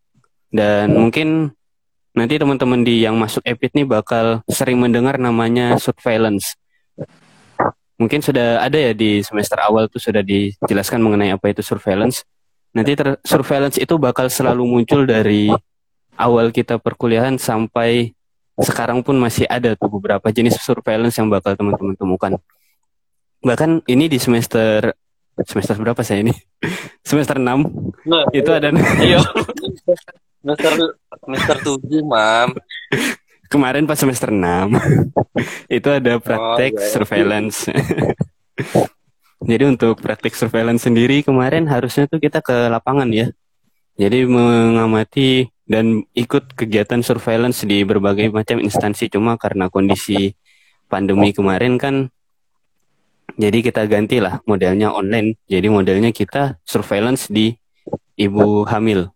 Dan 0.50 0.98
mungkin 0.98 1.54
nanti 2.18 2.42
teman-teman 2.42 2.82
di 2.82 3.06
yang 3.06 3.22
masuk 3.22 3.46
EPIT 3.46 3.78
nih 3.78 3.88
bakal 3.88 4.42
sering 4.50 4.82
mendengar 4.82 5.22
namanya 5.22 5.78
surveillance. 5.78 6.58
Mungkin 8.02 8.26
sudah 8.26 8.66
ada 8.66 8.82
ya 8.82 8.98
di 8.98 9.22
semester 9.22 9.62
awal 9.62 9.86
tuh 9.94 10.02
sudah 10.02 10.26
dijelaskan 10.26 10.98
mengenai 11.06 11.30
apa 11.30 11.54
itu 11.54 11.62
surveillance. 11.62 12.26
Nanti 12.74 12.98
ter 12.98 13.22
surveillance 13.22 13.78
itu 13.78 14.02
bakal 14.02 14.26
selalu 14.26 14.66
muncul 14.66 15.06
dari 15.06 15.54
awal 16.18 16.50
kita 16.50 16.82
perkuliahan 16.82 17.38
sampai 17.38 18.10
sekarang 18.58 19.06
pun 19.06 19.22
masih 19.22 19.46
ada 19.46 19.78
tuh 19.78 19.86
beberapa 20.02 20.34
jenis 20.34 20.58
surveillance 20.58 21.14
yang 21.22 21.30
bakal 21.30 21.54
teman-teman 21.54 21.94
temukan. 21.94 22.32
Bahkan 23.46 23.86
ini 23.86 24.10
di 24.10 24.18
semester 24.18 24.98
semester 25.48 25.76
berapa 25.80 26.02
saya 26.02 26.26
ini? 26.26 26.34
semester 27.10 27.38
6. 27.38 27.46
Nah, 28.08 28.24
itu 28.34 28.50
ada 28.52 28.70
Iya. 29.02 29.22
semester 30.42 30.72
semester 31.22 31.58
7, 31.80 32.02
Mam. 32.06 32.50
Kemarin 33.52 33.84
pas 33.84 34.00
semester 34.00 34.32
6 34.32 34.40
itu 35.78 35.90
ada 35.92 36.18
praktek 36.24 36.72
oh, 36.72 36.80
iya. 36.80 36.88
surveillance. 36.88 37.58
Jadi 39.42 39.64
untuk 39.68 40.00
praktik 40.00 40.38
surveillance 40.38 40.88
sendiri 40.88 41.26
kemarin 41.26 41.68
harusnya 41.68 42.08
tuh 42.08 42.22
kita 42.22 42.40
ke 42.40 42.72
lapangan 42.72 43.10
ya. 43.12 43.28
Jadi 44.00 44.24
mengamati 44.24 45.52
dan 45.68 46.04
ikut 46.16 46.56
kegiatan 46.56 47.04
surveillance 47.04 47.68
di 47.68 47.84
berbagai 47.84 48.32
macam 48.32 48.64
instansi. 48.64 49.12
Cuma 49.12 49.36
karena 49.36 49.68
kondisi 49.68 50.32
pandemi 50.88 51.36
kemarin 51.36 51.76
kan, 51.76 52.08
jadi 53.38 53.60
kita 53.64 53.88
gantilah 53.88 54.44
modelnya 54.48 54.92
online. 54.92 55.40
Jadi 55.48 55.68
modelnya 55.68 56.12
kita 56.16 56.60
surveillance 56.66 57.28
di 57.32 57.54
ibu 58.18 58.64
hamil. 58.68 59.10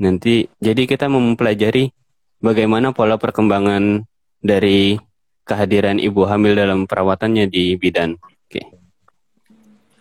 Nanti 0.00 0.48
jadi 0.60 0.88
kita 0.88 1.12
mempelajari 1.12 1.92
bagaimana 2.40 2.96
pola 2.96 3.20
perkembangan 3.20 4.04
dari 4.40 4.96
kehadiran 5.44 6.00
ibu 6.00 6.24
hamil 6.24 6.56
dalam 6.56 6.88
perawatannya 6.88 7.50
di 7.50 7.76
bidan. 7.76 8.16
Oke. 8.16 8.62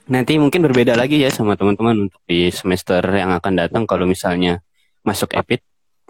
Nanti 0.09 0.41
mungkin 0.41 0.65
berbeda 0.65 0.97
lagi 0.97 1.21
ya 1.21 1.29
sama 1.29 1.53
teman-teman 1.53 2.09
untuk 2.09 2.21
di 2.25 2.49
semester 2.49 3.01
yang 3.13 3.29
akan 3.35 3.53
datang 3.53 3.83
kalau 3.85 4.09
misalnya 4.09 4.61
masuk 5.05 5.37
EPIT, 5.37 5.61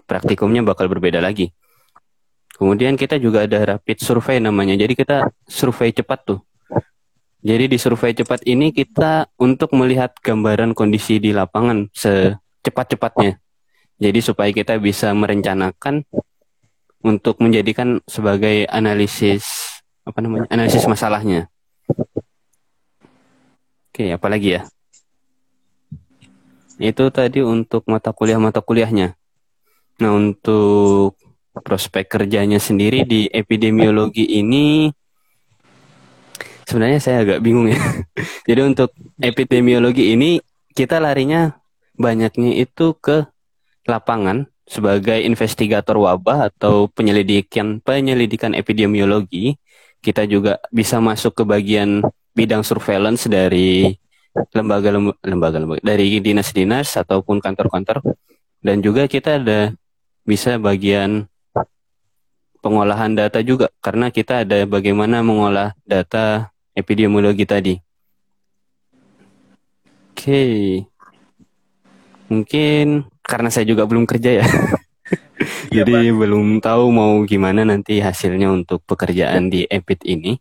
praktikumnya 0.08 0.64
bakal 0.64 0.88
berbeda 0.88 1.20
lagi. 1.20 1.52
Kemudian 2.56 2.96
kita 2.96 3.16
juga 3.16 3.48
ada 3.48 3.76
rapid 3.76 4.04
survey 4.04 4.36
namanya. 4.36 4.76
Jadi 4.76 4.92
kita 4.92 5.32
survei 5.48 5.96
cepat 5.96 6.20
tuh. 6.28 6.40
Jadi 7.40 7.72
di 7.72 7.78
survei 7.80 8.12
cepat 8.12 8.44
ini 8.44 8.68
kita 8.68 9.32
untuk 9.40 9.72
melihat 9.72 10.12
gambaran 10.20 10.76
kondisi 10.76 11.16
di 11.16 11.32
lapangan 11.32 11.88
secepat-cepatnya. 11.96 13.40
Jadi 13.96 14.18
supaya 14.20 14.52
kita 14.52 14.76
bisa 14.76 15.12
merencanakan 15.16 16.04
untuk 17.00 17.40
menjadikan 17.40 18.00
sebagai 18.04 18.68
analisis 18.68 19.44
apa 20.04 20.20
namanya? 20.20 20.52
analisis 20.52 20.84
masalahnya. 20.84 21.48
Oke, 23.88 24.12
apa 24.12 24.26
lagi 24.28 24.60
ya? 24.60 24.62
Itu 26.80 27.08
tadi 27.12 27.44
untuk 27.44 27.84
mata 27.88 28.12
kuliah-mata 28.12 28.64
kuliahnya. 28.64 29.16
Nah, 30.00 30.12
untuk 30.16 31.20
prospek 31.52 32.08
kerjanya 32.08 32.56
sendiri 32.56 33.04
di 33.04 33.28
epidemiologi 33.28 34.24
ini 34.40 34.88
sebenarnya 36.70 37.02
saya 37.02 37.26
agak 37.26 37.42
bingung 37.42 37.66
ya. 37.66 37.80
Jadi 38.48 38.60
untuk 38.62 38.94
epidemiologi 39.18 40.14
ini 40.14 40.38
kita 40.70 41.02
larinya 41.02 41.58
banyaknya 41.98 42.62
itu 42.62 42.94
ke 43.02 43.26
lapangan 43.90 44.46
sebagai 44.70 45.18
investigator 45.18 45.98
wabah 45.98 46.54
atau 46.54 46.86
penyelidikan 46.86 47.82
penyelidikan 47.82 48.54
epidemiologi. 48.54 49.58
Kita 49.98 50.24
juga 50.24 50.62
bisa 50.70 51.02
masuk 51.02 51.36
ke 51.36 51.44
bagian 51.44 52.00
bidang 52.32 52.62
surveillance 52.64 53.26
dari 53.26 53.92
lembaga 54.54 54.94
lembaga 55.26 55.58
lembaga 55.58 55.82
dari 55.82 56.22
dinas-dinas 56.22 56.94
ataupun 56.94 57.42
kantor-kantor 57.42 58.14
dan 58.62 58.78
juga 58.78 59.10
kita 59.10 59.42
ada 59.42 59.74
bisa 60.22 60.54
bagian 60.56 61.26
pengolahan 62.60 63.16
data 63.16 63.40
juga 63.40 63.72
karena 63.80 64.12
kita 64.12 64.44
ada 64.46 64.62
bagaimana 64.68 65.24
mengolah 65.24 65.74
data 65.82 66.49
epidemiologi 66.74 67.44
tadi. 67.46 67.74
Oke. 70.14 70.42
Mungkin 72.30 73.08
karena 73.24 73.48
saya 73.50 73.66
juga 73.66 73.88
belum 73.88 74.06
kerja 74.06 74.42
ya. 74.42 74.46
Jadi 75.76 76.12
belum 76.12 76.60
tahu 76.60 76.84
mau 76.92 77.14
gimana 77.24 77.64
nanti 77.64 77.98
hasilnya 78.02 78.52
untuk 78.52 78.84
pekerjaan 78.84 79.48
di 79.48 79.64
EPIT 79.64 80.00
ini. 80.06 80.36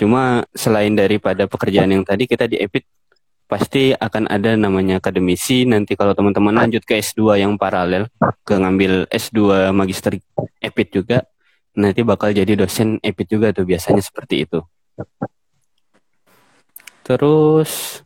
Cuma 0.00 0.46
selain 0.56 0.96
daripada 0.96 1.44
pekerjaan 1.44 1.92
yang 1.92 2.04
tadi 2.06 2.24
kita 2.24 2.48
di 2.48 2.56
EPIT 2.56 2.84
pasti 3.50 3.90
akan 3.90 4.30
ada 4.30 4.54
namanya 4.54 5.02
akademisi 5.02 5.66
nanti 5.66 5.98
kalau 5.98 6.14
teman-teman 6.14 6.54
lanjut 6.54 6.86
ke 6.86 7.02
S2 7.02 7.42
yang 7.42 7.58
paralel 7.58 8.06
ke 8.46 8.54
ngambil 8.54 9.10
S2 9.10 9.74
magister 9.74 10.14
EPIT 10.62 11.02
juga 11.02 11.26
nanti 11.74 12.06
bakal 12.06 12.30
jadi 12.30 12.54
dosen 12.54 13.02
EPIT 13.02 13.26
juga 13.26 13.50
tuh 13.50 13.66
biasanya 13.66 13.98
seperti 13.98 14.46
itu. 14.46 14.62
Terus 17.10 17.98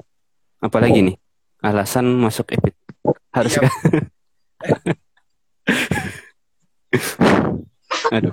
apa 0.64 0.80
lagi 0.80 1.04
nih? 1.04 1.12
Alasan 1.60 2.08
masuk 2.16 2.56
EPIT. 2.56 2.72
Harus 3.36 3.60
kan? 3.60 3.68
Aduh. 8.16 8.32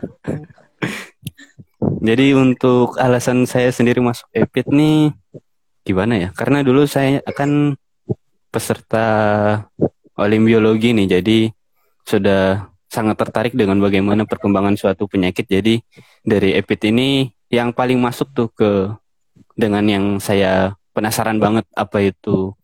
Jadi 1.99 2.31
untuk 2.39 2.95
alasan 2.95 3.43
saya 3.43 3.67
sendiri 3.75 3.99
masuk 3.99 4.31
EPIT 4.31 4.71
nih 4.71 5.11
gimana 5.83 6.15
ya? 6.15 6.31
Karena 6.31 6.63
dulu 6.63 6.87
saya 6.87 7.19
akan 7.27 7.75
peserta 8.47 9.07
olimpiologi 10.15 10.95
nih, 10.95 11.19
jadi 11.19 11.51
sudah 12.07 12.71
sangat 12.87 13.19
tertarik 13.19 13.59
dengan 13.59 13.75
bagaimana 13.83 14.23
perkembangan 14.23 14.79
suatu 14.79 15.03
penyakit. 15.11 15.51
Jadi 15.51 15.83
dari 16.23 16.55
EPIT 16.55 16.95
ini 16.95 17.27
yang 17.51 17.75
paling 17.75 17.99
masuk 17.99 18.31
tuh 18.31 18.47
ke 18.55 18.87
dengan 19.61 19.85
yang 19.85 20.17
saya 20.17 20.73
penasaran 20.97 21.37
banget 21.37 21.69
apa 21.77 22.01
itu 22.01 22.57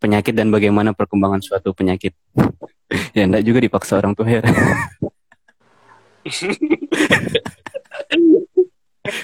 penyakit 0.00 0.32
dan 0.32 0.48
bagaimana 0.48 0.96
perkembangan 0.96 1.44
suatu 1.44 1.76
penyakit. 1.76 2.16
ya 3.16 3.28
enggak 3.28 3.44
juga 3.44 3.60
dipaksa 3.60 4.00
orang 4.00 4.16
tua 4.16 4.40
ya. 4.40 4.42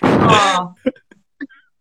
Oh. 0.05 0.77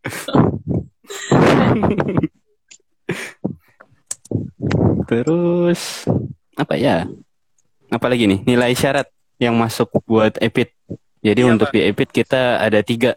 Terus 5.12 6.08
apa 6.56 6.80
ya? 6.80 7.04
apalagi 7.94 8.26
nih 8.26 8.42
nilai 8.42 8.74
syarat 8.74 9.06
yang 9.38 9.54
masuk 9.54 9.94
buat 10.10 10.34
EPIT. 10.42 10.74
Jadi 11.24 11.42
Iya, 11.46 11.52
untuk 11.54 11.70
Pak. 11.70 11.78
di 11.78 11.82
EPIT 11.94 12.10
kita 12.10 12.58
ada 12.60 12.82
tiga 12.82 13.14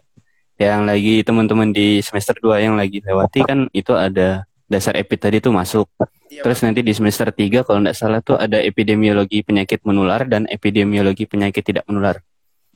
yang 0.57 0.89
lagi 0.89 1.21
teman-teman 1.21 1.69
di 1.69 2.01
semester 2.01 2.33
2 2.33 2.65
yang 2.65 2.73
lagi 2.73 2.97
lewati 3.05 3.45
kan 3.45 3.69
itu 3.71 3.93
ada 3.93 4.43
dasar 4.65 4.97
EPIT 4.97 5.19
tadi 5.21 5.37
tuh 5.39 5.53
masuk. 5.53 5.85
Iya, 6.27 6.43
Terus 6.43 6.59
nanti 6.65 6.81
di 6.83 6.91
semester 6.91 7.29
3 7.31 7.63
kalau 7.63 7.79
nggak 7.79 7.95
salah 7.95 8.19
tuh 8.19 8.35
ada 8.35 8.59
epidemiologi 8.59 9.45
penyakit 9.45 9.85
menular 9.87 10.25
dan 10.27 10.49
epidemiologi 10.49 11.23
penyakit 11.29 11.61
tidak 11.63 11.85
menular. 11.87 12.19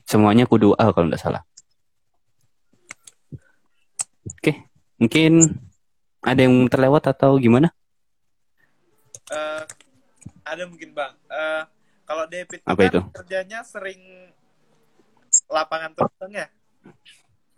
Semuanya 0.06 0.46
kudu 0.48 0.72
A 0.78 0.94
kalau 0.94 1.10
nggak 1.12 1.20
salah. 1.20 1.42
Oke, 4.38 4.70
mungkin 5.02 5.58
ada 6.22 6.40
yang 6.46 6.70
terlewat 6.70 7.10
atau 7.10 7.36
gimana? 7.42 7.74
Eh, 9.34 9.64
ada 10.46 10.64
mungkin 10.70 10.94
bang. 10.94 11.14
Eh, 11.28 11.64
kalau 12.06 12.24
David 12.30 12.62
Apa 12.64 12.78
kan 12.78 12.90
itu? 12.94 13.02
kerjanya 13.20 13.60
sering 13.66 14.00
lapangan 15.50 15.92
terbang 15.98 16.46
ya. 16.46 16.48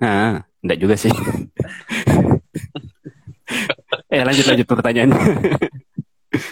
Nah, 0.04 0.44
enggak 0.60 0.80
juga 0.84 0.96
sih. 1.00 1.16
eh, 4.12 4.24
lanjut 4.28 4.46
lanjut 4.52 4.68
pertanyaannya. 4.68 5.20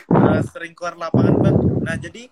Eh, 0.08 0.42
sering 0.56 0.72
keluar 0.72 0.96
lapangan 0.96 1.36
bang. 1.44 1.58
Nah 1.84 1.96
jadi 2.00 2.32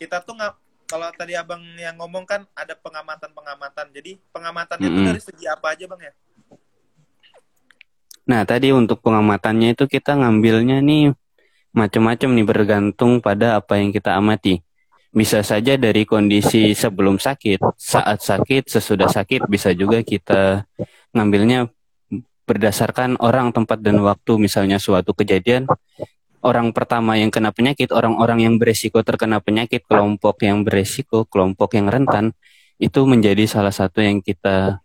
kita 0.00 0.24
tuh 0.24 0.40
nggak 0.40 0.54
kalau 0.86 1.10
tadi 1.12 1.36
abang 1.36 1.60
yang 1.76 2.00
ngomong 2.00 2.24
kan 2.24 2.48
ada 2.56 2.72
pengamatan 2.72 3.36
pengamatan. 3.36 3.92
Jadi 3.92 4.16
pengamatannya 4.32 4.88
tuh 4.88 4.96
Mm-mm. 4.96 5.08
dari 5.12 5.20
segi 5.20 5.44
apa 5.44 5.76
aja 5.76 5.84
bang 5.84 6.08
ya? 6.08 6.12
Nah, 8.26 8.42
tadi 8.42 8.74
untuk 8.74 8.98
pengamatannya 9.06 9.78
itu 9.78 9.86
kita 9.86 10.18
ngambilnya 10.18 10.82
nih 10.82 11.14
macam-macam 11.70 12.28
nih 12.34 12.46
bergantung 12.46 13.22
pada 13.22 13.60
apa 13.60 13.78
yang 13.78 13.94
kita 13.94 14.18
amati. 14.18 14.66
Bisa 15.14 15.40
saja 15.40 15.78
dari 15.78 16.02
kondisi 16.04 16.76
sebelum 16.76 17.16
sakit, 17.16 17.78
saat 17.78 18.20
sakit, 18.20 18.68
sesudah 18.68 19.08
sakit, 19.08 19.48
bisa 19.48 19.72
juga 19.72 20.02
kita 20.04 20.66
ngambilnya 21.14 21.70
berdasarkan 22.46 23.18
orang, 23.18 23.50
tempat, 23.50 23.80
dan 23.80 23.98
waktu. 24.04 24.36
Misalnya 24.36 24.76
suatu 24.76 25.16
kejadian, 25.16 25.66
orang 26.44 26.70
pertama 26.76 27.16
yang 27.16 27.32
kena 27.32 27.50
penyakit, 27.50 27.90
orang-orang 27.90 28.44
yang 28.44 28.54
beresiko 28.60 29.00
terkena 29.02 29.40
penyakit, 29.40 29.82
kelompok 29.88 30.44
yang 30.44 30.62
beresiko, 30.62 31.24
kelompok 31.26 31.74
yang 31.74 31.88
rentan, 31.88 32.36
itu 32.76 33.02
menjadi 33.08 33.48
salah 33.48 33.72
satu 33.72 34.04
yang 34.04 34.20
kita 34.20 34.84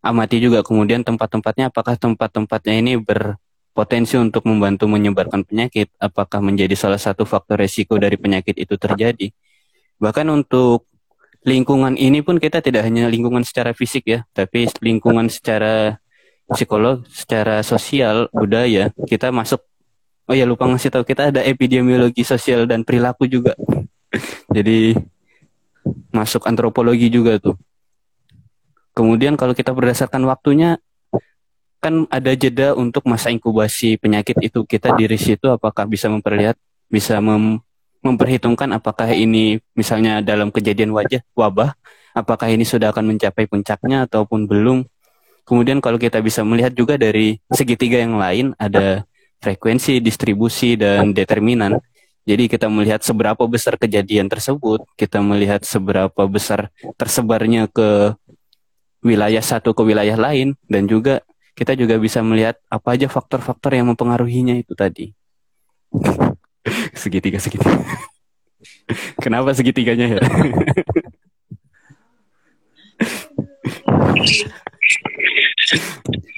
amati 0.00 0.40
juga. 0.40 0.64
Kemudian 0.64 1.04
tempat-tempatnya 1.04 1.68
apakah 1.68 2.00
tempat-tempatnya 2.00 2.74
ini 2.80 2.92
berpotensi 2.96 4.16
untuk 4.16 4.48
membantu 4.48 4.88
menyebarkan 4.88 5.44
penyakit? 5.44 5.92
Apakah 6.00 6.40
menjadi 6.40 6.72
salah 6.72 6.98
satu 6.98 7.28
faktor 7.28 7.60
resiko 7.60 8.00
dari 8.00 8.16
penyakit 8.16 8.56
itu 8.56 8.80
terjadi 8.80 9.30
bahkan 9.96 10.28
untuk 10.28 10.84
lingkungan 11.46 11.94
ini 11.94 12.20
pun 12.20 12.42
kita 12.42 12.58
tidak 12.58 12.84
hanya 12.84 13.06
lingkungan 13.06 13.46
secara 13.46 13.70
fisik 13.72 14.04
ya 14.06 14.20
tapi 14.34 14.66
lingkungan 14.82 15.30
secara 15.30 15.96
psikolog 16.50 17.06
secara 17.10 17.62
sosial 17.62 18.30
budaya 18.34 18.90
kita 19.06 19.30
masuk 19.30 19.62
oh 20.26 20.34
ya 20.34 20.44
lupa 20.44 20.66
ngasih 20.66 20.90
tahu 20.90 21.04
kita 21.06 21.30
ada 21.30 21.40
epidemiologi 21.42 22.26
sosial 22.26 22.66
dan 22.66 22.82
perilaku 22.82 23.30
juga. 23.30 23.54
Jadi 24.56 24.94
masuk 26.10 26.42
antropologi 26.46 27.06
juga 27.08 27.38
tuh. 27.38 27.54
Kemudian 28.96 29.38
kalau 29.38 29.52
kita 29.54 29.70
berdasarkan 29.70 30.24
waktunya 30.26 30.80
kan 31.78 32.08
ada 32.10 32.32
jeda 32.34 32.72
untuk 32.74 33.06
masa 33.06 33.30
inkubasi 33.30 34.00
penyakit 34.00 34.34
itu. 34.42 34.66
Kita 34.66 34.96
diri 34.98 35.20
situ 35.20 35.46
apakah 35.46 35.86
bisa 35.86 36.10
memperlihat 36.10 36.58
bisa 36.90 37.22
mem- 37.22 37.62
memperhitungkan 38.06 38.70
apakah 38.78 39.10
ini 39.10 39.58
misalnya 39.74 40.22
dalam 40.22 40.54
kejadian 40.54 40.94
wajah 40.94 41.20
wabah 41.34 41.74
apakah 42.16 42.48
ini 42.48 42.64
sudah 42.64 42.94
akan 42.94 43.12
mencapai 43.12 43.44
puncaknya 43.44 44.08
ataupun 44.08 44.48
belum. 44.48 44.88
Kemudian 45.46 45.78
kalau 45.84 46.00
kita 46.00 46.18
bisa 46.24 46.42
melihat 46.42 46.72
juga 46.74 46.96
dari 46.96 47.38
segitiga 47.52 48.00
yang 48.00 48.18
lain 48.18 48.56
ada 48.58 49.04
frekuensi, 49.38 50.00
distribusi 50.00 50.74
dan 50.74 51.12
determinan. 51.12 51.78
Jadi 52.26 52.50
kita 52.50 52.66
melihat 52.66 53.06
seberapa 53.06 53.46
besar 53.46 53.78
kejadian 53.78 54.26
tersebut, 54.26 54.82
kita 54.98 55.22
melihat 55.22 55.62
seberapa 55.62 56.26
besar 56.26 56.74
tersebarnya 56.98 57.70
ke 57.70 58.18
wilayah 59.06 59.44
satu 59.44 59.70
ke 59.70 59.86
wilayah 59.86 60.18
lain 60.18 60.58
dan 60.66 60.90
juga 60.90 61.22
kita 61.54 61.78
juga 61.78 61.94
bisa 62.02 62.26
melihat 62.26 62.58
apa 62.66 62.98
aja 62.98 63.06
faktor-faktor 63.06 63.78
yang 63.78 63.86
mempengaruhinya 63.94 64.58
itu 64.58 64.74
tadi. 64.74 65.14
segitiga 67.02 67.38
segitiga. 67.38 67.78
Kenapa 69.22 69.54
segitiganya 69.54 70.18
ya? 70.18 70.20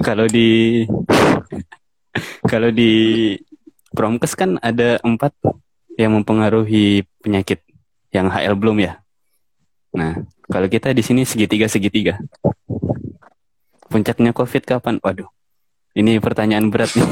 kalau 0.07 0.27
di 0.27 0.83
kalau 2.49 2.73
di 2.73 2.93
Promkes 3.93 4.33
kan 4.37 4.57
ada 4.65 4.97
empat 5.05 5.33
yang 6.01 6.15
mempengaruhi 6.17 7.05
penyakit 7.21 7.61
yang 8.15 8.31
HL 8.33 8.57
belum 8.57 8.81
ya. 8.81 9.01
Nah, 9.93 10.25
kalau 10.49 10.69
kita 10.69 10.93
di 10.97 11.03
sini 11.05 11.25
segitiga 11.29 11.69
segitiga. 11.69 12.17
Puncaknya 13.89 14.37
COVID 14.37 14.69
kapan? 14.69 15.01
Waduh, 15.01 15.29
ini 15.97 16.21
pertanyaan 16.21 16.69
berat 16.69 16.93
nih. 16.93 17.09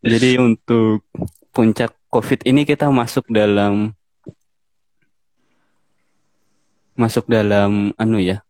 Jadi 0.00 0.40
untuk 0.40 1.04
puncak 1.52 1.92
COVID 2.12 2.46
ini 2.48 2.64
kita 2.64 2.88
masuk 2.88 3.28
dalam 3.28 3.92
masuk 6.96 7.28
dalam 7.28 7.92
anu 8.00 8.16
ya, 8.16 8.40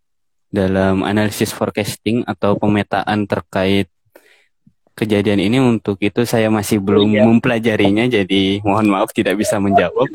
dalam 0.55 1.03
analisis 1.03 1.51
forecasting 1.51 2.23
atau 2.31 2.55
pemetaan 2.55 3.27
terkait 3.27 3.91
kejadian 4.97 5.43
ini 5.45 5.59
untuk 5.61 6.01
itu 6.01 6.25
saya 6.25 6.49
masih 6.49 6.81
belum 6.81 7.13
iya. 7.13 7.23
mempelajarinya 7.27 8.09
jadi 8.09 8.65
mohon 8.65 8.89
maaf 8.89 9.13
tidak 9.13 9.37
bisa 9.37 9.61
menjawab. 9.61 10.09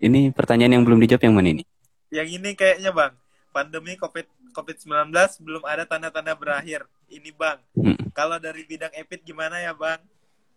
ini 0.00 0.32
pertanyaan 0.32 0.80
yang 0.80 0.84
belum 0.86 1.02
dijawab 1.04 1.28
yang 1.28 1.34
mana 1.36 1.48
ini? 1.60 1.64
Yang 2.08 2.28
ini 2.40 2.50
kayaknya 2.56 2.90
bang, 2.94 3.12
pandemi 3.52 4.00
COVID 4.00 4.26
COVID-19 4.50 5.10
belum 5.40 5.62
ada 5.64 5.84
tanda-tanda 5.84 6.34
berakhir. 6.34 6.84
Ini 7.06 7.30
bang, 7.32 7.58
Hmm. 7.74 7.98
kalau 8.12 8.38
dari 8.38 8.62
bidang 8.62 8.92
epid 8.92 9.22
gimana 9.22 9.58
ya 9.58 9.72
bang? 9.72 9.98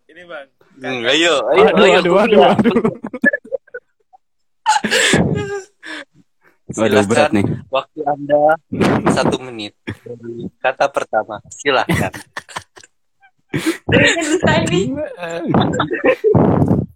Ini 0.06 0.22
bang. 0.26 0.48
Kan- 0.78 0.94
Hmm, 1.00 1.10
ayo, 1.10 1.34
ayo, 1.50 1.64
Aduh, 1.70 1.86
ayo. 1.86 1.98
aduh, 1.98 2.16
aduh, 2.20 2.44
aduh. 2.44 2.76
Waduh, 6.74 7.06
berat 7.06 7.30
nih. 7.32 7.46
waktu 7.70 8.00
Anda 8.02 8.58
satu 9.14 9.38
menit. 9.42 9.78
Kata 10.58 10.90
pertama, 10.90 11.38
silahkan. 11.54 12.10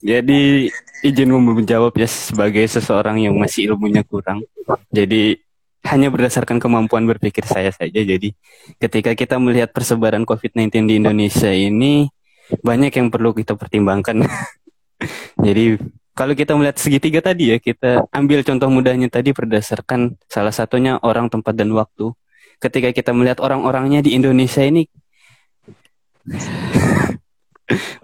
Jadi 0.01 0.71
izin 1.05 1.29
menjawab 1.29 1.93
ya 1.93 2.09
sebagai 2.09 2.65
seseorang 2.65 3.21
yang 3.21 3.37
masih 3.37 3.69
ilmunya 3.69 4.01
kurang. 4.01 4.41
Jadi 4.89 5.37
hanya 5.85 6.09
berdasarkan 6.09 6.57
kemampuan 6.57 7.05
berpikir 7.05 7.45
saya 7.45 7.69
saja. 7.69 8.01
Jadi 8.01 8.33
ketika 8.81 9.13
kita 9.13 9.37
melihat 9.37 9.69
persebaran 9.69 10.25
COVID-19 10.25 10.89
di 10.89 10.93
Indonesia 10.97 11.51
ini 11.53 12.09
banyak 12.63 12.91
yang 12.95 13.07
perlu 13.11 13.35
kita 13.35 13.53
pertimbangkan. 13.59 14.23
Jadi 15.45 15.77
kalau 16.17 16.33
kita 16.33 16.57
melihat 16.57 16.81
segitiga 16.81 17.21
tadi 17.21 17.53
ya, 17.53 17.61
kita 17.61 18.09
ambil 18.09 18.41
contoh 18.41 18.73
mudahnya 18.73 19.05
tadi 19.05 19.29
berdasarkan 19.37 20.17
salah 20.25 20.49
satunya 20.49 20.97
orang, 21.05 21.29
tempat, 21.29 21.53
dan 21.53 21.69
waktu. 21.77 22.09
Ketika 22.57 22.89
kita 22.89 23.13
melihat 23.13 23.37
orang-orangnya 23.37 24.01
di 24.01 24.17
Indonesia 24.17 24.65
ini, 24.65 24.89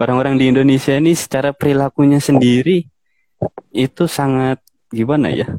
orang-orang 0.02 0.38
di 0.38 0.46
Indonesia 0.54 0.94
ini 0.94 1.10
secara 1.18 1.50
perilakunya 1.50 2.22
sendiri 2.22 2.86
itu 3.74 4.04
sangat 4.06 4.62
gimana 4.94 5.34
ya? 5.34 5.50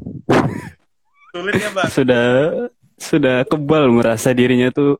Sulit 1.36 1.54
ya 1.60 1.70
bang. 1.72 1.88
Sudah 1.92 2.26
sudah 2.96 3.36
kebal 3.44 3.92
merasa 3.92 4.32
dirinya 4.32 4.72
tuh 4.72 4.96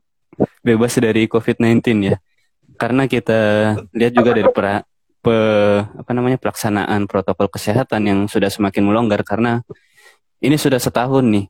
bebas 0.61 0.93
dari 1.01 1.25
COVID-19 1.25 1.81
ya. 2.13 2.17
Karena 2.77 3.09
kita 3.09 3.39
lihat 3.89 4.13
juga 4.13 4.37
dari 4.37 4.49
pra, 4.53 4.85
pe- 5.25 5.81
apa 5.97 6.11
namanya 6.13 6.37
pelaksanaan 6.37 7.09
protokol 7.09 7.49
kesehatan 7.49 8.05
yang 8.05 8.19
sudah 8.29 8.53
semakin 8.53 8.85
melonggar 8.85 9.25
karena 9.25 9.65
ini 10.37 10.53
sudah 10.61 10.77
setahun 10.77 11.25
nih 11.25 11.49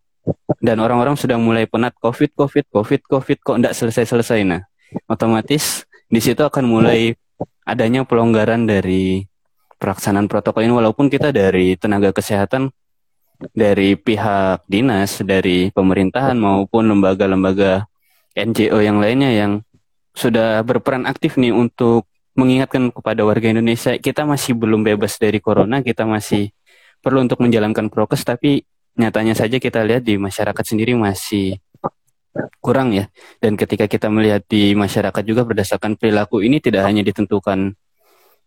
dan 0.64 0.80
orang-orang 0.80 1.20
sudah 1.20 1.36
mulai 1.36 1.68
penat 1.68 1.92
COVID, 2.00 2.32
COVID, 2.32 2.66
COVID, 2.72 3.02
COVID 3.12 3.38
kok 3.44 3.56
enggak 3.60 3.76
selesai-selesai. 3.76 4.48
Nah, 4.48 4.64
otomatis 5.12 5.84
di 6.08 6.24
situ 6.24 6.40
akan 6.40 6.64
mulai 6.64 7.12
adanya 7.68 8.08
pelonggaran 8.08 8.64
dari 8.64 9.28
pelaksanaan 9.78 10.32
protokol 10.32 10.64
ini 10.64 10.72
walaupun 10.72 11.12
kita 11.12 11.36
dari 11.36 11.76
tenaga 11.76 12.16
kesehatan 12.16 12.72
dari 13.54 13.94
pihak 13.94 14.66
dinas, 14.66 15.22
dari 15.22 15.70
pemerintahan 15.70 16.38
maupun 16.38 16.90
lembaga-lembaga 16.90 17.86
NGO 18.34 18.82
yang 18.82 18.98
lainnya 19.02 19.34
yang 19.34 19.52
sudah 20.18 20.62
berperan 20.66 21.06
aktif 21.06 21.38
nih 21.38 21.54
untuk 21.54 22.10
mengingatkan 22.38 22.94
kepada 22.94 23.26
warga 23.26 23.50
Indonesia 23.50 23.98
kita 23.98 24.26
masih 24.26 24.54
belum 24.54 24.86
bebas 24.86 25.18
dari 25.18 25.42
corona, 25.42 25.82
kita 25.82 26.06
masih 26.06 26.54
perlu 27.02 27.26
untuk 27.26 27.42
menjalankan 27.42 27.90
prokes 27.90 28.26
tapi 28.26 28.66
nyatanya 28.98 29.38
saja 29.38 29.62
kita 29.62 29.86
lihat 29.86 30.02
di 30.02 30.18
masyarakat 30.18 30.66
sendiri 30.66 30.98
masih 30.98 31.62
kurang 32.62 32.94
ya. 32.94 33.10
Dan 33.42 33.58
ketika 33.58 33.86
kita 33.86 34.10
melihat 34.10 34.46
di 34.46 34.74
masyarakat 34.74 35.24
juga 35.26 35.46
berdasarkan 35.46 35.98
perilaku 35.98 36.42
ini 36.42 36.62
tidak 36.62 36.86
hanya 36.86 37.02
ditentukan 37.06 37.74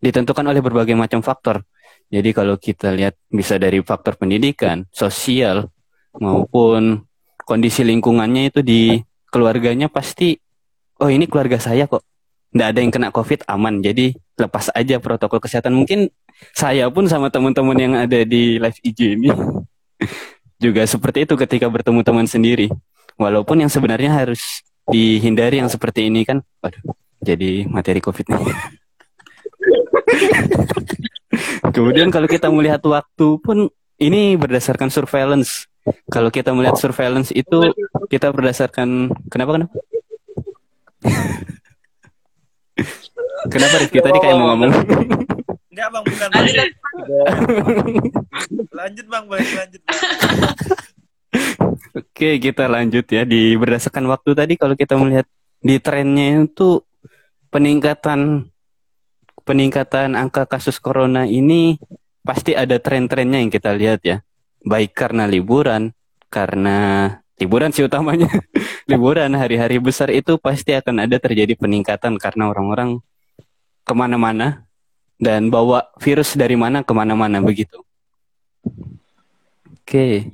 ditentukan 0.01 0.45
oleh 0.47 0.63
berbagai 0.63 0.95
macam 0.99 1.21
faktor. 1.23 1.63
Jadi 2.11 2.35
kalau 2.35 2.59
kita 2.59 2.91
lihat 2.91 3.15
bisa 3.31 3.55
dari 3.57 3.79
faktor 3.87 4.19
pendidikan, 4.19 4.83
sosial 4.91 5.71
maupun 6.19 7.07
kondisi 7.47 7.87
lingkungannya 7.87 8.51
itu 8.51 8.61
di 8.67 8.99
keluarganya 9.31 9.87
pasti 9.87 10.35
oh 10.99 11.07
ini 11.07 11.31
keluarga 11.31 11.63
saya 11.63 11.87
kok. 11.87 12.03
Nggak 12.51 12.67
ada 12.67 12.79
yang 12.83 12.91
kena 12.91 13.09
covid 13.15 13.47
aman. 13.47 13.79
Jadi 13.79 14.11
lepas 14.35 14.75
aja 14.75 14.99
protokol 14.99 15.39
kesehatan. 15.39 15.71
Mungkin 15.71 16.11
saya 16.51 16.91
pun 16.91 17.07
sama 17.07 17.31
teman-teman 17.31 17.79
yang 17.79 17.95
ada 17.95 18.27
di 18.27 18.59
live 18.59 18.81
IG 18.83 19.15
ini 19.15 19.31
juga 20.65 20.83
seperti 20.83 21.31
itu 21.31 21.39
ketika 21.39 21.71
bertemu 21.71 22.03
teman 22.03 22.27
sendiri. 22.27 22.67
Walaupun 23.15 23.63
yang 23.63 23.71
sebenarnya 23.71 24.27
harus 24.27 24.67
dihindari 24.91 25.63
yang 25.63 25.71
seperti 25.71 26.11
ini 26.11 26.27
kan 26.27 26.43
waduh 26.61 26.83
jadi 27.23 27.65
materi 27.71 28.03
covid 28.03 28.27
nih 28.27 28.41
kemudian 31.75 32.09
kalau 32.15 32.29
kita 32.31 32.49
melihat 32.53 32.83
waktu 32.87 33.29
pun 33.43 33.71
ini 34.01 34.37
berdasarkan 34.39 34.89
surveillance 34.89 35.67
kalau 36.13 36.29
kita 36.29 36.55
melihat 36.55 36.77
surveillance 36.77 37.33
itu 37.35 37.73
kita 38.13 38.31
berdasarkan 38.33 39.11
kenapa 39.29 39.59
kenapa 39.59 39.77
Kenapa 43.49 43.81
Rizky 43.81 44.05
tadi 44.05 44.19
kayak 44.21 44.37
mau 44.37 44.53
ngomong? 44.53 44.73
Enggak 45.73 45.89
bang, 45.89 46.03
bukan. 46.05 46.29
Lanjut, 46.29 46.69
lanjut 48.69 49.07
bang, 49.09 49.25
boleh 49.25 49.47
lanjut. 49.57 49.81
Bang. 49.81 49.99
Oke, 51.91 52.37
kita 52.37 52.65
lanjut 52.69 53.07
ya 53.09 53.23
di 53.25 53.57
berdasarkan 53.57 54.05
waktu 54.13 54.31
tadi 54.37 54.55
kalau 54.61 54.77
kita 54.77 54.95
melihat 55.01 55.27
di 55.65 55.81
trennya 55.81 56.45
itu 56.45 56.85
peningkatan 57.49 58.51
peningkatan 59.51 60.15
angka 60.15 60.47
kasus 60.47 60.79
corona 60.79 61.27
ini 61.27 61.75
pasti 62.23 62.55
ada 62.55 62.79
tren-trennya 62.79 63.43
yang 63.43 63.51
kita 63.51 63.75
lihat 63.75 63.99
ya. 64.07 64.23
Baik 64.63 64.95
karena 64.95 65.27
liburan, 65.27 65.91
karena 66.31 67.19
liburan 67.35 67.75
sih 67.75 67.83
utamanya. 67.83 68.31
liburan 68.91 69.35
hari-hari 69.35 69.83
besar 69.83 70.15
itu 70.15 70.39
pasti 70.39 70.71
akan 70.79 71.03
ada 71.03 71.19
terjadi 71.19 71.59
peningkatan 71.59 72.15
karena 72.23 72.47
orang-orang 72.47 73.03
ke 73.83 73.91
mana-mana 73.91 74.63
dan 75.19 75.51
bawa 75.51 75.91
virus 75.99 76.39
dari 76.39 76.55
mana 76.55 76.87
ke 76.87 76.93
mana-mana 76.95 77.43
begitu. 77.43 77.83
Oke. 79.83 80.31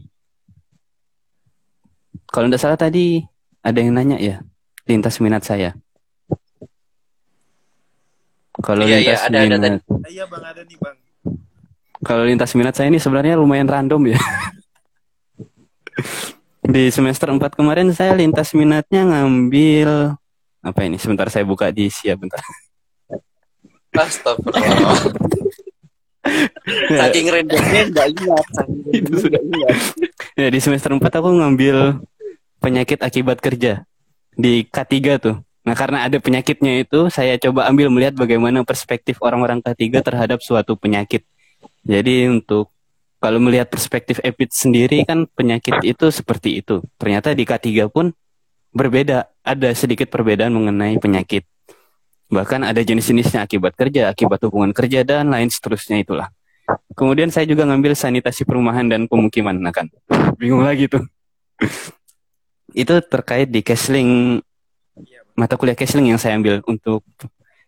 Kalau 2.28 2.52
tidak 2.52 2.60
salah 2.60 2.76
tadi 2.76 3.24
ada 3.64 3.80
yang 3.80 3.96
nanya 3.96 4.20
ya 4.20 4.44
lintas 4.84 5.16
minat 5.24 5.40
saya. 5.40 5.72
Kalau 8.66 8.82
Iya, 8.82 8.98
iya, 8.98 9.14
lintas 9.14 9.22
ada, 9.22 9.38
ada 9.38 9.46
minat, 9.46 9.78
Iya 10.10 10.24
bang, 10.26 10.42
ada 10.42 10.62
nih 10.66 10.76
bang. 10.76 10.96
kalau 12.02 12.22
lintas 12.22 12.50
minat 12.52 12.74
saya 12.74 12.90
ini 12.90 12.98
sebenarnya 12.98 13.38
lumayan 13.38 13.70
random 13.70 14.10
ya. 14.10 14.18
Di 16.66 16.90
semester 16.90 17.30
4 17.30 17.54
kemarin 17.54 17.94
saya 17.94 18.10
lintas 18.12 18.50
minatnya 18.50 19.06
ngambil 19.06 20.18
apa 20.60 20.80
ini? 20.82 20.98
Sebentar 20.98 21.30
saya 21.30 21.46
buka 21.46 21.70
di 21.70 21.86
siap 21.86 22.18
bentar. 22.18 22.42
Astagfirullah. 23.94 24.98
Saking 26.98 27.26
randomnya 27.30 27.82
nggak 27.86 28.08
lihat. 28.18 28.44
Saking 28.50 28.82
Itu 28.90 29.12
sudah. 29.16 29.38
lihat. 29.40 29.76
Ya, 30.34 30.50
di 30.50 30.58
semester 30.58 30.90
4 30.90 31.00
aku 31.06 31.30
ngambil 31.32 32.02
penyakit 32.58 32.98
akibat 32.98 33.38
kerja 33.38 33.86
di 34.34 34.66
K3 34.66 34.94
tuh. 35.22 35.36
Nah, 35.66 35.74
karena 35.74 36.06
ada 36.06 36.22
penyakitnya 36.22 36.86
itu, 36.86 37.10
saya 37.10 37.34
coba 37.42 37.66
ambil 37.66 37.90
melihat 37.90 38.14
bagaimana 38.14 38.62
perspektif 38.62 39.18
orang-orang 39.18 39.58
K3 39.58 39.98
terhadap 39.98 40.38
suatu 40.38 40.78
penyakit. 40.78 41.26
Jadi 41.82 42.30
untuk 42.30 42.70
kalau 43.18 43.42
melihat 43.42 43.66
perspektif 43.66 44.22
EPIT 44.22 44.50
sendiri 44.54 44.98
kan 45.02 45.26
penyakit 45.26 45.82
itu 45.82 46.06
seperti 46.14 46.62
itu. 46.62 46.86
Ternyata 46.94 47.34
di 47.34 47.42
K3 47.42 47.90
pun 47.90 48.14
berbeda, 48.70 49.26
ada 49.42 49.68
sedikit 49.74 50.06
perbedaan 50.06 50.54
mengenai 50.54 51.02
penyakit. 51.02 51.42
Bahkan 52.30 52.62
ada 52.62 52.78
jenis-jenisnya 52.82 53.42
akibat 53.42 53.74
kerja, 53.74 54.10
akibat 54.10 54.38
hubungan 54.46 54.70
kerja 54.70 55.02
dan 55.02 55.34
lain 55.34 55.50
seterusnya 55.50 55.98
itulah. 55.98 56.30
Kemudian 56.94 57.30
saya 57.30 57.46
juga 57.46 57.66
ngambil 57.66 57.94
sanitasi 57.94 58.42
perumahan 58.42 58.86
dan 58.86 59.06
pemukiman, 59.06 59.54
nah 59.54 59.70
kan. 59.70 59.86
Bingung 60.38 60.66
lagi 60.66 60.90
tuh. 60.90 61.06
itu 62.82 62.94
terkait 63.06 63.48
di 63.48 63.62
bang. 63.62 64.42
Mata 65.36 65.54
kuliah 65.60 65.76
Kesling 65.76 66.10
yang 66.10 66.20
saya 66.20 66.40
ambil 66.40 66.64
untuk 66.64 67.04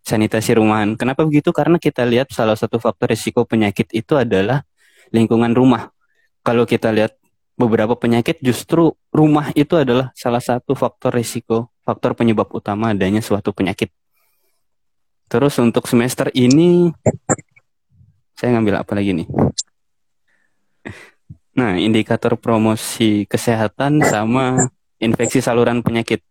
sanitasi 0.02 0.56
rumahan. 0.56 0.96
Kenapa 0.96 1.22
begitu? 1.28 1.52
Karena 1.52 1.76
kita 1.76 2.02
lihat 2.08 2.32
salah 2.32 2.56
satu 2.56 2.80
faktor 2.80 3.12
risiko 3.12 3.44
penyakit 3.44 3.92
itu 3.92 4.16
adalah 4.16 4.64
lingkungan 5.12 5.52
rumah. 5.52 5.92
Kalau 6.40 6.64
kita 6.64 6.88
lihat 6.88 7.14
beberapa 7.60 7.92
penyakit 7.92 8.40
justru 8.40 8.96
rumah 9.12 9.52
itu 9.52 9.76
adalah 9.76 10.14
salah 10.16 10.40
satu 10.40 10.72
faktor 10.72 11.12
risiko, 11.12 11.68
faktor 11.84 12.16
penyebab 12.16 12.48
utama 12.54 12.96
adanya 12.96 13.20
suatu 13.20 13.52
penyakit. 13.52 13.92
Terus 15.28 15.60
untuk 15.60 15.84
semester 15.84 16.32
ini 16.32 16.88
saya 18.32 18.56
ngambil 18.56 18.80
apa 18.80 18.92
lagi 18.96 19.12
nih? 19.12 19.28
Nah, 21.58 21.74
indikator 21.74 22.38
promosi 22.38 23.26
kesehatan 23.26 23.98
sama 24.06 24.70
infeksi 25.02 25.42
saluran 25.42 25.82
penyakit. 25.82 26.22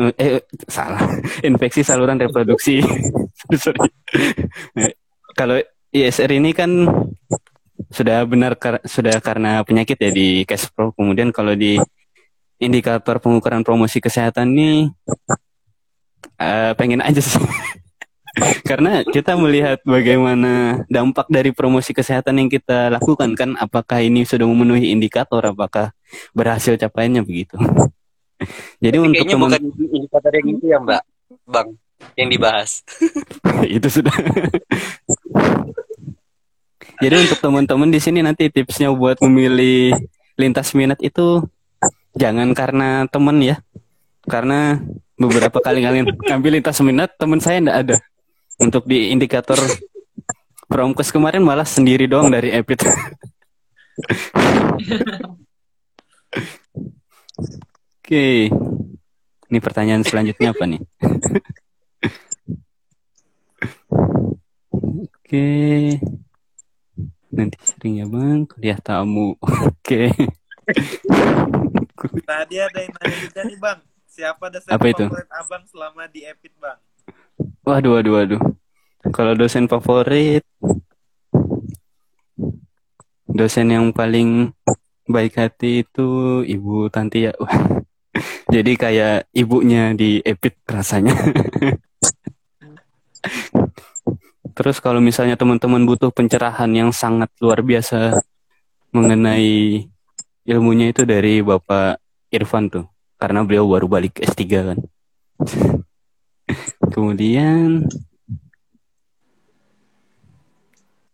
Eh, 0.00 0.40
salah. 0.68 1.04
Infeksi 1.48 1.84
saluran 1.84 2.16
reproduksi. 2.16 2.80
Sorry. 3.62 3.80
Eh, 4.80 4.96
Kalau 5.36 5.60
ISR 5.92 6.32
ini 6.32 6.56
kan 6.56 6.68
sudah 7.92 8.24
benar 8.24 8.56
kar- 8.56 8.84
sudah 8.88 9.20
karena 9.20 9.60
penyakit 9.60 10.00
ya 10.00 10.08
di 10.08 10.48
Caspro. 10.48 10.96
Kemudian 10.96 11.28
kalau 11.28 11.52
di 11.52 11.76
indikator 12.56 13.20
pengukuran 13.20 13.60
promosi 13.60 14.00
kesehatan 14.00 14.56
ini 14.56 14.88
eh, 16.40 16.72
pengen 16.72 17.04
aja 17.04 17.20
sih. 17.20 17.36
Karena 18.64 19.04
kita 19.04 19.36
melihat 19.36 19.84
bagaimana 19.84 20.80
dampak 20.88 21.28
dari 21.28 21.52
promosi 21.52 21.92
kesehatan 21.92 22.40
yang 22.40 22.48
kita 22.48 22.88
lakukan 22.88 23.36
kan 23.36 23.52
apakah 23.60 24.00
ini 24.00 24.24
sudah 24.24 24.48
memenuhi 24.48 24.88
indikator 24.88 25.44
apakah 25.52 25.92
berhasil 26.32 26.80
capaiannya 26.80 27.20
begitu. 27.28 27.60
Jadi 28.84 28.96
Tapi 28.96 29.06
untuk 29.06 29.24
kayaknya 29.24 29.34
teman 29.34 29.48
bukan 29.48 29.62
indikator 29.92 30.32
yang 30.34 30.48
itu 30.48 30.64
ya 30.66 30.78
Mbak, 30.80 31.02
Bang, 31.48 31.68
yang 32.18 32.28
dibahas. 32.30 32.70
itu 33.76 33.88
sudah. 33.88 34.14
Jadi 37.02 37.14
untuk 37.18 37.38
teman-teman 37.42 37.90
di 37.90 37.98
sini 37.98 38.22
nanti 38.22 38.46
tipsnya 38.46 38.94
buat 38.94 39.18
memilih 39.26 39.90
lintas 40.38 40.70
minat 40.78 41.02
itu 41.02 41.42
jangan 42.14 42.54
karena 42.54 43.10
teman 43.10 43.42
ya. 43.42 43.58
Karena 44.22 44.78
beberapa 45.18 45.58
kali 45.58 45.82
kalian 45.82 46.14
ambil 46.30 46.54
lintas 46.54 46.78
minat 46.78 47.10
teman 47.18 47.42
saya 47.42 47.58
enggak 47.58 47.78
ada. 47.82 47.96
Untuk 48.62 48.86
di 48.86 49.10
indikator 49.10 49.58
promkes 50.70 51.10
kemarin 51.10 51.42
malah 51.42 51.66
sendiri 51.66 52.06
doang 52.06 52.30
dari 52.30 52.54
Epit. 52.54 52.86
Oke. 58.12 58.52
Ini 59.48 59.58
pertanyaan 59.64 60.04
selanjutnya 60.04 60.52
apa 60.52 60.68
nih? 60.68 60.84
Oke. 65.00 65.48
Nanti 67.32 67.56
sering 67.64 68.04
ya 68.04 68.06
bang, 68.12 68.44
kuliah 68.44 68.76
tamu. 68.84 69.32
Oke. 69.40 70.12
Tadi 72.28 72.60
ada 72.60 72.84
yang 72.84 72.92
nanya 73.00 73.16
juga 73.16 73.40
nih 73.48 73.56
bang. 73.56 73.78
Siapa 74.04 74.44
dosen 74.52 74.68
Apa 74.76 74.84
itu? 74.92 75.04
favorit 75.08 75.30
abang 75.32 75.64
selama 75.72 76.04
di 76.12 76.20
Epit 76.28 76.52
bang? 76.60 76.76
Waduh, 77.64 77.96
waduh, 77.96 78.12
waduh. 78.12 78.40
Kalau 79.08 79.32
dosen 79.32 79.72
favorit, 79.72 80.44
dosen 83.24 83.72
yang 83.72 83.88
paling 83.88 84.52
baik 85.08 85.40
hati 85.40 85.88
itu 85.88 86.44
Ibu 86.44 86.92
Tanti 86.92 87.24
ya. 87.24 87.32
Jadi 88.52 88.72
kayak 88.76 89.32
ibunya 89.32 89.96
di 89.96 90.20
Epit 90.20 90.60
rasanya. 90.68 91.16
Terus 94.52 94.84
kalau 94.84 95.00
misalnya 95.00 95.40
teman-teman 95.40 95.88
butuh 95.88 96.12
pencerahan 96.12 96.68
yang 96.76 96.92
sangat 96.92 97.32
luar 97.40 97.64
biasa 97.64 98.20
mengenai 98.92 99.88
ilmunya 100.44 100.92
itu 100.92 101.08
dari 101.08 101.40
Bapak 101.40 101.96
Irfan 102.28 102.68
tuh. 102.68 102.84
Karena 103.16 103.40
beliau 103.46 103.64
baru 103.64 103.88
balik 103.88 104.20
S3 104.20 104.42
kan. 104.60 104.78
Kemudian 106.92 107.88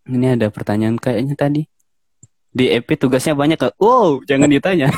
ini 0.09 0.26
ada 0.26 0.51
pertanyaan 0.51 0.99
kayaknya 0.99 1.38
tadi. 1.38 1.62
Di 2.51 2.74
EP 2.74 2.88
tugasnya 2.99 3.38
banyak. 3.38 3.61
Wow, 3.78 4.24
jangan 4.26 4.51
ditanya. 4.51 4.90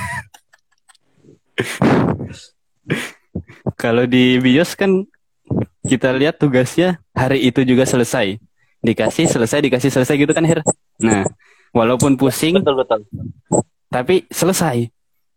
Kalau 3.77 4.05
di 4.05 4.37
BIOS 4.41 4.77
kan 4.77 5.07
kita 5.87 6.13
lihat 6.15 6.39
tugasnya 6.39 7.01
hari 7.17 7.47
itu 7.47 7.65
juga 7.65 7.89
selesai. 7.89 8.39
Dikasih 8.81 9.29
selesai, 9.29 9.61
dikasih 9.61 9.91
selesai 9.93 10.15
gitu 10.17 10.33
kan 10.33 10.45
Her. 10.45 10.65
Nah, 11.01 11.25
walaupun 11.73 12.17
pusing 12.17 12.59
Betul 12.61 12.81
betul. 12.83 13.01
tapi 13.91 14.25
selesai. 14.31 14.89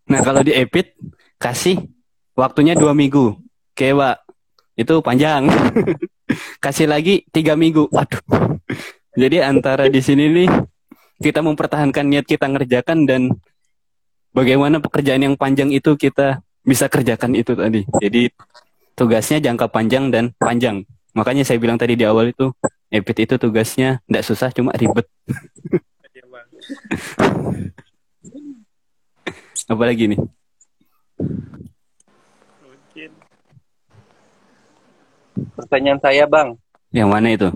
Nah 0.09 0.19
kalau 0.21 0.43
di 0.43 0.51
Epit 0.53 0.93
kasih 1.39 1.79
waktunya 2.35 2.75
dua 2.75 2.91
minggu, 2.91 3.35
Kewa 3.73 4.17
itu 4.75 4.99
panjang. 5.01 5.47
kasih 6.63 6.89
lagi 6.89 7.23
tiga 7.29 7.53
minggu, 7.53 7.87
aduh. 7.93 8.21
Jadi 9.13 9.43
antara 9.43 9.85
di 9.91 10.01
sini 10.01 10.29
nih 10.29 10.49
kita 11.21 11.45
mempertahankan 11.45 12.09
niat 12.09 12.25
kita 12.25 12.49
ngerjakan 12.49 13.05
dan 13.05 13.21
bagaimana 14.33 14.81
pekerjaan 14.81 15.21
yang 15.21 15.35
panjang 15.37 15.69
itu 15.69 15.95
kita 15.95 16.41
bisa 16.61 16.89
kerjakan 16.89 17.37
itu 17.37 17.53
tadi. 17.53 17.85
Jadi 18.01 18.29
tugasnya 18.93 19.39
jangka 19.39 19.69
panjang 19.69 20.09
dan 20.09 20.33
panjang. 20.37 20.83
Makanya 21.13 21.45
saya 21.45 21.61
bilang 21.61 21.77
tadi 21.77 21.93
di 21.93 22.03
awal 22.03 22.33
itu 22.33 22.49
Epit 22.89 23.25
itu 23.25 23.37
tugasnya 23.37 24.01
tidak 24.05 24.23
susah 24.25 24.49
cuma 24.53 24.69
ribet. 24.73 25.05
Apa 29.65 29.83
lagi 29.87 30.11
nih? 30.11 30.19
Mungkin. 32.61 33.09
Pertanyaan 35.57 35.97
saya 35.97 36.29
bang, 36.29 36.53
Yang 36.91 37.09
mana 37.09 37.27
itu? 37.31 37.49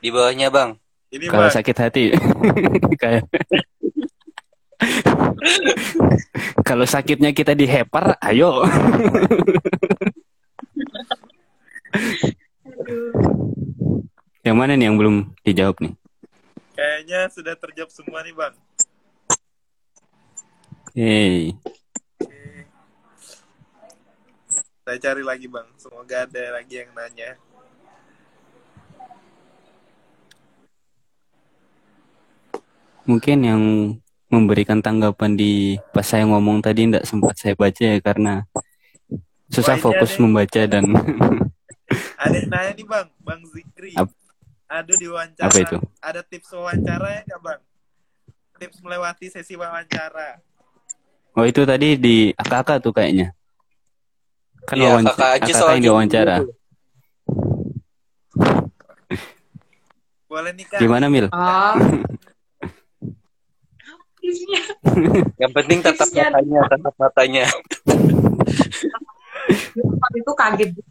di 0.00 0.08
bawahnya 0.08 0.48
bang. 0.48 0.80
Ini 1.12 1.28
Kalau 1.28 1.44
Bang. 1.44 1.52
sakit 1.52 1.76
hati 1.76 2.04
kayak 3.02 3.26
Kalau 6.68 6.86
sakitnya 6.86 7.32
kita 7.34 7.54
dihepar, 7.56 8.16
ayo. 8.22 8.62
yang 14.46 14.56
mana 14.56 14.76
nih 14.78 14.88
yang 14.88 14.96
belum 14.96 15.34
dijawab 15.44 15.76
nih? 15.82 15.92
Kayaknya 16.76 17.28
sudah 17.28 17.54
terjawab 17.56 17.90
semua 17.92 18.24
nih, 18.24 18.32
Bang. 18.32 18.54
Hey, 20.90 21.54
Oke. 22.18 22.66
Saya 24.82 24.98
cari 24.98 25.22
lagi, 25.22 25.46
Bang. 25.46 25.68
Semoga 25.78 26.26
ada 26.26 26.58
lagi 26.58 26.82
yang 26.82 26.90
nanya. 26.96 27.38
mungkin 33.10 33.38
yang 33.42 33.62
memberikan 34.30 34.78
tanggapan 34.78 35.34
di 35.34 35.52
pas 35.90 36.06
saya 36.06 36.22
ngomong 36.24 36.62
tadi 36.62 36.86
tidak 36.86 37.02
sempat 37.02 37.34
saya 37.34 37.52
baca 37.52 37.82
ya 37.82 37.98
karena 37.98 38.46
susah 39.48 39.74
ini 39.74 39.82
fokus 39.82 40.10
ada- 40.12 40.20
membaca 40.20 40.62
dan 40.64 40.84
Ada 42.16 42.36
yang 42.36 42.48
nanya 42.48 42.70
nih, 42.72 42.86
Bang. 42.86 43.08
Bang 43.18 43.42
Zikri. 43.44 43.90
Ap- 43.92 44.14
Aduh 44.70 44.94
di 44.94 45.10
wawancara. 45.10 45.42
Apa 45.44 45.58
itu? 45.58 45.76
Ada 45.98 46.22
tips 46.22 46.50
wawancara 46.52 47.06
ya 47.10 47.20
nggak, 47.24 47.40
Bang? 47.40 47.60
Tips 48.56 48.78
melewati 48.78 49.26
sesi 49.26 49.54
wawancara. 49.54 50.38
oh 51.32 51.42
itu 51.42 51.62
tadi 51.62 51.94
di 51.94 52.16
AKK 52.32 52.70
tuh 52.80 52.92
kayaknya. 52.92 53.34
Kan 54.62 54.76
Iya, 54.76 54.94
wawancara, 54.94 55.42
kakak 55.42 55.50
soalnya. 55.50 55.74
yang 55.74 55.82
diwawancara. 55.84 56.36
Boleh 60.28 60.52
nih, 60.54 60.64
Kak? 60.64 60.78
Gimana 60.78 61.06
Mil? 61.06 61.26
Oh. 61.26 61.74
Tipsnya. 64.20 64.60
Yang 65.40 65.52
penting 65.56 65.78
Tipsnya. 65.80 66.24
matanya, 66.30 66.60
tatap 66.68 66.94
matanya. 67.00 67.44
waktu 70.00 70.16
itu 70.20 70.32
kaget 70.36 70.70
gitu. 70.76 70.90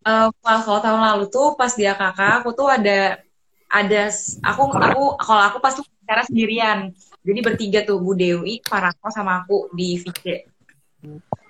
Eh, 0.00 0.28
pas 0.40 0.64
kalau 0.64 0.80
tahun 0.80 1.00
lalu 1.12 1.28
tuh 1.28 1.60
pas 1.60 1.68
dia 1.76 1.92
kakak 1.92 2.40
aku 2.40 2.56
tuh 2.56 2.72
ada 2.72 3.20
ada 3.68 4.02
aku 4.40 4.62
aku 4.72 5.02
kalau 5.20 5.42
aku 5.44 5.58
pas 5.60 5.76
tuh 5.76 5.84
bicara 6.00 6.24
sendirian 6.24 6.96
jadi 7.20 7.40
bertiga 7.44 7.80
tuh 7.84 8.00
Bu 8.00 8.16
Dewi 8.16 8.64
Parako 8.64 9.12
sama 9.12 9.44
aku 9.44 9.68
di 9.76 10.00
VC 10.00 10.48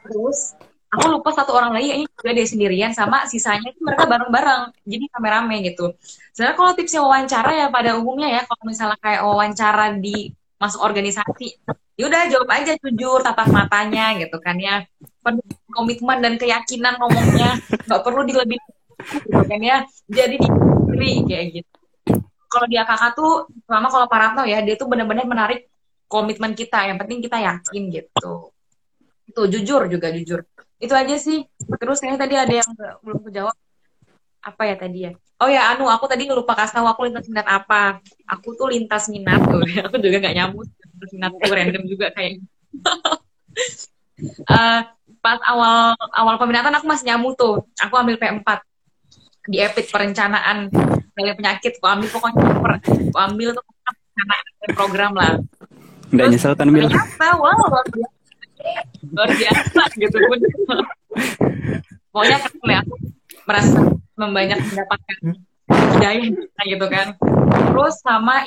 terus 0.02 0.58
aku 0.90 1.14
lupa 1.14 1.30
satu 1.30 1.54
orang 1.54 1.78
lagi 1.78 1.94
kayaknya 1.94 2.10
juga 2.10 2.30
dia 2.34 2.46
sendirian 2.50 2.90
sama 2.90 3.22
sisanya 3.30 3.70
itu 3.70 3.86
mereka 3.86 4.10
bareng-bareng 4.10 4.74
jadi 4.82 5.04
rame-rame 5.14 5.56
gitu 5.70 5.94
sebenarnya 6.34 6.56
kalau 6.58 6.72
tipsnya 6.74 7.00
wawancara 7.06 7.50
ya 7.54 7.66
pada 7.70 7.94
umumnya 8.02 8.34
ya 8.34 8.42
kalau 8.50 8.66
misalnya 8.66 8.98
kayak 8.98 9.22
wawancara 9.22 9.94
di 9.94 10.34
masuk 10.60 10.84
organisasi. 10.84 11.56
Ya 11.96 12.04
udah 12.06 12.28
jawab 12.28 12.48
aja 12.52 12.76
jujur 12.76 13.24
tatap 13.24 13.48
matanya 13.48 14.12
gitu 14.20 14.36
kan 14.38 14.60
ya. 14.60 14.84
Komitmen 15.72 16.20
dan 16.20 16.36
keyakinan 16.36 17.00
ngomongnya. 17.00 17.56
Nggak 17.88 18.02
perlu 18.04 18.28
dilebihin 18.28 18.60
gitu 19.24 19.42
kan 19.48 19.60
ya. 19.64 19.76
Jadi 20.04 20.36
diri 20.92 21.12
kayak 21.24 21.46
gitu. 21.56 21.76
Kalau 22.50 22.66
dia 22.68 22.84
kakak 22.84 23.16
tuh 23.16 23.48
selama 23.64 23.88
kalau 23.88 24.06
Paratno 24.10 24.42
ya 24.44 24.60
dia 24.60 24.76
tuh 24.76 24.86
benar-benar 24.86 25.24
menarik 25.24 25.72
komitmen 26.04 26.52
kita. 26.52 26.84
Yang 26.92 26.98
penting 27.08 27.18
kita 27.24 27.40
yakin 27.40 27.82
gitu. 27.88 28.52
Itu 29.24 29.42
jujur 29.48 29.88
juga 29.88 30.12
jujur. 30.12 30.44
Itu 30.76 30.92
aja 30.92 31.16
sih. 31.16 31.40
Terus 31.80 32.04
kayaknya 32.04 32.20
tadi 32.20 32.34
ada 32.36 32.54
yang 32.60 32.68
belum 33.00 33.24
kejawab 33.24 33.56
apa 34.40 34.62
ya 34.64 34.76
tadi 34.76 34.98
ya? 35.08 35.12
Oh 35.40 35.48
ya 35.48 35.72
anu 35.72 35.88
aku 35.88 36.04
tadi 36.04 36.28
lupa 36.28 36.52
kasih 36.52 36.80
tahu 36.80 36.86
aku 36.88 37.00
lintas 37.08 37.24
minat 37.28 37.48
apa. 37.48 38.00
Aku 38.28 38.52
tuh 38.56 38.68
lintas 38.68 39.08
minat. 39.08 39.40
Tuh 39.40 39.64
aku 39.64 39.96
juga 40.00 40.16
nggak 40.20 40.36
nyambut 40.36 40.68
lintas 40.68 41.10
minat 41.16 41.32
tuh 41.32 41.52
random 41.52 41.82
juga 41.88 42.06
kayak 42.12 42.40
Eh, 44.20 44.80
pas 45.24 45.40
awal 45.48 45.96
awal 46.12 46.34
peminatan 46.36 46.76
aku 46.76 46.84
masih 46.84 47.08
nyamu 47.08 47.32
tuh. 47.32 47.64
Aku 47.80 47.96
ambil 47.96 48.20
P4 48.20 48.44
di 49.48 49.56
EPIT 49.64 49.88
perencanaan 49.88 50.68
dari 51.16 51.32
penyakit. 51.32 51.80
Aku 51.80 51.88
ambil 51.88 52.08
pokoknya 52.12 52.36
per- 52.60 52.84
aku 52.84 53.16
ambil 53.16 53.48
tuh 53.56 53.64
perencanaan 53.64 54.44
program 54.76 55.12
lah. 55.16 55.32
Nggak 56.12 56.26
nyesel 56.36 56.52
kan 56.52 56.68
Mil? 56.68 56.84
ternyata 56.84 57.28
wow 57.40 57.56
luar 57.64 57.86
biasa. 57.88 58.18
Luar 59.08 59.30
biasa 59.32 59.82
gitu. 59.96 60.16
Pun 60.20 60.38
pokoknya 62.12 62.36
ya 62.68 62.78
aku 62.84 62.94
merasa 63.44 63.78
membanyak 64.16 64.58
mendapatkan 64.60 65.18
hidayah 65.70 66.64
gitu 66.66 66.86
kan. 66.90 67.06
Terus 67.70 67.94
sama 68.02 68.44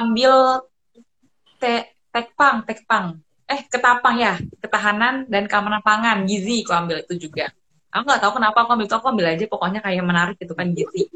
ambil 0.00 0.64
te 1.60 1.94
tekpang 2.10 2.64
tekpang. 2.66 3.18
Eh 3.44 3.60
ketapang 3.68 4.16
ya 4.16 4.40
ketahanan 4.58 5.28
dan 5.28 5.44
keamanan 5.44 5.84
pangan 5.84 6.24
gizi 6.24 6.64
aku 6.64 6.72
ambil 6.72 6.96
itu 7.04 7.28
juga. 7.28 7.52
Aku 7.94 8.08
nggak 8.08 8.22
tahu 8.22 8.32
kenapa 8.40 8.66
aku 8.66 8.70
ambil 8.74 8.86
itu 8.88 8.96
aku 8.96 9.06
ambil 9.12 9.26
aja 9.30 9.44
pokoknya 9.46 9.80
kayak 9.84 10.02
menarik 10.02 10.36
gitu 10.40 10.56
kan 10.56 10.72
gizi. 10.72 11.06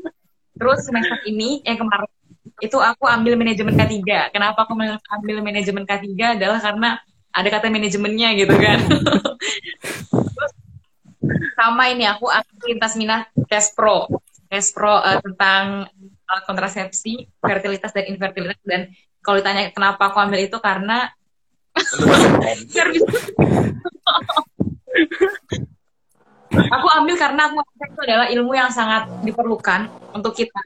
Terus 0.58 0.84
semester 0.84 1.18
ini 1.26 1.62
yang 1.64 1.78
kemarin 1.80 2.10
itu 2.58 2.78
aku 2.78 3.06
ambil 3.06 3.38
manajemen 3.38 3.74
K3 3.78 4.02
kenapa 4.34 4.66
aku 4.66 4.74
ambil 4.74 5.36
manajemen 5.44 5.86
K3 5.86 6.38
adalah 6.38 6.58
karena 6.58 6.98
ada 7.30 7.48
kata 7.54 7.70
manajemennya 7.70 8.28
gitu 8.34 8.54
kan 8.58 8.78
sama 11.58 11.90
ini 11.92 12.06
aku 12.06 12.30
ambil 12.30 12.66
lintas 12.70 12.94
minat 12.96 13.28
Cash 13.50 13.74
Pro. 13.74 14.06
Cash 14.48 14.72
Pro 14.72 15.04
eh, 15.04 15.20
tentang 15.20 15.90
alat 16.28 16.44
kontrasepsi 16.44 17.28
fertilitas 17.40 17.92
dan 17.92 18.04
infertilitas. 18.08 18.60
Dan 18.64 18.88
kalau 19.20 19.36
ditanya 19.40 19.70
kenapa 19.72 20.12
aku 20.12 20.18
ambil 20.22 20.40
itu 20.40 20.58
karena 20.60 21.10
aku 26.74 26.88
ambil 26.98 27.14
karena 27.14 27.46
aku 27.52 27.62
itu 27.62 28.00
adalah 28.02 28.26
ilmu 28.32 28.52
yang 28.56 28.72
sangat 28.72 29.06
diperlukan 29.22 29.86
untuk 30.16 30.34
kita 30.34 30.60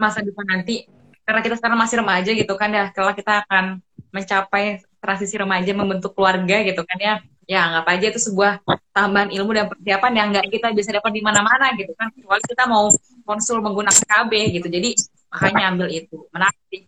masa 0.00 0.24
depan 0.24 0.46
nanti. 0.48 0.88
Karena 1.26 1.42
kita 1.42 1.58
sekarang 1.58 1.78
masih 1.78 1.98
remaja 2.00 2.30
gitu 2.30 2.54
kan 2.54 2.70
ya. 2.70 2.94
Kalau 2.94 3.10
kita 3.10 3.42
akan 3.44 3.82
mencapai 4.14 4.78
transisi 5.02 5.34
remaja 5.36 5.74
membentuk 5.74 6.14
keluarga 6.14 6.62
gitu 6.64 6.86
kan 6.86 6.98
ya 6.98 7.14
ya 7.46 7.70
anggap 7.70 7.86
aja 7.94 8.06
itu 8.10 8.20
sebuah 8.20 8.58
tambahan 8.90 9.30
ilmu 9.30 9.50
dan 9.54 9.66
persiapan 9.70 10.12
yang 10.18 10.26
nggak 10.34 10.46
kita 10.50 10.66
bisa 10.74 10.90
dapat 10.90 11.14
di 11.14 11.22
mana-mana 11.22 11.70
gitu 11.78 11.94
kan 11.94 12.10
kecuali 12.10 12.42
kita 12.42 12.64
mau 12.66 12.90
konsul 13.22 13.62
menggunakan 13.62 14.02
KB 14.02 14.32
gitu 14.58 14.66
jadi 14.66 14.90
makanya 15.30 15.64
ambil 15.70 15.88
itu 15.90 16.26
menarik 16.34 16.82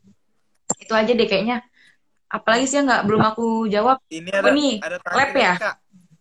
itu 0.82 0.92
aja 0.94 1.12
deh 1.14 1.28
kayaknya 1.30 1.62
apalagi 2.28 2.66
sih 2.68 2.82
nggak 2.84 3.02
belum 3.08 3.22
aku 3.24 3.70
jawab 3.72 4.02
Ini 4.12 4.30
ada 4.34 4.50
nih? 4.52 4.74
ada 4.84 4.96
Lab 5.00 5.32
ya? 5.32 5.54
Kak. 5.56 5.76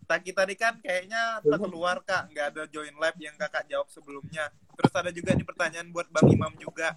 Taki 0.07 0.31
tadi 0.31 0.55
kan 0.55 0.79
kayaknya 0.79 1.43
tak 1.43 1.59
keluar 1.59 1.99
kak, 1.99 2.31
nggak 2.31 2.45
ada 2.55 2.63
join 2.71 2.95
lab 2.95 3.11
yang 3.19 3.35
kakak 3.35 3.67
jawab 3.67 3.91
sebelumnya. 3.91 4.47
Terus 4.79 4.93
ada 4.95 5.11
juga 5.11 5.35
nih 5.35 5.43
pertanyaan 5.43 5.91
buat 5.91 6.07
Bang 6.07 6.31
Imam 6.31 6.55
juga. 6.55 6.95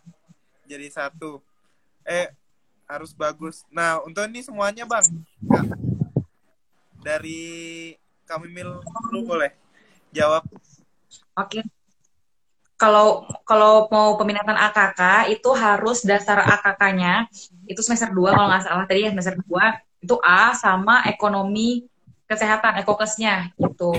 Jadi 0.70 0.86
satu. 0.94 1.42
Eh 2.06 2.30
harus 2.86 3.10
bagus. 3.10 3.66
Nah 3.74 3.98
untuk 4.06 4.22
ini 4.30 4.46
semuanya 4.46 4.86
bang, 4.86 5.02
Kak. 5.42 5.89
Dari 7.00 7.92
kami 8.28 8.46
mil 8.52 8.78
lu 9.10 9.26
boleh 9.26 9.50
jawab 10.14 10.44
Oke. 11.38 11.60
Kalau 12.80 13.28
kalau 13.44 13.92
mau 13.92 14.16
peminatan 14.16 14.56
AKK 14.56 15.28
itu 15.36 15.50
harus 15.52 16.00
dasar 16.00 16.40
AKK-nya 16.48 17.28
itu 17.68 17.80
semester 17.84 18.08
2 18.08 18.32
kalau 18.32 18.48
nggak 18.48 18.64
salah 18.64 18.84
tadi 18.88 19.04
ya 19.04 19.12
semester 19.12 19.36
2 19.36 20.04
itu 20.08 20.16
A 20.24 20.56
sama 20.56 21.04
ekonomi 21.04 21.84
kesehatan 22.24 22.80
ekokesnya 22.80 23.52
gitu. 23.60 23.92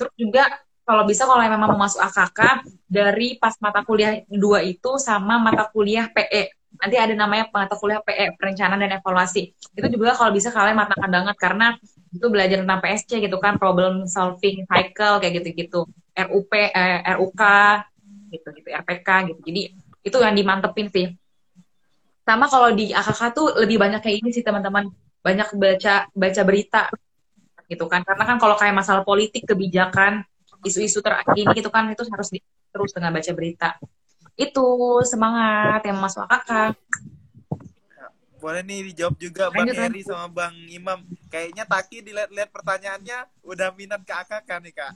Terus 0.00 0.14
juga 0.16 0.48
kalau 0.86 1.04
bisa 1.04 1.28
kalau 1.28 1.44
memang 1.44 1.76
mau 1.76 1.84
masuk 1.84 2.00
AKK 2.00 2.64
dari 2.88 3.36
pas 3.36 3.52
mata 3.60 3.84
kuliah 3.84 4.22
dua 4.30 4.64
itu 4.64 4.96
sama 4.96 5.36
mata 5.36 5.68
kuliah 5.68 6.08
PE. 6.08 6.56
Nanti 6.76 6.96
ada 6.96 7.12
namanya 7.12 7.50
mata 7.52 7.74
kuliah 7.76 8.00
PE, 8.00 8.36
perencanaan 8.36 8.80
dan 8.80 8.96
evaluasi. 8.96 9.52
Itu 9.76 9.86
juga 9.92 10.16
kalau 10.16 10.30
bisa 10.32 10.54
kalian 10.54 10.76
matangkan 10.78 11.10
banget 11.10 11.36
karena 11.36 11.76
itu 12.16 12.26
belajar 12.32 12.64
tentang 12.64 12.80
PSC 12.80 13.10
gitu 13.20 13.36
kan, 13.36 13.60
problem 13.60 14.08
solving 14.08 14.64
cycle 14.64 15.20
kayak 15.20 15.32
gitu-gitu. 15.42 15.84
RUP, 16.16 16.52
eh, 16.56 17.04
RUK 17.16 17.42
gitu 18.32 18.48
gitu, 18.56 18.68
RPK 18.72 19.08
gitu. 19.32 19.40
Jadi 19.44 19.62
itu 20.06 20.16
yang 20.16 20.34
dimantepin 20.34 20.88
sih. 20.88 21.06
Sama 22.26 22.50
kalau 22.50 22.74
di 22.74 22.90
AKK 22.90 23.20
tuh 23.36 23.46
lebih 23.62 23.78
banyak 23.78 24.00
kayak 24.02 24.16
ini 24.24 24.30
sih 24.34 24.42
teman-teman, 24.42 24.90
banyak 25.22 25.48
baca 25.54 26.10
baca 26.10 26.42
berita 26.42 26.82
gitu 27.70 27.84
kan. 27.86 28.02
Karena 28.02 28.24
kan 28.26 28.36
kalau 28.38 28.56
kayak 28.58 28.74
masalah 28.74 29.02
politik, 29.06 29.46
kebijakan, 29.46 30.26
isu-isu 30.66 31.02
terkini 31.02 31.54
gitu 31.54 31.70
kan 31.70 31.86
itu 31.90 32.02
harus 32.10 32.28
di, 32.32 32.42
terus 32.70 32.90
dengan 32.90 33.14
baca 33.14 33.30
berita. 33.34 33.68
Itu 34.34 35.00
semangat 35.06 35.86
yang 35.86 35.98
masuk 36.02 36.26
AKK. 36.26 36.74
Boleh 38.46 38.62
nih 38.62 38.94
dijawab 38.94 39.18
juga 39.18 39.50
Bang 39.50 39.66
Eri 39.66 40.06
sama 40.06 40.30
Bang 40.30 40.54
Imam. 40.70 41.02
Kayaknya 41.34 41.66
Taki 41.66 41.98
dilihat-lihat 41.98 42.54
pertanyaannya 42.54 43.26
udah 43.42 43.74
minat 43.74 44.06
ke 44.06 44.14
AKK 44.14 44.50
nih 44.62 44.70
Kak. 44.70 44.92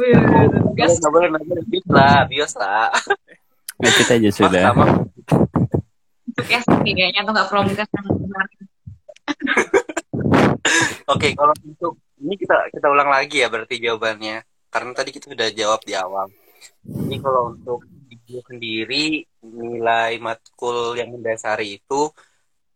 Wih, 0.00 0.16
gas. 0.72 0.96
Nggak 0.96 1.12
boleh 1.12 1.28
lah, 1.92 2.24
bios 2.24 2.56
lah. 2.56 2.88
Epit 3.84 4.08
aja 4.08 4.30
sudah. 4.32 4.72
Sama. 4.72 4.84
Untuk 6.24 6.48
S 6.48 6.64
nih 6.88 6.92
kayaknya 6.96 7.20
tuh 7.28 7.32
nggak 7.36 7.48
from 7.52 7.68
gas 7.76 7.90
yang 7.92 8.06
kemarin. 8.16 8.60
Oke, 11.04 11.36
kalau 11.36 11.52
untuk 11.68 12.00
ini 12.16 12.32
kita 12.40 12.72
kita 12.72 12.88
ulang 12.88 13.12
lagi 13.12 13.44
ya 13.44 13.52
berarti 13.52 13.76
jawabannya. 13.76 14.40
Karena 14.72 14.96
tadi 14.96 15.12
kita 15.12 15.28
sudah 15.36 15.52
jawab 15.52 15.84
di 15.84 15.92
awal. 15.92 16.32
Ini 16.88 17.20
kalau 17.20 17.52
untuk 17.52 17.84
dia 18.24 18.40
sendiri 18.48 19.20
nilai 19.48 20.20
matkul 20.20 20.98
yang 20.98 21.12
mendasari 21.14 21.80
itu 21.80 22.12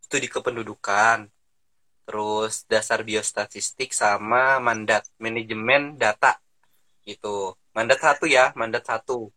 studi 0.00 0.28
kependudukan, 0.28 1.28
terus 2.04 2.64
dasar 2.68 3.00
biostatistik 3.06 3.94
sama 3.94 4.58
mandat 4.58 5.06
manajemen 5.16 5.96
data 5.96 6.36
gitu. 7.06 7.56
Mandat 7.72 7.98
satu 8.02 8.24
ya, 8.28 8.52
mandat 8.56 8.84
satu. 8.84 9.32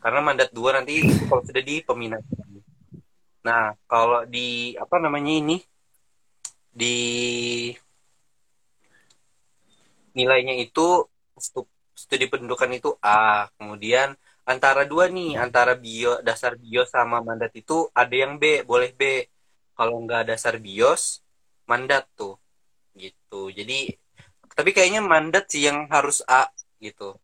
Karena 0.00 0.20
mandat 0.24 0.48
dua 0.52 0.76
nanti 0.76 1.00
kalau 1.28 1.42
sudah 1.44 1.62
di 1.64 1.84
peminatan. 1.84 2.64
Nah, 3.40 3.72
kalau 3.88 4.28
di 4.28 4.76
apa 4.76 4.96
namanya 5.00 5.32
ini 5.32 5.56
di 6.70 6.96
nilainya 10.12 10.54
itu 10.60 11.08
stu- 11.40 11.68
studi 11.96 12.28
pendudukan 12.28 12.70
itu 12.72 12.90
A. 13.00 13.48
Kemudian 13.56 14.16
antara 14.44 14.82
dua 14.88 15.08
nih, 15.08 15.36
antara 15.36 15.76
bio 15.76 16.20
dasar 16.24 16.56
bios 16.56 16.90
sama 16.92 17.20
mandat 17.20 17.52
itu 17.56 17.88
ada 17.94 18.14
yang 18.14 18.36
B, 18.40 18.64
boleh 18.64 18.92
B. 18.94 19.26
Kalau 19.76 19.96
nggak 20.04 20.32
dasar 20.34 20.60
bios, 20.60 21.24
mandat 21.64 22.08
tuh. 22.16 22.36
Gitu. 22.96 23.52
Jadi 23.54 23.90
tapi 24.52 24.70
kayaknya 24.76 25.00
mandat 25.00 25.48
sih 25.48 25.64
yang 25.68 25.88
harus 25.88 26.20
A 26.28 26.50
gitu. 26.82 27.16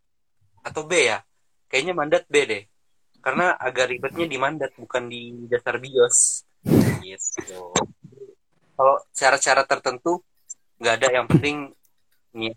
Atau 0.64 0.88
B 0.88 1.10
ya? 1.10 1.20
Kayaknya 1.68 1.94
mandat 1.96 2.24
B 2.30 2.34
deh. 2.46 2.62
Karena 3.20 3.58
agak 3.58 3.90
ribetnya 3.90 4.26
di 4.30 4.38
mandat 4.38 4.72
bukan 4.78 5.10
di 5.10 5.46
dasar 5.50 5.76
bios. 5.82 6.46
Gitu. 7.02 7.60
Kalau 8.76 8.96
syarat-syarat 9.12 9.66
tertentu 9.66 10.22
nggak 10.76 10.94
ada 11.00 11.08
yang 11.08 11.24
penting 11.24 11.72
nih 12.36 12.52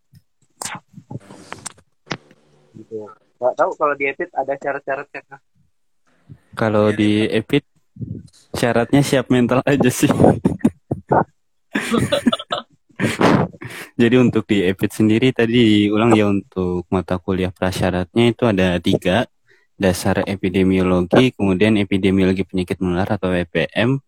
gitu 2.74 3.08
nggak 3.44 3.54
tahu 3.58 3.70
kalau 3.76 3.94
di 3.98 4.04
Epit 4.08 4.30
ada 4.32 4.54
syarat-syaratnya 4.56 5.20
kah? 5.26 5.40
Kalau 6.54 6.88
di 6.94 7.26
Epit 7.28 7.66
syaratnya 8.54 9.02
siap 9.02 9.28
mental 9.28 9.60
aja 9.68 9.90
sih. 9.90 10.08
Jadi 14.00 14.16
untuk 14.16 14.46
di 14.46 14.62
Epit 14.62 14.94
sendiri 14.94 15.34
tadi 15.34 15.86
diulang 15.90 16.14
ya 16.14 16.30
untuk 16.30 16.86
mata 16.88 17.18
kuliah 17.18 17.50
prasyaratnya 17.50 18.32
itu 18.32 18.46
ada 18.46 18.78
tiga 18.78 19.26
dasar 19.74 20.22
epidemiologi, 20.22 21.34
kemudian 21.34 21.74
epidemiologi 21.74 22.46
penyakit 22.46 22.78
menular 22.78 23.10
atau 23.18 23.34
EPM, 23.34 23.98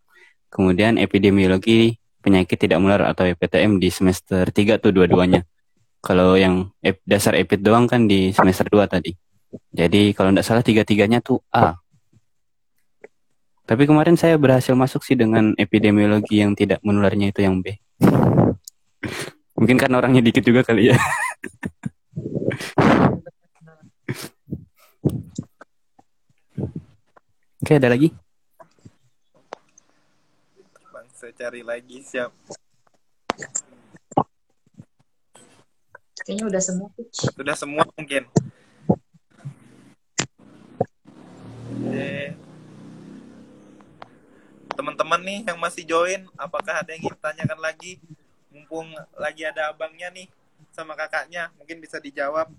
kemudian 0.47 0.95
epidemiologi 0.95 1.99
penyakit 2.23 2.57
tidak 2.57 2.79
menular 2.79 3.11
atau 3.11 3.27
EPTM 3.27 3.83
di 3.83 3.91
semester 3.91 4.47
3 4.47 4.79
tuh 4.79 4.95
dua-duanya. 4.95 5.43
Kalau 6.07 6.39
yang 6.39 6.71
dasar 7.03 7.35
EPIT 7.35 7.67
doang 7.67 7.91
kan 7.91 8.07
di 8.07 8.31
semester 8.31 8.71
2 8.71 8.87
tadi. 8.87 9.11
Jadi 9.75 10.15
kalau 10.15 10.31
tidak 10.31 10.47
salah 10.47 10.63
tiga-tiganya 10.63 11.19
tuh 11.19 11.43
A. 11.51 11.75
Tapi 13.67 13.91
kemarin 13.91 14.15
saya 14.15 14.39
berhasil 14.39 14.79
masuk 14.79 15.03
sih 15.03 15.19
dengan 15.19 15.51
epidemiologi 15.59 16.39
yang 16.39 16.55
tidak 16.55 16.79
menularnya 16.87 17.35
itu 17.35 17.43
yang 17.43 17.59
B. 17.59 17.75
Mungkin 19.59 19.75
karena 19.83 19.99
orangnya 19.99 20.23
dikit 20.23 20.47
juga 20.47 20.63
kali 20.63 20.95
ya. 20.95 20.97
Oke, 27.67 27.83
ada 27.83 27.91
lagi? 27.91 28.15
Bang, 30.95 31.11
saya 31.19 31.35
cari 31.35 31.67
lagi 31.67 31.99
siap. 31.99 32.31
Kayaknya 36.27 36.45
udah 36.51 36.63
semua. 36.63 36.89
Sudah 37.15 37.55
semua 37.55 37.87
mungkin. 37.95 38.27
Teman-teman 44.75 45.23
nih 45.23 45.41
yang 45.47 45.59
masih 45.63 45.87
join, 45.87 46.27
apakah 46.35 46.83
ada 46.83 46.91
yang 46.91 47.07
ingin 47.07 47.17
tanyakan 47.23 47.63
lagi? 47.63 48.03
Mumpung 48.51 48.91
lagi 49.15 49.47
ada 49.47 49.71
abangnya 49.71 50.11
nih 50.11 50.27
sama 50.75 50.99
kakaknya, 50.99 51.55
mungkin 51.55 51.79
bisa 51.79 52.03
dijawab. 52.03 52.51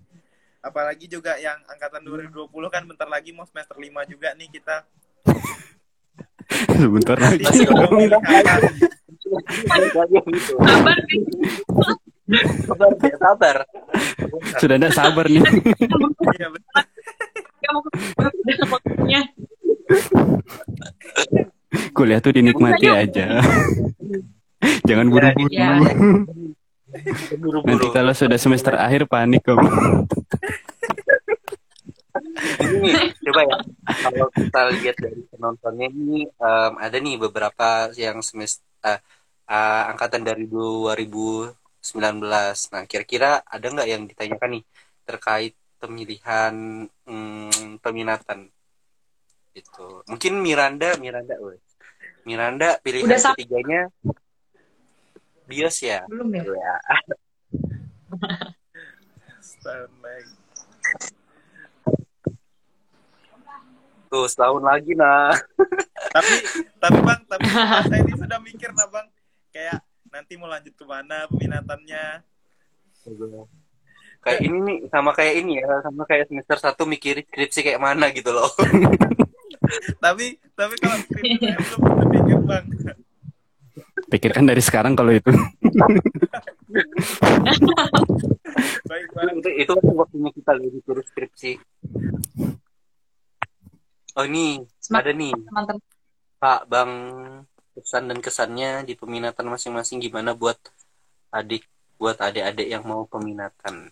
Apalagi 0.63 1.11
juga 1.11 1.35
yang 1.35 1.59
angkatan 1.67 2.07
2020 2.07 2.47
kan 2.71 2.87
bentar 2.87 3.05
lagi 3.11 3.35
mau 3.35 3.43
semester 3.45 3.75
5 3.75 3.83
juga 4.07 4.31
nih 4.39 4.47
kita. 4.47 4.87
Sebentar 6.87 7.19
lagi. 7.19 7.43
Apa? 7.43 8.23
gitu. 10.31 10.55
Sabar, 10.55 10.97
Sabar, 12.67 12.91
sabar. 13.15 13.57
Sudah 14.59 14.75
tidak 14.75 14.91
sabar 14.91 15.25
nih. 15.31 15.43
Iya. 19.07 19.21
Kuliah 21.95 22.19
tuh 22.19 22.35
dinikmati 22.35 22.87
aja. 22.91 23.39
Jangan 24.83 25.07
buru-buru. 25.07 25.51
Ya. 25.51 25.79
Nanti 25.79 27.35
Buru-buru. 27.39 27.91
kalau 27.95 28.11
sudah 28.15 28.39
semester 28.39 28.75
akhir 28.75 29.07
panik 29.07 29.43
kok. 29.47 29.59
Ini 32.59 32.91
coba 33.23 33.41
ya. 33.43 33.57
Kalau 34.07 34.27
kita 34.35 34.61
lihat 34.75 34.95
dari 34.99 35.21
penontonnya 35.31 35.87
ini 35.91 36.27
em, 36.27 36.73
ada 36.79 36.97
nih 36.99 37.15
beberapa 37.19 37.91
yang 37.95 38.19
semester 38.23 38.63
eh, 38.83 38.99
eh, 39.47 39.83
angkatan 39.91 40.23
dari 40.23 40.47
2019. 41.81 42.73
Nah, 42.73 42.83
kira-kira 42.89 43.41
ada 43.45 43.65
nggak 43.67 43.89
yang 43.89 44.03
ditanyakan 44.09 44.49
nih 44.59 44.63
terkait 45.07 45.53
pemilihan 45.77 46.87
mm, 47.05 47.79
peminatan? 47.79 48.49
Gitu. 49.53 50.03
Mungkin 50.05 50.33
Miranda, 50.41 50.97
Miranda, 51.01 51.35
woi. 51.41 51.57
Miranda 52.27 52.75
pilihan 52.83 53.07
Udah 53.07 53.33
ketiganya 53.33 53.87
bios 55.47 55.79
ya. 55.79 56.03
Belum 56.11 56.27
ya? 56.35 56.43
Ya. 56.43 56.75
Tuh 64.07 64.27
setahun 64.27 64.63
lagi 64.63 64.95
nah. 64.95 65.35
tapi 66.15 66.33
tapi 66.79 66.97
bang 67.03 67.21
tapi 67.27 67.43
saya 67.91 67.99
ini 67.99 68.13
sudah 68.15 68.39
mikir 68.39 68.71
nah 68.71 68.87
bang 68.87 69.07
kayak 69.51 69.83
nanti 70.11 70.33
mau 70.39 70.49
lanjut 70.49 70.73
ke 70.73 70.85
mana 70.87 71.27
peminatannya 71.31 72.23
kayak 74.23 74.39
ini 74.43 74.57
nih 74.63 74.77
sama 74.91 75.11
kayak 75.15 75.33
ini 75.39 75.63
ya 75.63 75.79
sama 75.85 76.03
kayak 76.03 76.27
semester 76.27 76.57
satu 76.59 76.83
mikirin 76.89 77.23
skripsi 77.27 77.59
kayak 77.63 77.81
mana 77.81 78.11
gitu 78.11 78.31
loh 78.33 78.49
tapi 80.03 80.39
tapi 80.55 80.75
kalau 80.79 80.97
skripsi 81.05 81.47
belum 81.55 81.79
berpikir 82.03 82.39
bang 82.43 82.65
Pikirkan 84.07 84.47
dari 84.47 84.63
sekarang 84.63 84.95
kalau 84.95 85.11
itu. 85.11 85.27
Baik 88.87 89.07
banget. 89.11 89.33
itu 89.43 89.49
itu 89.67 89.71
kan 89.75 89.93
waktunya 89.99 90.31
kita 90.31 90.51
lagi 90.55 90.79
terus 90.79 91.05
skripsi 91.11 91.51
oh 94.17 94.25
ini 94.25 94.65
Semangat. 94.81 95.05
ada 95.05 95.11
nih 95.13 95.31
teman-teman 95.45 95.81
Pak 96.41 96.61
Bang 96.69 96.91
pesan 97.77 98.03
dan 98.05 98.19
kesannya 98.19 98.83
di 98.83 98.93
peminatan 98.93 99.45
masing-masing 99.45 99.97
gimana 99.99 100.33
buat 100.33 100.57
adik 101.29 101.63
buat 101.95 102.17
adik-adik 102.17 102.67
yang 102.67 102.81
mau 102.81 103.03
peminatan 103.03 103.89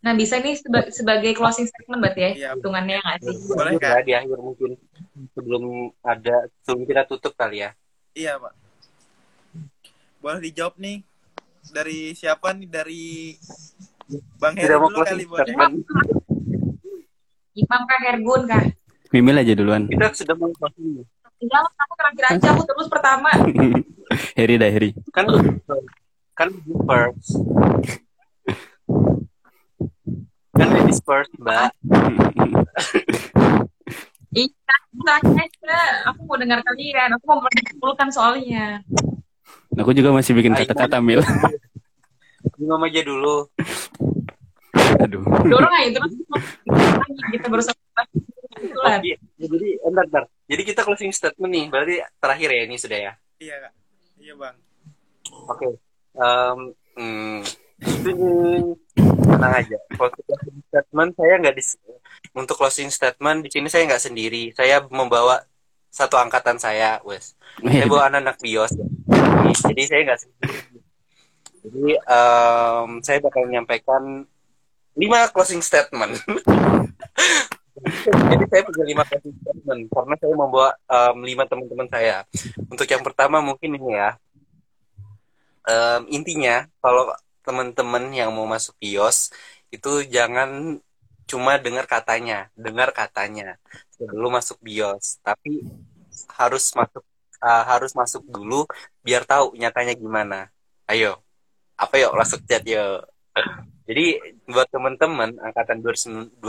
nah 0.00 0.12
bisa 0.12 0.36
nih 0.36 0.54
seba- 0.54 0.90
sebagai 0.90 1.32
closing 1.32 1.64
statement 1.64 2.00
berarti 2.00 2.20
ya 2.20 2.30
Iya. 2.34 2.50
hitungannya 2.56 2.96
nggak 2.98 3.18
sih 3.20 3.36
Boleh, 3.50 3.72
Kak? 3.76 3.88
ya, 3.90 4.00
di 4.00 4.12
akhir 4.14 4.38
mungkin 4.38 4.70
sebelum 5.32 5.64
ada 6.00 6.36
sebelum 6.60 6.82
kita 6.84 7.02
tutup 7.04 7.32
kali 7.32 7.64
ya 7.64 7.70
Iya, 8.12 8.38
Pak. 8.38 8.54
Boleh 10.20 10.40
dijawab 10.40 10.78
nih 10.78 11.02
dari 11.68 12.14
siapa 12.14 12.54
nih? 12.54 12.68
Dari 12.70 13.34
Bang 14.38 14.54
Heri 14.54 14.70
dulu 14.70 15.02
kali 15.02 15.24
boleh. 15.26 15.50
Imam 17.54 17.82
kah 17.84 17.98
Hergun 18.04 18.42
kah 18.46 18.64
Mimil 19.10 19.38
aja 19.38 19.54
duluan. 19.54 19.86
kita 19.86 20.10
sudah 20.12 20.34
mau 20.34 20.50
closing 20.52 21.02
Enggak, 21.44 21.60
aku 21.76 21.94
terakhir 22.00 22.24
aja, 22.32 22.46
aku 22.56 22.62
terus 22.64 22.88
pertama. 22.88 23.30
Heri 24.38 24.54
dah 24.56 24.70
Heri. 24.72 24.90
kan 25.12 25.28
kan 26.34 26.48
first 26.88 27.30
kan 30.58 30.66
ladies 30.74 30.98
first 31.04 31.30
mbak 31.38 31.70
Iya, 34.34 34.50
terakhir 34.98 35.46
aja. 35.46 35.78
Aku 36.10 36.26
mau 36.26 36.34
dengar 36.34 36.58
kalian, 36.66 37.06
aku 37.14 37.24
mau 37.30 37.38
menyimpulkan 37.38 38.10
soalnya. 38.10 38.82
Aku 39.78 39.94
juga 39.94 40.10
masih 40.10 40.34
bikin 40.34 40.58
kata-kata 40.58 40.98
Mil. 40.98 41.22
ngomong 42.60 42.86
aja 42.86 43.00
dulu 43.02 43.48
Aduh. 45.00 45.22
Dorong 45.48 45.74
aja 45.80 45.90
terus 45.96 46.12
kita 47.34 47.46
baru 47.50 47.62
sampai 47.62 48.04
kebetulan. 48.58 48.98
Oke, 49.00 49.10
ya, 49.10 49.16
jadi 49.42 49.68
entar, 49.86 50.04
entar. 50.06 50.24
Jadi 50.44 50.62
kita 50.62 50.84
closing 50.84 51.12
statement 51.12 51.52
nih, 51.52 51.66
berarti 51.72 51.94
terakhir 52.20 52.48
ya 52.52 52.62
ini 52.68 52.76
sudah 52.76 52.98
ya. 53.00 53.12
Iya, 53.40 53.54
Kak. 53.64 53.72
Iya, 54.20 54.32
Bang. 54.36 54.56
Oke. 55.48 55.68
Em, 56.14 56.58
hmm, 56.94 57.40
itu 57.80 58.08
nih, 58.12 58.60
tenang 59.24 59.52
aja. 59.56 59.78
Closing 59.96 60.60
statement 60.68 61.10
saya 61.16 61.34
nggak 61.40 61.56
di 61.56 61.64
untuk 62.36 62.56
closing 62.60 62.90
statement 62.92 63.38
di 63.44 63.50
sini 63.50 63.68
saya 63.72 63.88
nggak 63.88 64.04
sendiri. 64.04 64.52
Saya 64.52 64.84
membawa 64.92 65.40
satu 65.88 66.20
angkatan 66.20 66.60
saya, 66.60 67.00
wes. 67.08 67.38
Saya 67.62 67.86
bawa 67.88 68.12
anak-anak 68.12 68.36
bios. 68.44 68.72
Jadi 69.64 69.82
saya 69.88 70.00
nggak 70.12 70.20
sendiri. 70.20 70.58
Jadi 71.64 71.86
em, 71.96 72.88
saya 73.00 73.18
bakal 73.24 73.48
menyampaikan 73.48 74.28
lima 74.94 75.26
closing 75.32 75.64
statement. 75.64 76.20
Jadi 77.74 78.44
saya 78.46 78.62
punya 78.62 78.84
lima 78.86 79.02
closing 79.02 79.34
statement 79.34 79.82
karena 79.90 80.14
saya 80.14 80.34
membawa 80.38 80.68
em, 80.86 81.16
lima 81.26 81.44
teman-teman 81.44 81.88
saya. 81.90 82.22
Untuk 82.70 82.86
yang 82.86 83.02
pertama 83.02 83.42
mungkin 83.42 83.74
ini 83.74 83.90
ya. 83.98 84.14
Em, 85.66 86.02
intinya 86.12 86.70
kalau 86.78 87.10
teman-teman 87.44 88.08
yang 88.14 88.30
mau 88.32 88.46
masuk 88.46 88.78
bios 88.80 89.34
itu 89.74 90.06
jangan 90.06 90.78
cuma 91.24 91.56
dengar 91.58 91.88
katanya, 91.88 92.48
dengar 92.54 92.92
katanya 92.94 93.58
sebelum 93.96 94.38
masuk 94.38 94.60
bios, 94.60 95.18
tapi 95.24 95.64
harus 96.38 96.70
masuk 96.76 97.02
uh, 97.42 97.64
harus 97.68 97.92
masuk 97.92 98.22
dulu 98.24 98.64
biar 99.04 99.26
tahu 99.26 99.56
nyatanya 99.58 99.94
gimana. 99.96 100.38
Ayo, 100.86 101.20
apa 101.76 101.94
yuk 102.00 102.12
masuk 102.14 102.40
chat 102.48 102.62
yuk. 102.64 103.02
Jadi 103.84 104.16
buat 104.48 104.68
teman-teman 104.72 105.36
angkatan 105.40 105.84
2019 105.84 106.40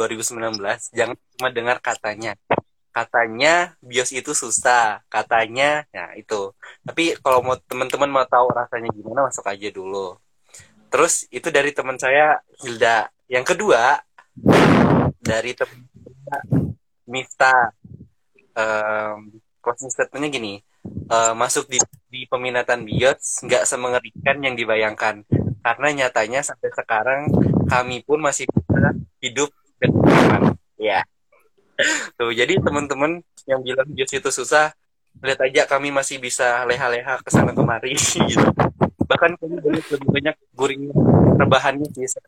jangan 0.95 1.15
cuma 1.35 1.49
dengar 1.51 1.77
katanya. 1.83 2.33
Katanya 2.95 3.75
bios 3.83 4.15
itu 4.15 4.31
susah, 4.31 5.03
katanya 5.11 5.83
ya 5.91 6.15
itu. 6.15 6.55
Tapi 6.87 7.19
kalau 7.19 7.43
mau 7.43 7.59
teman-teman 7.59 8.07
mau 8.07 8.23
tahu 8.23 8.47
rasanya 8.55 8.87
gimana 8.95 9.27
masuk 9.27 9.43
aja 9.51 9.67
dulu. 9.67 10.15
Terus 10.87 11.27
itu 11.27 11.51
dari 11.51 11.75
teman 11.75 11.99
saya 11.99 12.39
Hilda. 12.63 13.11
Yang 13.27 13.45
kedua 13.51 13.99
dari 15.19 15.51
teman 15.51 15.83
Mifta. 17.05 17.75
Um, 18.55 19.43
closing 19.65 19.89
statementnya 19.89 20.29
gini, 20.29 20.53
eh, 20.85 21.33
masuk 21.33 21.65
di, 21.65 21.81
di 22.13 22.29
peminatan 22.29 22.85
bios 22.85 23.41
nggak 23.41 23.65
semengerikan 23.65 24.37
yang 24.45 24.53
dibayangkan. 24.53 25.25
Karena 25.65 26.05
nyatanya 26.05 26.45
sampai 26.45 26.69
sekarang 26.69 27.25
kami 27.65 28.05
pun 28.05 28.21
masih 28.21 28.45
bisa 28.45 28.93
hidup 29.17 29.49
dengan. 29.81 30.53
Ya. 30.77 31.01
Tuh, 32.21 32.29
jadi 32.29 32.61
teman-teman 32.61 33.25
yang 33.49 33.65
bilang 33.65 33.89
bios 33.89 34.13
itu 34.13 34.29
susah, 34.29 34.77
lihat 35.25 35.41
aja 35.41 35.65
kami 35.65 35.89
masih 35.89 36.21
bisa 36.21 36.61
leha-leha 36.69 37.17
ke 37.17 37.29
sana 37.33 37.49
kemari 37.49 37.97
gitu. 38.29 38.45
Bahkan 39.09 39.41
kami 39.41 39.57
banyak 39.57 39.85
lebih 39.89 40.09
banyak 40.13 40.35
guring 40.53 40.93
rebahannya 41.41 41.89
sih. 41.97 42.21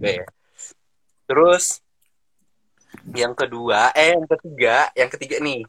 Oke. 0.00 0.24
Terus 1.28 1.84
yang 3.12 3.36
kedua, 3.36 3.92
eh 3.92 4.16
yang 4.16 4.24
ketiga, 4.24 4.88
yang 4.96 5.10
ketiga 5.12 5.36
nih 5.36 5.68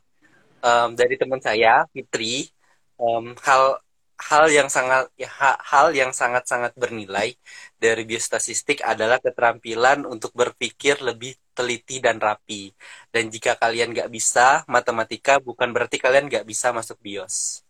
em, 0.64 0.90
dari 0.96 1.16
teman 1.20 1.44
saya 1.44 1.84
Fitri, 1.92 2.48
em, 2.96 3.36
hal 3.44 3.84
hal 4.22 4.46
yang 4.54 4.70
sangat 4.70 5.10
ya, 5.18 5.30
ha- 5.42 5.58
hal 5.58 5.92
yang 5.98 6.14
sangat 6.14 6.46
sangat 6.46 6.78
bernilai 6.78 7.34
dari 7.82 8.06
biostatistik 8.06 8.86
adalah 8.86 9.18
keterampilan 9.18 10.06
untuk 10.06 10.32
berpikir 10.38 11.02
lebih 11.02 11.34
teliti 11.58 11.98
dan 11.98 12.22
rapi. 12.22 12.70
Dan 13.10 13.34
jika 13.34 13.58
kalian 13.58 13.92
nggak 13.92 14.12
bisa 14.14 14.62
matematika, 14.70 15.42
bukan 15.42 15.74
berarti 15.74 15.98
kalian 15.98 16.30
nggak 16.30 16.46
bisa 16.46 16.70
masuk 16.70 17.02
bios. 17.02 17.66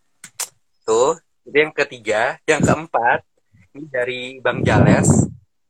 Tuh, 0.84 1.16
itu 1.48 1.56
yang 1.56 1.72
ketiga. 1.72 2.38
Yang 2.44 2.62
keempat, 2.68 3.20
ini 3.72 3.88
dari 3.88 4.22
Bang 4.44 4.60
Jales. 4.62 5.10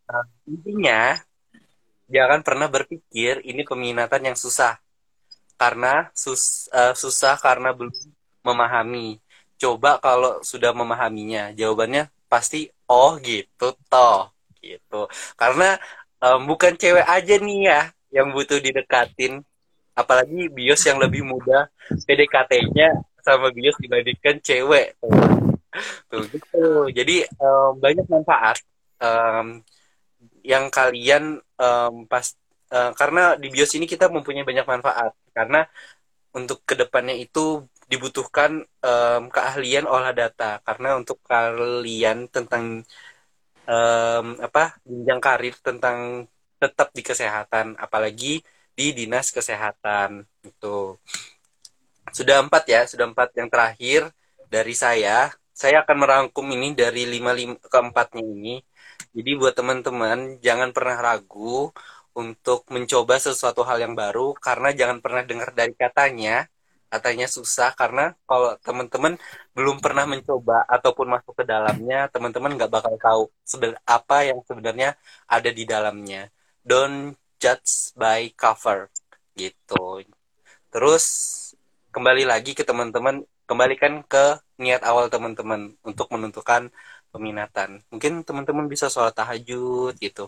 Eh, 0.10 0.26
intinya, 0.50 1.16
jangan 2.10 2.42
pernah 2.42 2.68
berpikir 2.68 3.46
ini 3.46 3.62
peminatan 3.64 4.34
yang 4.34 4.38
susah. 4.38 4.82
Karena 5.56 6.10
sus, 6.18 6.66
eh, 6.74 6.98
susah 6.98 7.38
karena 7.38 7.70
belum 7.70 7.94
memahami. 8.42 9.22
Coba 9.62 10.02
kalau 10.02 10.42
sudah 10.42 10.74
memahaminya, 10.74 11.54
jawabannya 11.54 12.10
pasti 12.26 12.66
oh 12.90 13.22
gitu 13.22 13.78
toh 13.86 14.34
gitu. 14.58 15.06
Karena 15.38 15.78
em, 16.18 16.42
bukan 16.50 16.74
cewek 16.74 17.06
aja 17.06 17.36
nih 17.38 17.60
ya 17.70 17.82
yang 18.10 18.34
butuh 18.34 18.58
didekatin, 18.58 19.46
apalagi 19.94 20.50
bios 20.50 20.82
yang 20.90 20.98
lebih 20.98 21.22
muda 21.22 21.70
PDKT-nya 22.10 22.98
sama 23.22 23.54
bios 23.54 23.78
dibandingkan 23.78 24.42
cewek. 24.42 24.98
Tuh 26.10 26.26
gitu. 26.34 26.90
Jadi 26.90 27.22
em, 27.30 27.72
banyak 27.78 28.10
manfaat 28.10 28.58
em, 28.98 29.62
yang 30.42 30.74
kalian 30.74 31.38
em, 31.38 31.94
pas 32.10 32.26
eh, 32.74 32.92
karena 32.98 33.38
di 33.38 33.48
bios 33.54 33.72
ini 33.78 33.86
kita 33.86 34.10
mempunyai 34.10 34.42
banyak 34.42 34.66
manfaat 34.66 35.14
karena 35.38 35.70
untuk 36.38 36.58
ke 36.70 36.74
depannya 36.82 37.16
itu 37.24 37.40
dibutuhkan 37.92 38.52
em, 38.86 39.24
keahlian 39.36 39.86
olah 39.94 40.14
data. 40.16 40.46
Karena 40.68 40.88
untuk 41.00 41.18
kalian 41.30 42.18
tentang 42.36 42.64
em, 43.70 44.26
apa 44.48 44.62
jenjang 44.90 45.22
karir 45.26 45.56
tentang 45.68 45.98
tetap 46.62 46.88
di 46.98 47.02
kesehatan 47.10 47.68
apalagi 47.86 48.42
di 48.78 48.86
dinas 48.98 49.28
kesehatan 49.38 50.10
itu 50.46 50.98
sudah 52.18 52.36
empat 52.46 52.64
ya 52.74 52.82
sudah 52.92 53.06
empat 53.12 53.30
yang 53.40 53.50
terakhir 53.54 54.02
dari 54.52 54.74
saya. 54.76 55.32
Saya 55.62 55.84
akan 55.84 55.98
merangkum 56.04 56.46
ini 56.56 56.74
dari 56.74 57.06
lima, 57.14 57.32
lima 57.40 57.56
keempatnya 57.74 58.24
ini. 58.24 58.56
Jadi 59.16 59.30
buat 59.40 59.54
teman-teman 59.60 60.18
jangan 60.46 60.70
pernah 60.76 60.98
ragu 61.06 61.70
untuk 62.16 62.68
mencoba 62.68 63.16
sesuatu 63.20 63.64
hal 63.64 63.80
yang 63.80 63.96
baru 63.96 64.36
karena 64.36 64.70
jangan 64.76 64.98
pernah 65.04 65.24
dengar 65.24 65.50
dari 65.56 65.74
katanya. 65.76 66.48
Katanya 66.92 67.24
susah 67.32 67.72
karena 67.72 68.12
kalau 68.28 68.60
teman-teman 68.60 69.16
belum 69.56 69.80
pernah 69.80 70.04
mencoba 70.04 70.68
ataupun 70.68 71.08
masuk 71.08 71.40
ke 71.40 71.48
dalamnya 71.48 72.12
teman-teman 72.12 72.52
nggak 72.60 72.68
bakal 72.68 72.94
tahu 73.00 73.24
apa 73.88 74.18
yang 74.28 74.44
sebenarnya 74.44 75.00
ada 75.24 75.50
di 75.56 75.64
dalamnya. 75.64 76.28
Don't 76.68 77.16
judge 77.40 77.96
by 77.96 78.36
cover 78.36 78.92
gitu. 79.40 80.04
Terus 80.68 81.06
kembali 81.96 82.28
lagi 82.28 82.52
ke 82.52 82.68
teman-teman 82.68 83.24
kembalikan 83.48 84.04
ke 84.04 84.44
niat 84.60 84.84
awal 84.84 85.08
teman-teman 85.08 85.72
untuk 85.88 86.12
menentukan 86.12 86.68
peminatan. 87.16 87.80
Mungkin 87.88 88.28
teman-teman 88.28 88.68
bisa 88.68 88.92
sholat 88.92 89.16
tahajud 89.16 89.96
gitu 89.96 90.28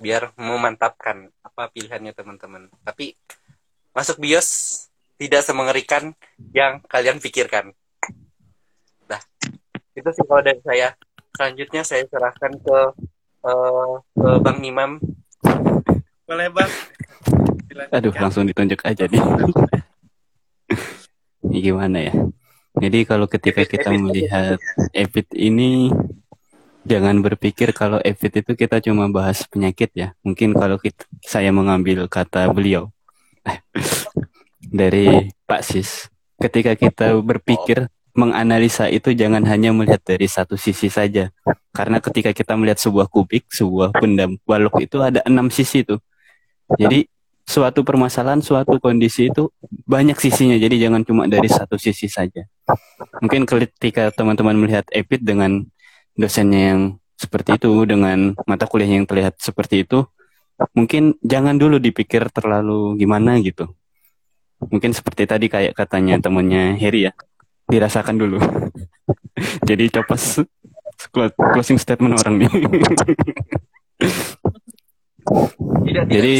biar 0.00 0.32
memantapkan 0.36 1.32
apa 1.40 1.68
pilihannya 1.72 2.12
teman-teman. 2.12 2.68
Tapi 2.84 3.16
masuk 3.96 4.20
bios 4.20 4.48
tidak 5.16 5.44
semengerikan 5.44 6.12
yang 6.52 6.84
kalian 6.84 7.20
pikirkan. 7.20 7.72
Nah, 9.08 9.20
itu 9.96 10.08
sih 10.12 10.24
kalau 10.24 10.42
dari 10.44 10.60
saya. 10.62 10.94
selanjutnya 11.36 11.84
saya 11.84 12.00
serahkan 12.08 12.48
ke 12.48 12.78
eh, 13.44 13.94
ke 14.16 14.30
Bang 14.40 14.64
Imam. 14.64 14.96
Boleh 16.24 16.48
bang. 16.48 16.72
Silakan. 17.68 17.92
Aduh, 17.92 18.14
langsung 18.16 18.48
ditunjuk 18.48 18.80
aja 18.88 19.04
nih. 19.04 19.20
Ini 21.44 21.58
gimana 21.60 22.08
ya? 22.08 22.16
Jadi 22.76 23.08
kalau 23.08 23.24
ketika 23.28 23.64
kita 23.64 23.88
melihat 23.96 24.60
Epit 24.92 25.32
ini 25.32 25.88
jangan 26.86 27.18
berpikir 27.18 27.74
kalau 27.74 27.98
Epit 28.00 28.46
itu 28.46 28.54
kita 28.54 28.78
cuma 28.78 29.10
bahas 29.10 29.42
penyakit 29.50 29.90
ya. 29.92 30.08
Mungkin 30.22 30.54
kalau 30.54 30.78
kita, 30.78 31.02
saya 31.26 31.50
mengambil 31.50 32.06
kata 32.06 32.46
beliau 32.54 32.94
dari 34.80 35.34
Pak 35.44 35.62
Sis, 35.66 36.06
ketika 36.38 36.78
kita 36.78 37.18
berpikir 37.18 37.90
menganalisa 38.16 38.88
itu 38.88 39.12
jangan 39.12 39.44
hanya 39.44 39.74
melihat 39.76 40.00
dari 40.00 40.24
satu 40.30 40.56
sisi 40.56 40.88
saja. 40.88 41.28
Karena 41.74 42.00
ketika 42.00 42.32
kita 42.32 42.56
melihat 42.56 42.80
sebuah 42.80 43.12
kubik, 43.12 43.50
sebuah 43.52 43.92
benda 43.92 44.30
balok 44.48 44.80
itu 44.80 45.02
ada 45.04 45.20
enam 45.28 45.52
sisi 45.52 45.84
tuh. 45.84 46.00
Jadi 46.80 47.04
suatu 47.44 47.84
permasalahan, 47.84 48.40
suatu 48.40 48.80
kondisi 48.80 49.28
itu 49.28 49.52
banyak 49.84 50.16
sisinya. 50.16 50.56
Jadi 50.56 50.80
jangan 50.80 51.04
cuma 51.04 51.28
dari 51.28 51.46
satu 51.46 51.76
sisi 51.76 52.08
saja. 52.08 52.48
Mungkin 53.20 53.44
ketika 53.44 54.08
teman-teman 54.16 54.56
melihat 54.56 54.88
Epit 54.90 55.20
dengan 55.20 55.68
dosennya 56.16 56.74
yang 56.74 56.80
seperti 57.16 57.56
itu, 57.56 57.72
dengan 57.88 58.36
mata 58.44 58.68
kuliah 58.68 58.88
yang 58.88 59.08
terlihat 59.08 59.40
seperti 59.40 59.84
itu, 59.88 60.04
mungkin 60.72 61.16
jangan 61.24 61.56
dulu 61.56 61.76
dipikir 61.80 62.28
terlalu 62.32 62.96
gimana 63.00 63.40
gitu. 63.40 63.72
Mungkin 64.56 64.96
seperti 64.96 65.28
tadi 65.28 65.46
kayak 65.52 65.76
katanya 65.76 66.16
temannya 66.16 66.80
Heri 66.80 67.08
ya, 67.08 67.12
dirasakan 67.68 68.16
dulu. 68.16 68.40
Jadi 69.68 69.92
coba 69.92 70.16
s- 70.16 70.48
clo- 71.12 71.36
closing 71.52 71.76
statement 71.76 72.16
orang 72.20 72.44
nih. 72.44 72.50
Tidak, 75.26 76.04
tidak 76.06 76.06
Jadi. 76.06 76.34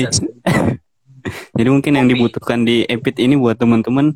Jadi 1.58 1.68
mungkin 1.74 1.92
yang 1.98 2.06
dibutuhkan 2.06 2.62
di 2.62 2.86
Epit 2.86 3.18
ini 3.18 3.34
buat 3.34 3.58
teman-teman 3.58 4.14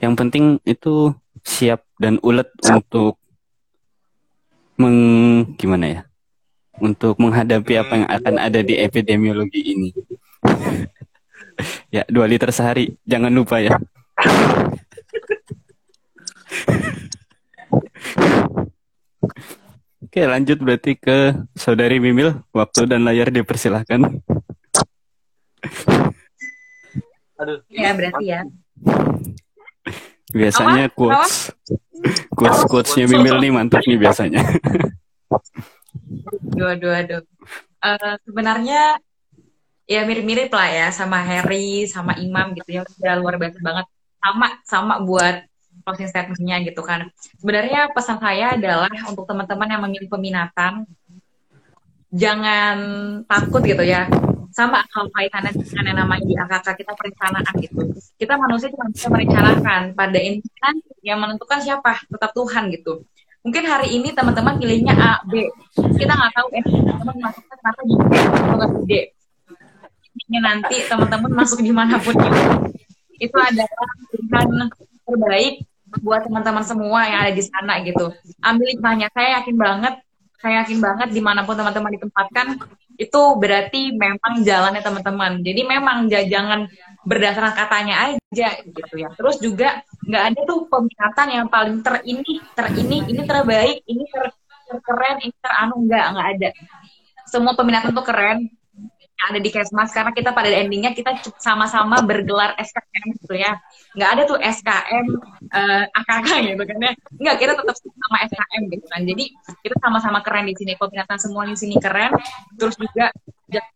yang 0.00 0.16
penting 0.16 0.56
itu 0.64 1.12
siap 1.44 1.84
dan 2.00 2.16
ulet 2.24 2.48
untuk 2.64 3.19
meng 4.80 4.98
gimana 5.60 5.86
ya? 5.86 6.00
Untuk 6.80 7.20
menghadapi 7.20 7.76
apa 7.76 7.92
yang 8.00 8.08
akan 8.08 8.34
ada 8.40 8.64
di 8.64 8.80
epidemiologi 8.80 9.76
ini. 9.76 9.92
ya, 11.94 12.08
dua 12.08 12.24
liter 12.24 12.48
sehari, 12.48 12.96
jangan 13.04 13.28
lupa 13.28 13.60
ya. 13.60 13.76
Oke, 20.10 20.26
lanjut 20.26 20.58
berarti 20.58 20.98
ke 20.98 21.38
Saudari 21.54 22.02
Mimil. 22.02 22.42
Waktu 22.50 22.90
dan 22.90 23.06
layar 23.06 23.30
dipersilahkan. 23.30 24.10
Aduh. 27.38 27.62
Ya 27.70 27.94
berarti 27.94 28.24
ya. 28.26 28.42
Biasanya 30.30 30.90
Apa? 30.90 30.94
quotes 30.94 31.34
quotes 32.32 32.62
quotesnya 32.70 33.04
Mimil 33.10 33.36
nih 33.42 33.50
mantap 33.52 33.82
nih 33.84 33.98
biasanya. 33.98 34.40
Aduh, 36.50 36.68
aduh, 36.76 36.92
aduh. 36.92 37.22
Eh, 37.80 38.14
sebenarnya 38.28 39.00
ya 39.88 40.00
mirip-mirip 40.04 40.52
lah 40.52 40.68
ya 40.68 40.86
sama 40.92 41.22
Harry, 41.24 41.88
sama 41.88 42.18
Imam 42.20 42.52
gitu 42.52 42.68
ya. 42.68 42.82
Udah 42.84 43.14
luar 43.16 43.40
biasa 43.40 43.58
banget. 43.64 43.86
Sama, 44.20 44.46
sama 44.68 44.94
buat 45.00 45.48
closing 45.86 46.10
statement-nya 46.10 46.60
gitu 46.68 46.84
kan. 46.84 47.08
Sebenarnya 47.40 47.88
pesan 47.90 48.20
saya 48.20 48.54
adalah 48.54 48.92
untuk 49.08 49.24
teman-teman 49.24 49.68
yang 49.70 49.82
memilih 49.88 50.08
peminatan, 50.12 50.84
jangan 52.12 52.76
takut 53.24 53.64
gitu 53.64 53.80
ya. 53.80 54.06
Sama 54.50 54.82
hal 54.82 55.06
kaitannya 55.14 55.52
dengan 55.54 55.84
yang 55.86 55.98
namanya 56.02 56.24
di 56.26 56.34
AKK 56.34 56.66
kita 56.82 56.92
perencanaan 56.98 57.54
gitu. 57.62 57.80
Kita 58.18 58.34
manusia 58.34 58.68
cuma 58.74 58.90
bisa 58.90 59.06
merencanakan. 59.06 59.94
Pada 59.94 60.18
intinya 60.18 60.70
yang 61.06 61.18
menentukan 61.22 61.62
siapa? 61.62 62.02
Tetap 62.10 62.34
Tuhan 62.34 62.70
gitu. 62.74 63.06
Mungkin 63.40 63.64
hari 63.64 63.96
ini 63.96 64.12
teman-teman 64.12 64.60
pilihnya 64.60 64.92
A, 64.98 65.12
B. 65.24 65.48
Kita 65.72 66.12
nggak 66.12 66.32
tahu 66.36 66.46
eh 66.52 66.64
teman-teman 66.66 67.16
masuknya 67.24 67.54
kenapa 67.56 67.80
di 67.86 67.94
B 67.96 68.12
atau 68.20 68.68
di 68.68 68.82
D. 68.84 68.92
Ini 70.30 70.38
nanti 70.42 70.76
teman-teman 70.84 71.30
masuk 71.32 71.58
di 71.62 71.72
mana 71.72 71.96
pun 71.96 72.14
itu. 72.14 72.42
Itu 73.18 73.36
adalah 73.38 73.90
pilihan 74.10 74.68
terbaik 75.06 75.54
buat 76.04 76.22
teman-teman 76.22 76.62
semua 76.62 77.00
yang 77.06 77.20
ada 77.26 77.32
di 77.34 77.42
sana 77.42 77.82
gitu. 77.82 78.14
Ambil 78.42 78.76
hikmahnya. 78.76 79.08
Saya 79.10 79.40
yakin 79.40 79.56
banget, 79.58 79.94
saya 80.38 80.62
yakin 80.62 80.78
banget 80.78 81.08
di 81.10 81.20
mana 81.22 81.42
pun 81.42 81.56
teman-teman 81.58 81.96
ditempatkan 81.98 82.46
itu 83.00 83.20
berarti 83.40 83.96
memang 83.96 84.44
jalannya 84.44 84.84
teman-teman. 84.84 85.32
Jadi 85.40 85.60
memang 85.64 86.04
ja- 86.12 86.28
jangan 86.28 86.68
berdasarkan 87.08 87.56
katanya 87.56 87.94
aja 88.12 88.48
gitu 88.60 88.94
ya. 89.00 89.08
Terus 89.16 89.40
juga 89.40 89.80
nggak 90.04 90.24
ada 90.28 90.40
tuh 90.44 90.68
peminatan 90.68 91.28
yang 91.32 91.46
paling 91.48 91.80
ter 91.80 92.04
ini, 92.04 92.32
ter 92.52 92.66
ini, 92.76 92.96
ini 93.08 93.22
terbaik, 93.24 93.80
ini 93.88 94.04
ter, 94.04 94.28
terkeren, 94.68 95.16
ini 95.24 95.34
teranu 95.40 95.74
nggak 95.88 96.06
nggak 96.12 96.28
ada. 96.36 96.50
Semua 97.24 97.56
peminatan 97.56 97.96
tuh 97.96 98.04
keren 98.04 98.52
yang 99.20 99.36
ada 99.36 99.40
di 99.44 99.50
Kesmas 99.52 99.92
karena 99.92 100.16
kita 100.16 100.32
pada 100.32 100.48
endingnya 100.48 100.96
kita 100.96 101.12
sama-sama 101.36 102.00
bergelar 102.00 102.56
SKM 102.56 103.04
gitu 103.20 103.36
ya. 103.36 103.60
Nggak 103.92 104.10
ada 104.16 104.22
tuh 104.24 104.38
SKM 104.40 105.06
eh, 105.52 105.84
AKK 105.92 106.28
gitu 106.56 106.62
kan 106.64 106.78
ya. 106.80 106.92
Nggak 107.20 107.36
kita 107.36 107.52
tetap 107.60 107.76
sama 107.76 108.16
SKM 108.24 108.62
gitu 108.72 108.86
kan. 108.88 109.00
Jadi 109.04 109.24
kita 109.60 109.76
sama-sama 109.76 110.18
keren 110.24 110.48
di 110.48 110.56
sini. 110.56 110.72
Peminatan 110.80 111.18
semua 111.20 111.44
di 111.44 111.56
sini 111.60 111.76
keren 111.76 112.16
terus 112.56 112.80
juga 112.80 113.12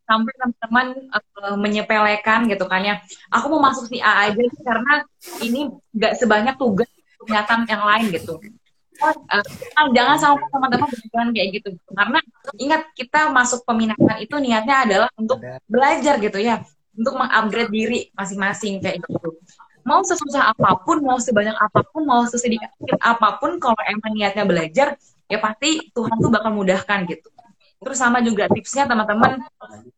sampai 0.09 0.33
teman-teman 0.41 0.87
eh, 1.13 1.57
menyepelekan 1.61 2.49
gitu 2.49 2.65
kan 2.65 2.81
ya. 2.81 2.95
Aku 3.29 3.53
mau 3.53 3.61
masuk 3.69 3.93
si 3.93 4.01
A 4.01 4.33
aja 4.33 4.41
karena 4.41 5.05
ini 5.45 5.69
nggak 5.93 6.17
sebanyak 6.17 6.57
tugas 6.57 6.89
peminatan 7.21 7.69
yang 7.69 7.85
lain 7.85 8.09
gitu 8.17 8.41
Eh, 9.03 9.89
jangan 9.91 10.17
sama 10.17 10.37
teman-teman 10.49 10.89
berpikiran 10.89 11.29
kayak 11.35 11.49
gitu. 11.61 11.69
Karena 11.91 12.19
ingat 12.57 12.83
kita 12.95 13.21
masuk 13.35 13.67
peminatan 13.67 14.17
itu 14.23 14.35
niatnya 14.39 14.77
adalah 14.87 15.09
untuk 15.19 15.43
belajar 15.67 16.23
gitu 16.23 16.39
ya. 16.39 16.63
Untuk 16.95 17.19
mengupgrade 17.19 17.71
diri 17.75 18.01
masing-masing 18.15 18.79
kayak 18.79 19.03
gitu. 19.03 19.35
Mau 19.85 20.01
sesusah 20.01 20.55
apa 20.55 20.81
pun 20.81 21.03
mau 21.05 21.19
sebanyak 21.21 21.53
apa 21.59 21.85
pun 21.91 22.07
mau 22.07 22.25
sesedikit 22.25 22.73
apa 23.03 23.37
pun 23.37 23.61
kalau 23.61 23.77
emang 23.85 24.17
niatnya 24.17 24.47
belajar 24.47 24.97
ya 25.29 25.39
pasti 25.43 25.93
Tuhan 25.93 26.17
tuh 26.23 26.31
bakal 26.33 26.55
mudahkan 26.55 27.05
gitu. 27.11 27.29
Terus 27.85 27.99
sama 28.01 28.25
juga 28.25 28.49
tipsnya 28.49 28.89
teman-teman 28.89 29.45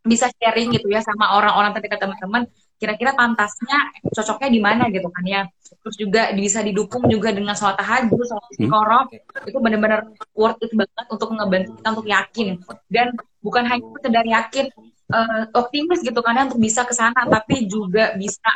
bisa 0.03 0.27
sharing 0.43 0.75
gitu 0.75 0.91
ya 0.91 1.05
sama 1.07 1.39
orang-orang 1.39 1.71
terdekat 1.77 2.03
teman-teman 2.03 2.51
kira-kira 2.77 3.17
pantasnya 3.17 3.91
cocoknya 4.13 4.49
di 4.53 4.61
mana 4.61 4.85
gitu 4.93 5.09
kan 5.09 5.25
ya. 5.25 5.43
Terus 5.83 5.97
juga 5.97 6.23
bisa 6.37 6.61
didukung 6.61 7.09
juga 7.09 7.33
dengan 7.33 7.57
sholat 7.57 7.81
tahajud 7.81 8.21
sholat 8.21 8.47
istiqoroh. 8.55 9.03
Itu 9.49 9.59
benar-benar 9.59 10.13
worth 10.37 10.61
it 10.63 10.73
banget 10.77 11.07
untuk 11.09 11.29
ngebantu 11.33 11.71
kita 11.81 11.89
untuk 11.97 12.09
yakin. 12.09 12.49
Dan 12.87 13.07
bukan 13.41 13.65
hanya 13.65 13.87
sekedar 13.99 14.25
yakin 14.25 14.67
eh, 15.13 15.45
optimis 15.57 16.01
gitu 16.05 16.21
kan 16.21 16.37
ya 16.37 16.43
untuk 16.47 16.61
bisa 16.61 16.83
ke 16.85 16.95
sana 16.95 17.27
tapi 17.27 17.67
juga 17.67 18.15
bisa 18.15 18.51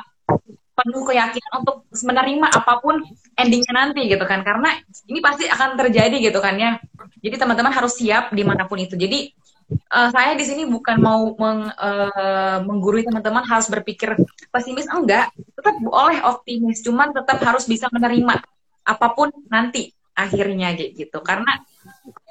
penuh 0.81 1.05
keyakinan 1.05 1.53
untuk 1.61 1.85
menerima 1.93 2.47
apa 2.57 2.81
pun 2.81 3.05
endingnya 3.37 3.73
nanti 3.73 4.05
gitu 4.09 4.25
kan. 4.29 4.45
Karena 4.45 4.77
ini 5.09 5.21
pasti 5.25 5.49
akan 5.49 5.77
terjadi 5.81 6.17
gitu 6.21 6.39
kan 6.41 6.57
ya. 6.61 6.77
Jadi 7.21 7.37
teman-teman 7.37 7.73
harus 7.73 7.97
siap 7.97 8.33
di 8.33 8.45
mana 8.45 8.65
pun 8.69 8.81
itu. 8.81 8.97
Jadi 8.97 9.33
eh, 9.71 10.09
saya 10.11 10.33
di 10.35 10.45
sini 10.45 10.63
bukan 10.67 10.97
mau 10.99 11.35
meng, 11.39 11.71
eh, 11.71 12.59
menggurui 12.67 13.07
teman-teman 13.07 13.47
harus 13.47 13.71
berpikir 13.71 14.19
pesimis. 14.51 14.91
Enggak. 14.91 15.31
Tetap 15.55 15.77
boleh 15.81 16.21
optimis 16.27 16.83
cuman 16.83 17.15
tetap 17.15 17.39
harus 17.47 17.65
bisa 17.65 17.87
menerima 17.95 18.43
apa 18.85 19.07
pun 19.15 19.31
nanti 19.49 19.95
akhirnya 20.15 20.75
gitu. 20.75 21.23
Karena 21.23 21.61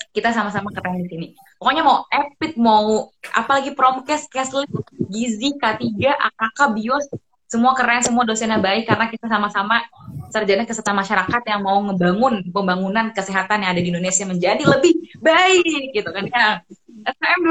kita 0.09 0.33
sama-sama 0.33 0.73
keren 0.73 1.05
di 1.05 1.09
sini. 1.09 1.27
Pokoknya 1.59 1.83
mau 1.85 2.05
epic 2.09 2.57
mau 2.57 3.13
apalagi 3.35 3.71
promkes 3.77 4.27
kesli 4.27 4.65
gizi 5.09 5.55
K3 5.55 5.85
AKK 6.17 6.59
bios 6.75 7.05
semua 7.49 7.73
keren 7.73 8.05
semua 8.05 8.23
dosennya 8.29 8.61
baik 8.61 8.85
karena 8.85 9.09
kita 9.09 9.25
sama-sama 9.25 9.81
sarjana 10.29 10.69
kesehatan 10.69 10.93
masyarakat 10.93 11.41
yang 11.49 11.65
mau 11.65 11.81
ngebangun 11.81 12.45
pembangunan 12.53 13.09
kesehatan 13.09 13.65
yang 13.65 13.73
ada 13.73 13.81
di 13.81 13.89
Indonesia 13.89 14.21
menjadi 14.29 14.63
lebih 14.69 14.93
baik 15.17 15.97
gitu 15.97 16.09
kan 16.13 16.29
ya 16.29 16.61
SKM 17.09 17.41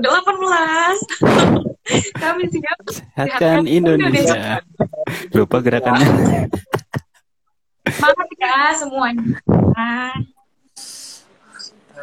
kami 2.16 2.42
siap 2.50 2.78
Sehatkan 2.90 3.62
Indonesia. 3.70 4.58
Lupa 5.30 5.62
gerakannya. 5.62 6.08
semangat 7.86 8.28
ya 8.42 8.74
semuanya 8.74 9.22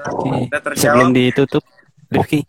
Oke. 0.04 0.52
Terjawab. 0.52 0.76
Sebelum 0.76 1.10
ditutup, 1.16 1.64
Rifki, 2.12 2.44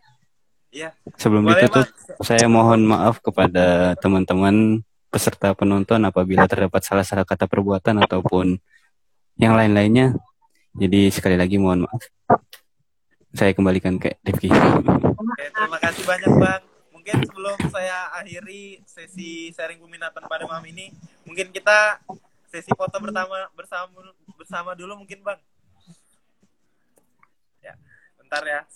Iya. 0.74 0.90
sebelum 1.14 1.46
Boleh, 1.46 1.70
ditutup, 1.70 1.86
saya 2.26 2.50
mohon 2.50 2.82
maaf 2.82 3.22
kepada 3.22 3.94
teman-teman 4.02 4.82
peserta 5.06 5.54
penonton 5.54 6.02
apabila 6.02 6.50
terdapat 6.50 6.82
salah-salah 6.82 7.22
kata 7.22 7.46
perbuatan 7.46 8.02
ataupun 8.02 8.58
yang 9.38 9.54
lain-lainnya. 9.54 10.18
Jadi 10.74 11.14
sekali 11.14 11.38
lagi 11.38 11.62
mohon 11.62 11.86
maaf. 11.86 12.02
Saya 13.30 13.54
kembalikan 13.54 14.02
ke 14.02 14.18
Devki. 14.26 14.50
Oke, 14.50 15.44
terima 15.54 15.78
kasih 15.78 16.02
banyak 16.02 16.32
Bang. 16.42 16.62
Mungkin 16.90 17.16
sebelum 17.22 17.58
saya 17.70 18.10
akhiri 18.18 18.82
sesi 18.82 19.54
sharing 19.54 19.78
peminatan 19.78 20.26
pada 20.26 20.42
malam 20.50 20.66
ini, 20.66 20.90
mungkin 21.22 21.54
kita 21.54 22.02
sesi 22.50 22.74
foto 22.74 22.98
pertama 22.98 23.46
bersama 23.54 23.94
bersama 24.34 24.74
dulu 24.74 25.06
mungkin 25.06 25.22
Bang. 25.22 25.38
Ya, 27.62 27.78
bentar 28.18 28.42
ya. 28.42 28.66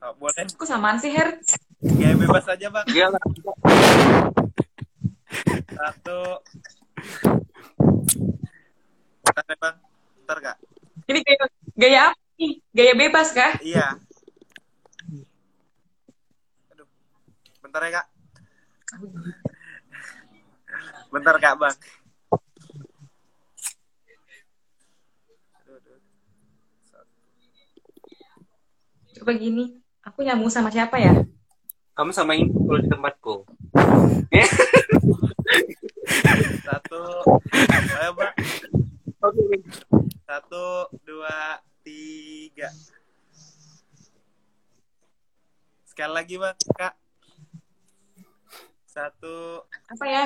Oh, 0.00 0.16
boleh 0.16 0.48
Kok 0.56 0.64
samaan 0.64 0.96
sih, 0.96 1.12
Her? 1.12 1.36
gaya 1.80 2.16
bebas 2.16 2.44
aja 2.48 2.72
Bang. 2.72 2.88
Iya 2.88 3.12
lah. 3.12 3.20
Satu. 5.76 6.20
Bentar 9.24 9.44
ya 9.44 9.56
Bang. 9.60 9.76
Bentar 10.20 10.38
Kak. 10.40 10.56
Ini 11.04 11.18
gaya, 11.20 11.44
gaya 11.76 12.00
apa 12.12 12.20
nih? 12.40 12.52
Gaya 12.72 12.92
bebas 12.96 13.28
kah? 13.32 13.52
Iya. 13.60 13.96
Aduh. 16.72 16.88
Bentar 17.60 17.80
ya 17.84 17.90
Kak. 18.00 18.06
Bentar 21.12 21.36
Kak 21.40 21.54
Bang. 21.60 21.76
Aduh, 25.60 25.76
aduh. 25.76 26.00
Coba 29.16 29.32
gini. 29.36 29.79
Aku 30.00 30.24
nyambung 30.24 30.48
sama 30.48 30.72
siapa 30.72 30.96
ya? 30.96 31.12
Kamu 31.92 32.10
sama 32.16 32.32
ini 32.32 32.48
kalau 32.48 32.80
di 32.80 32.88
tempatku. 32.88 33.34
Satu. 36.64 37.02
Ayo. 38.00 38.10
Oke. 39.20 39.60
Satu, 40.24 40.88
dua, 41.04 41.60
tiga. 41.84 42.72
Sekali 45.84 46.12
lagi 46.16 46.40
Bang, 46.40 46.56
Kak. 46.72 46.94
Satu. 48.88 49.68
Apa 49.68 50.04
ya? 50.08 50.24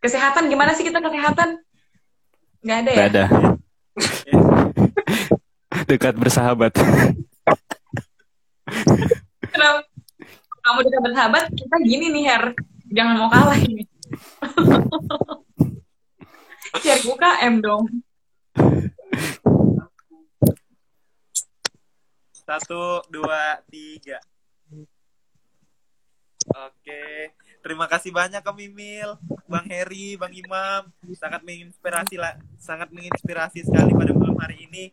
Kesehatan 0.00 0.48
gimana 0.48 0.72
sih 0.72 0.82
kita 0.82 1.04
kesehatan? 1.04 1.60
Nggak 2.64 2.78
ada 2.78 2.90
ya? 2.90 2.96
Gak 2.96 3.08
ada. 3.12 3.24
Ya. 4.24 4.34
Dekat 5.84 6.14
bersahabat. 6.16 6.72
Kenapa? 9.52 9.80
Kamu 10.62 10.78
dekat 10.86 11.02
bersahabat, 11.02 11.44
kita 11.50 11.76
gini 11.82 12.06
nih, 12.14 12.24
Her. 12.30 12.44
Jangan 12.92 13.14
mau 13.18 13.28
kalah 13.32 13.58
ini. 13.58 13.84
Share 16.82 17.04
UKM 17.04 17.54
dong. 17.62 17.84
Satu, 22.42 23.02
dua, 23.10 23.62
tiga. 23.70 24.18
Oke, 26.52 27.32
terima 27.62 27.86
kasih 27.86 28.10
banyak 28.10 28.42
Kak 28.42 28.52
Mimil, 28.52 29.14
Bang 29.46 29.70
Heri, 29.70 30.18
Bang 30.18 30.34
Imam, 30.34 30.90
sangat 31.14 31.46
menginspirasi 31.46 32.18
lah, 32.18 32.34
sangat 32.58 32.90
menginspirasi 32.90 33.62
sekali 33.62 33.94
pada 33.94 34.10
malam 34.10 34.36
hari 34.42 34.66
ini. 34.66 34.90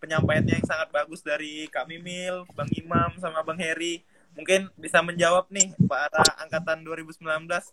Penyampaiannya 0.00 0.58
yang 0.58 0.66
sangat 0.66 0.88
bagus 0.90 1.20
dari 1.20 1.68
Kak 1.68 1.84
Mimil, 1.84 2.48
Bang 2.56 2.72
Imam, 2.72 3.12
sama 3.20 3.44
Bang 3.44 3.60
Heri. 3.60 4.00
Mungkin 4.32 4.72
bisa 4.80 5.04
menjawab 5.04 5.52
nih 5.52 5.76
para 5.84 6.24
angkatan 6.40 6.80
2019, 6.82 7.20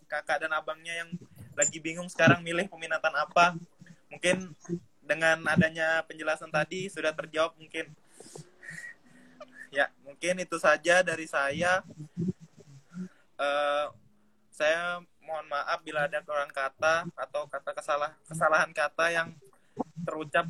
kakak 0.04 0.44
dan 0.44 0.52
abangnya 0.52 0.92
yang 1.04 1.10
lagi 1.56 1.80
bingung 1.80 2.06
sekarang 2.12 2.44
milih 2.44 2.68
peminatan 2.68 3.14
apa. 3.16 3.56
Mungkin 4.12 4.52
dengan 5.00 5.40
adanya 5.48 6.04
penjelasan 6.04 6.52
tadi 6.52 6.92
sudah 6.92 7.16
terjawab 7.16 7.56
mungkin 7.56 7.88
Ya, 9.68 9.92
mungkin 10.04 10.40
itu 10.40 10.56
saja 10.56 11.04
dari 11.04 11.28
saya. 11.28 11.84
Eh, 13.38 13.86
saya 14.48 14.98
mohon 15.22 15.46
maaf 15.46 15.84
bila 15.84 16.08
ada 16.08 16.24
kurang 16.24 16.50
kata 16.50 17.04
atau 17.14 17.46
kata 17.46 17.70
kesalah 17.76 18.10
kesalahan 18.26 18.72
kata 18.72 19.06
yang 19.12 19.28
terucap 20.02 20.48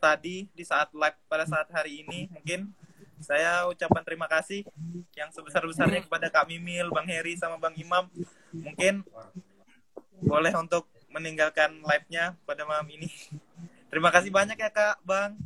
tadi 0.00 0.48
di 0.56 0.64
saat 0.64 0.88
live 0.96 1.18
pada 1.28 1.44
saat 1.44 1.68
hari 1.68 2.00
ini. 2.02 2.26
Mungkin 2.32 2.72
saya 3.20 3.68
ucapkan 3.68 4.00
terima 4.00 4.24
kasih 4.24 4.64
yang 5.12 5.28
sebesar-besarnya 5.28 6.08
kepada 6.08 6.32
Kak 6.32 6.48
Mimil, 6.48 6.88
Bang 6.88 7.04
Heri, 7.04 7.36
sama 7.36 7.60
Bang 7.60 7.76
Imam. 7.76 8.08
Mungkin 8.56 9.04
boleh 10.24 10.52
untuk 10.56 10.88
meninggalkan 11.12 11.84
live-nya 11.84 12.32
pada 12.48 12.64
malam 12.64 12.88
ini. 12.88 13.12
Terima 13.92 14.08
kasih 14.08 14.32
banyak 14.32 14.56
ya 14.56 14.70
Kak, 14.72 15.04
Bang. 15.04 15.36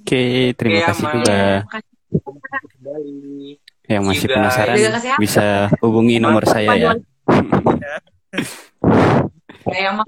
Oke, 0.00 0.54
terima 0.56 0.80
Oke, 0.80 0.88
kasih 0.88 1.06
juga. 1.12 1.40
Kembali. 2.78 3.58
Yang 3.86 4.02
masih 4.02 4.26
penasaran 4.30 4.74
kesehatan. 4.78 5.18
bisa 5.22 5.46
hubungi 5.82 6.16
nomor 6.18 6.42
saya 6.46 6.74
ya. 6.74 6.92
Kayak 9.66 9.92
mah. 9.98 10.06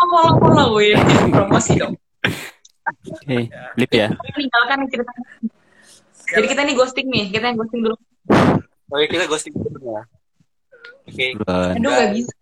Follow 0.00 0.26
follow 0.40 0.80
ya. 0.86 0.96
Promosi 1.28 1.76
dong. 1.76 1.94
Oke, 2.90 3.38
Lip 3.78 3.90
ya. 3.94 4.08
Tinggalkan 4.12 4.76
nih 4.84 4.88
ceritanya. 4.92 5.26
Jadi 6.30 6.46
kita 6.46 6.62
nih 6.62 6.74
ghosting 6.78 7.08
nih, 7.10 7.24
kita 7.34 7.44
yang 7.50 7.58
ghosting 7.58 7.80
dulu. 7.82 7.96
Oke, 8.90 9.06
kita 9.10 9.24
ghosting 9.26 9.54
dulu 9.54 9.78
ya. 9.82 10.02
Oke. 11.06 11.26
Duluan. 11.38 11.74
Aduh 11.74 11.90
nggak 11.90 12.10
bisa. 12.14 12.34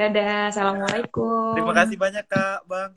Dadah, 0.00 0.48
assalamualaikum. 0.48 1.52
Terima 1.60 1.74
kasih 1.76 1.96
banyak 2.00 2.24
Kak, 2.24 2.64
Bang. 2.64 2.96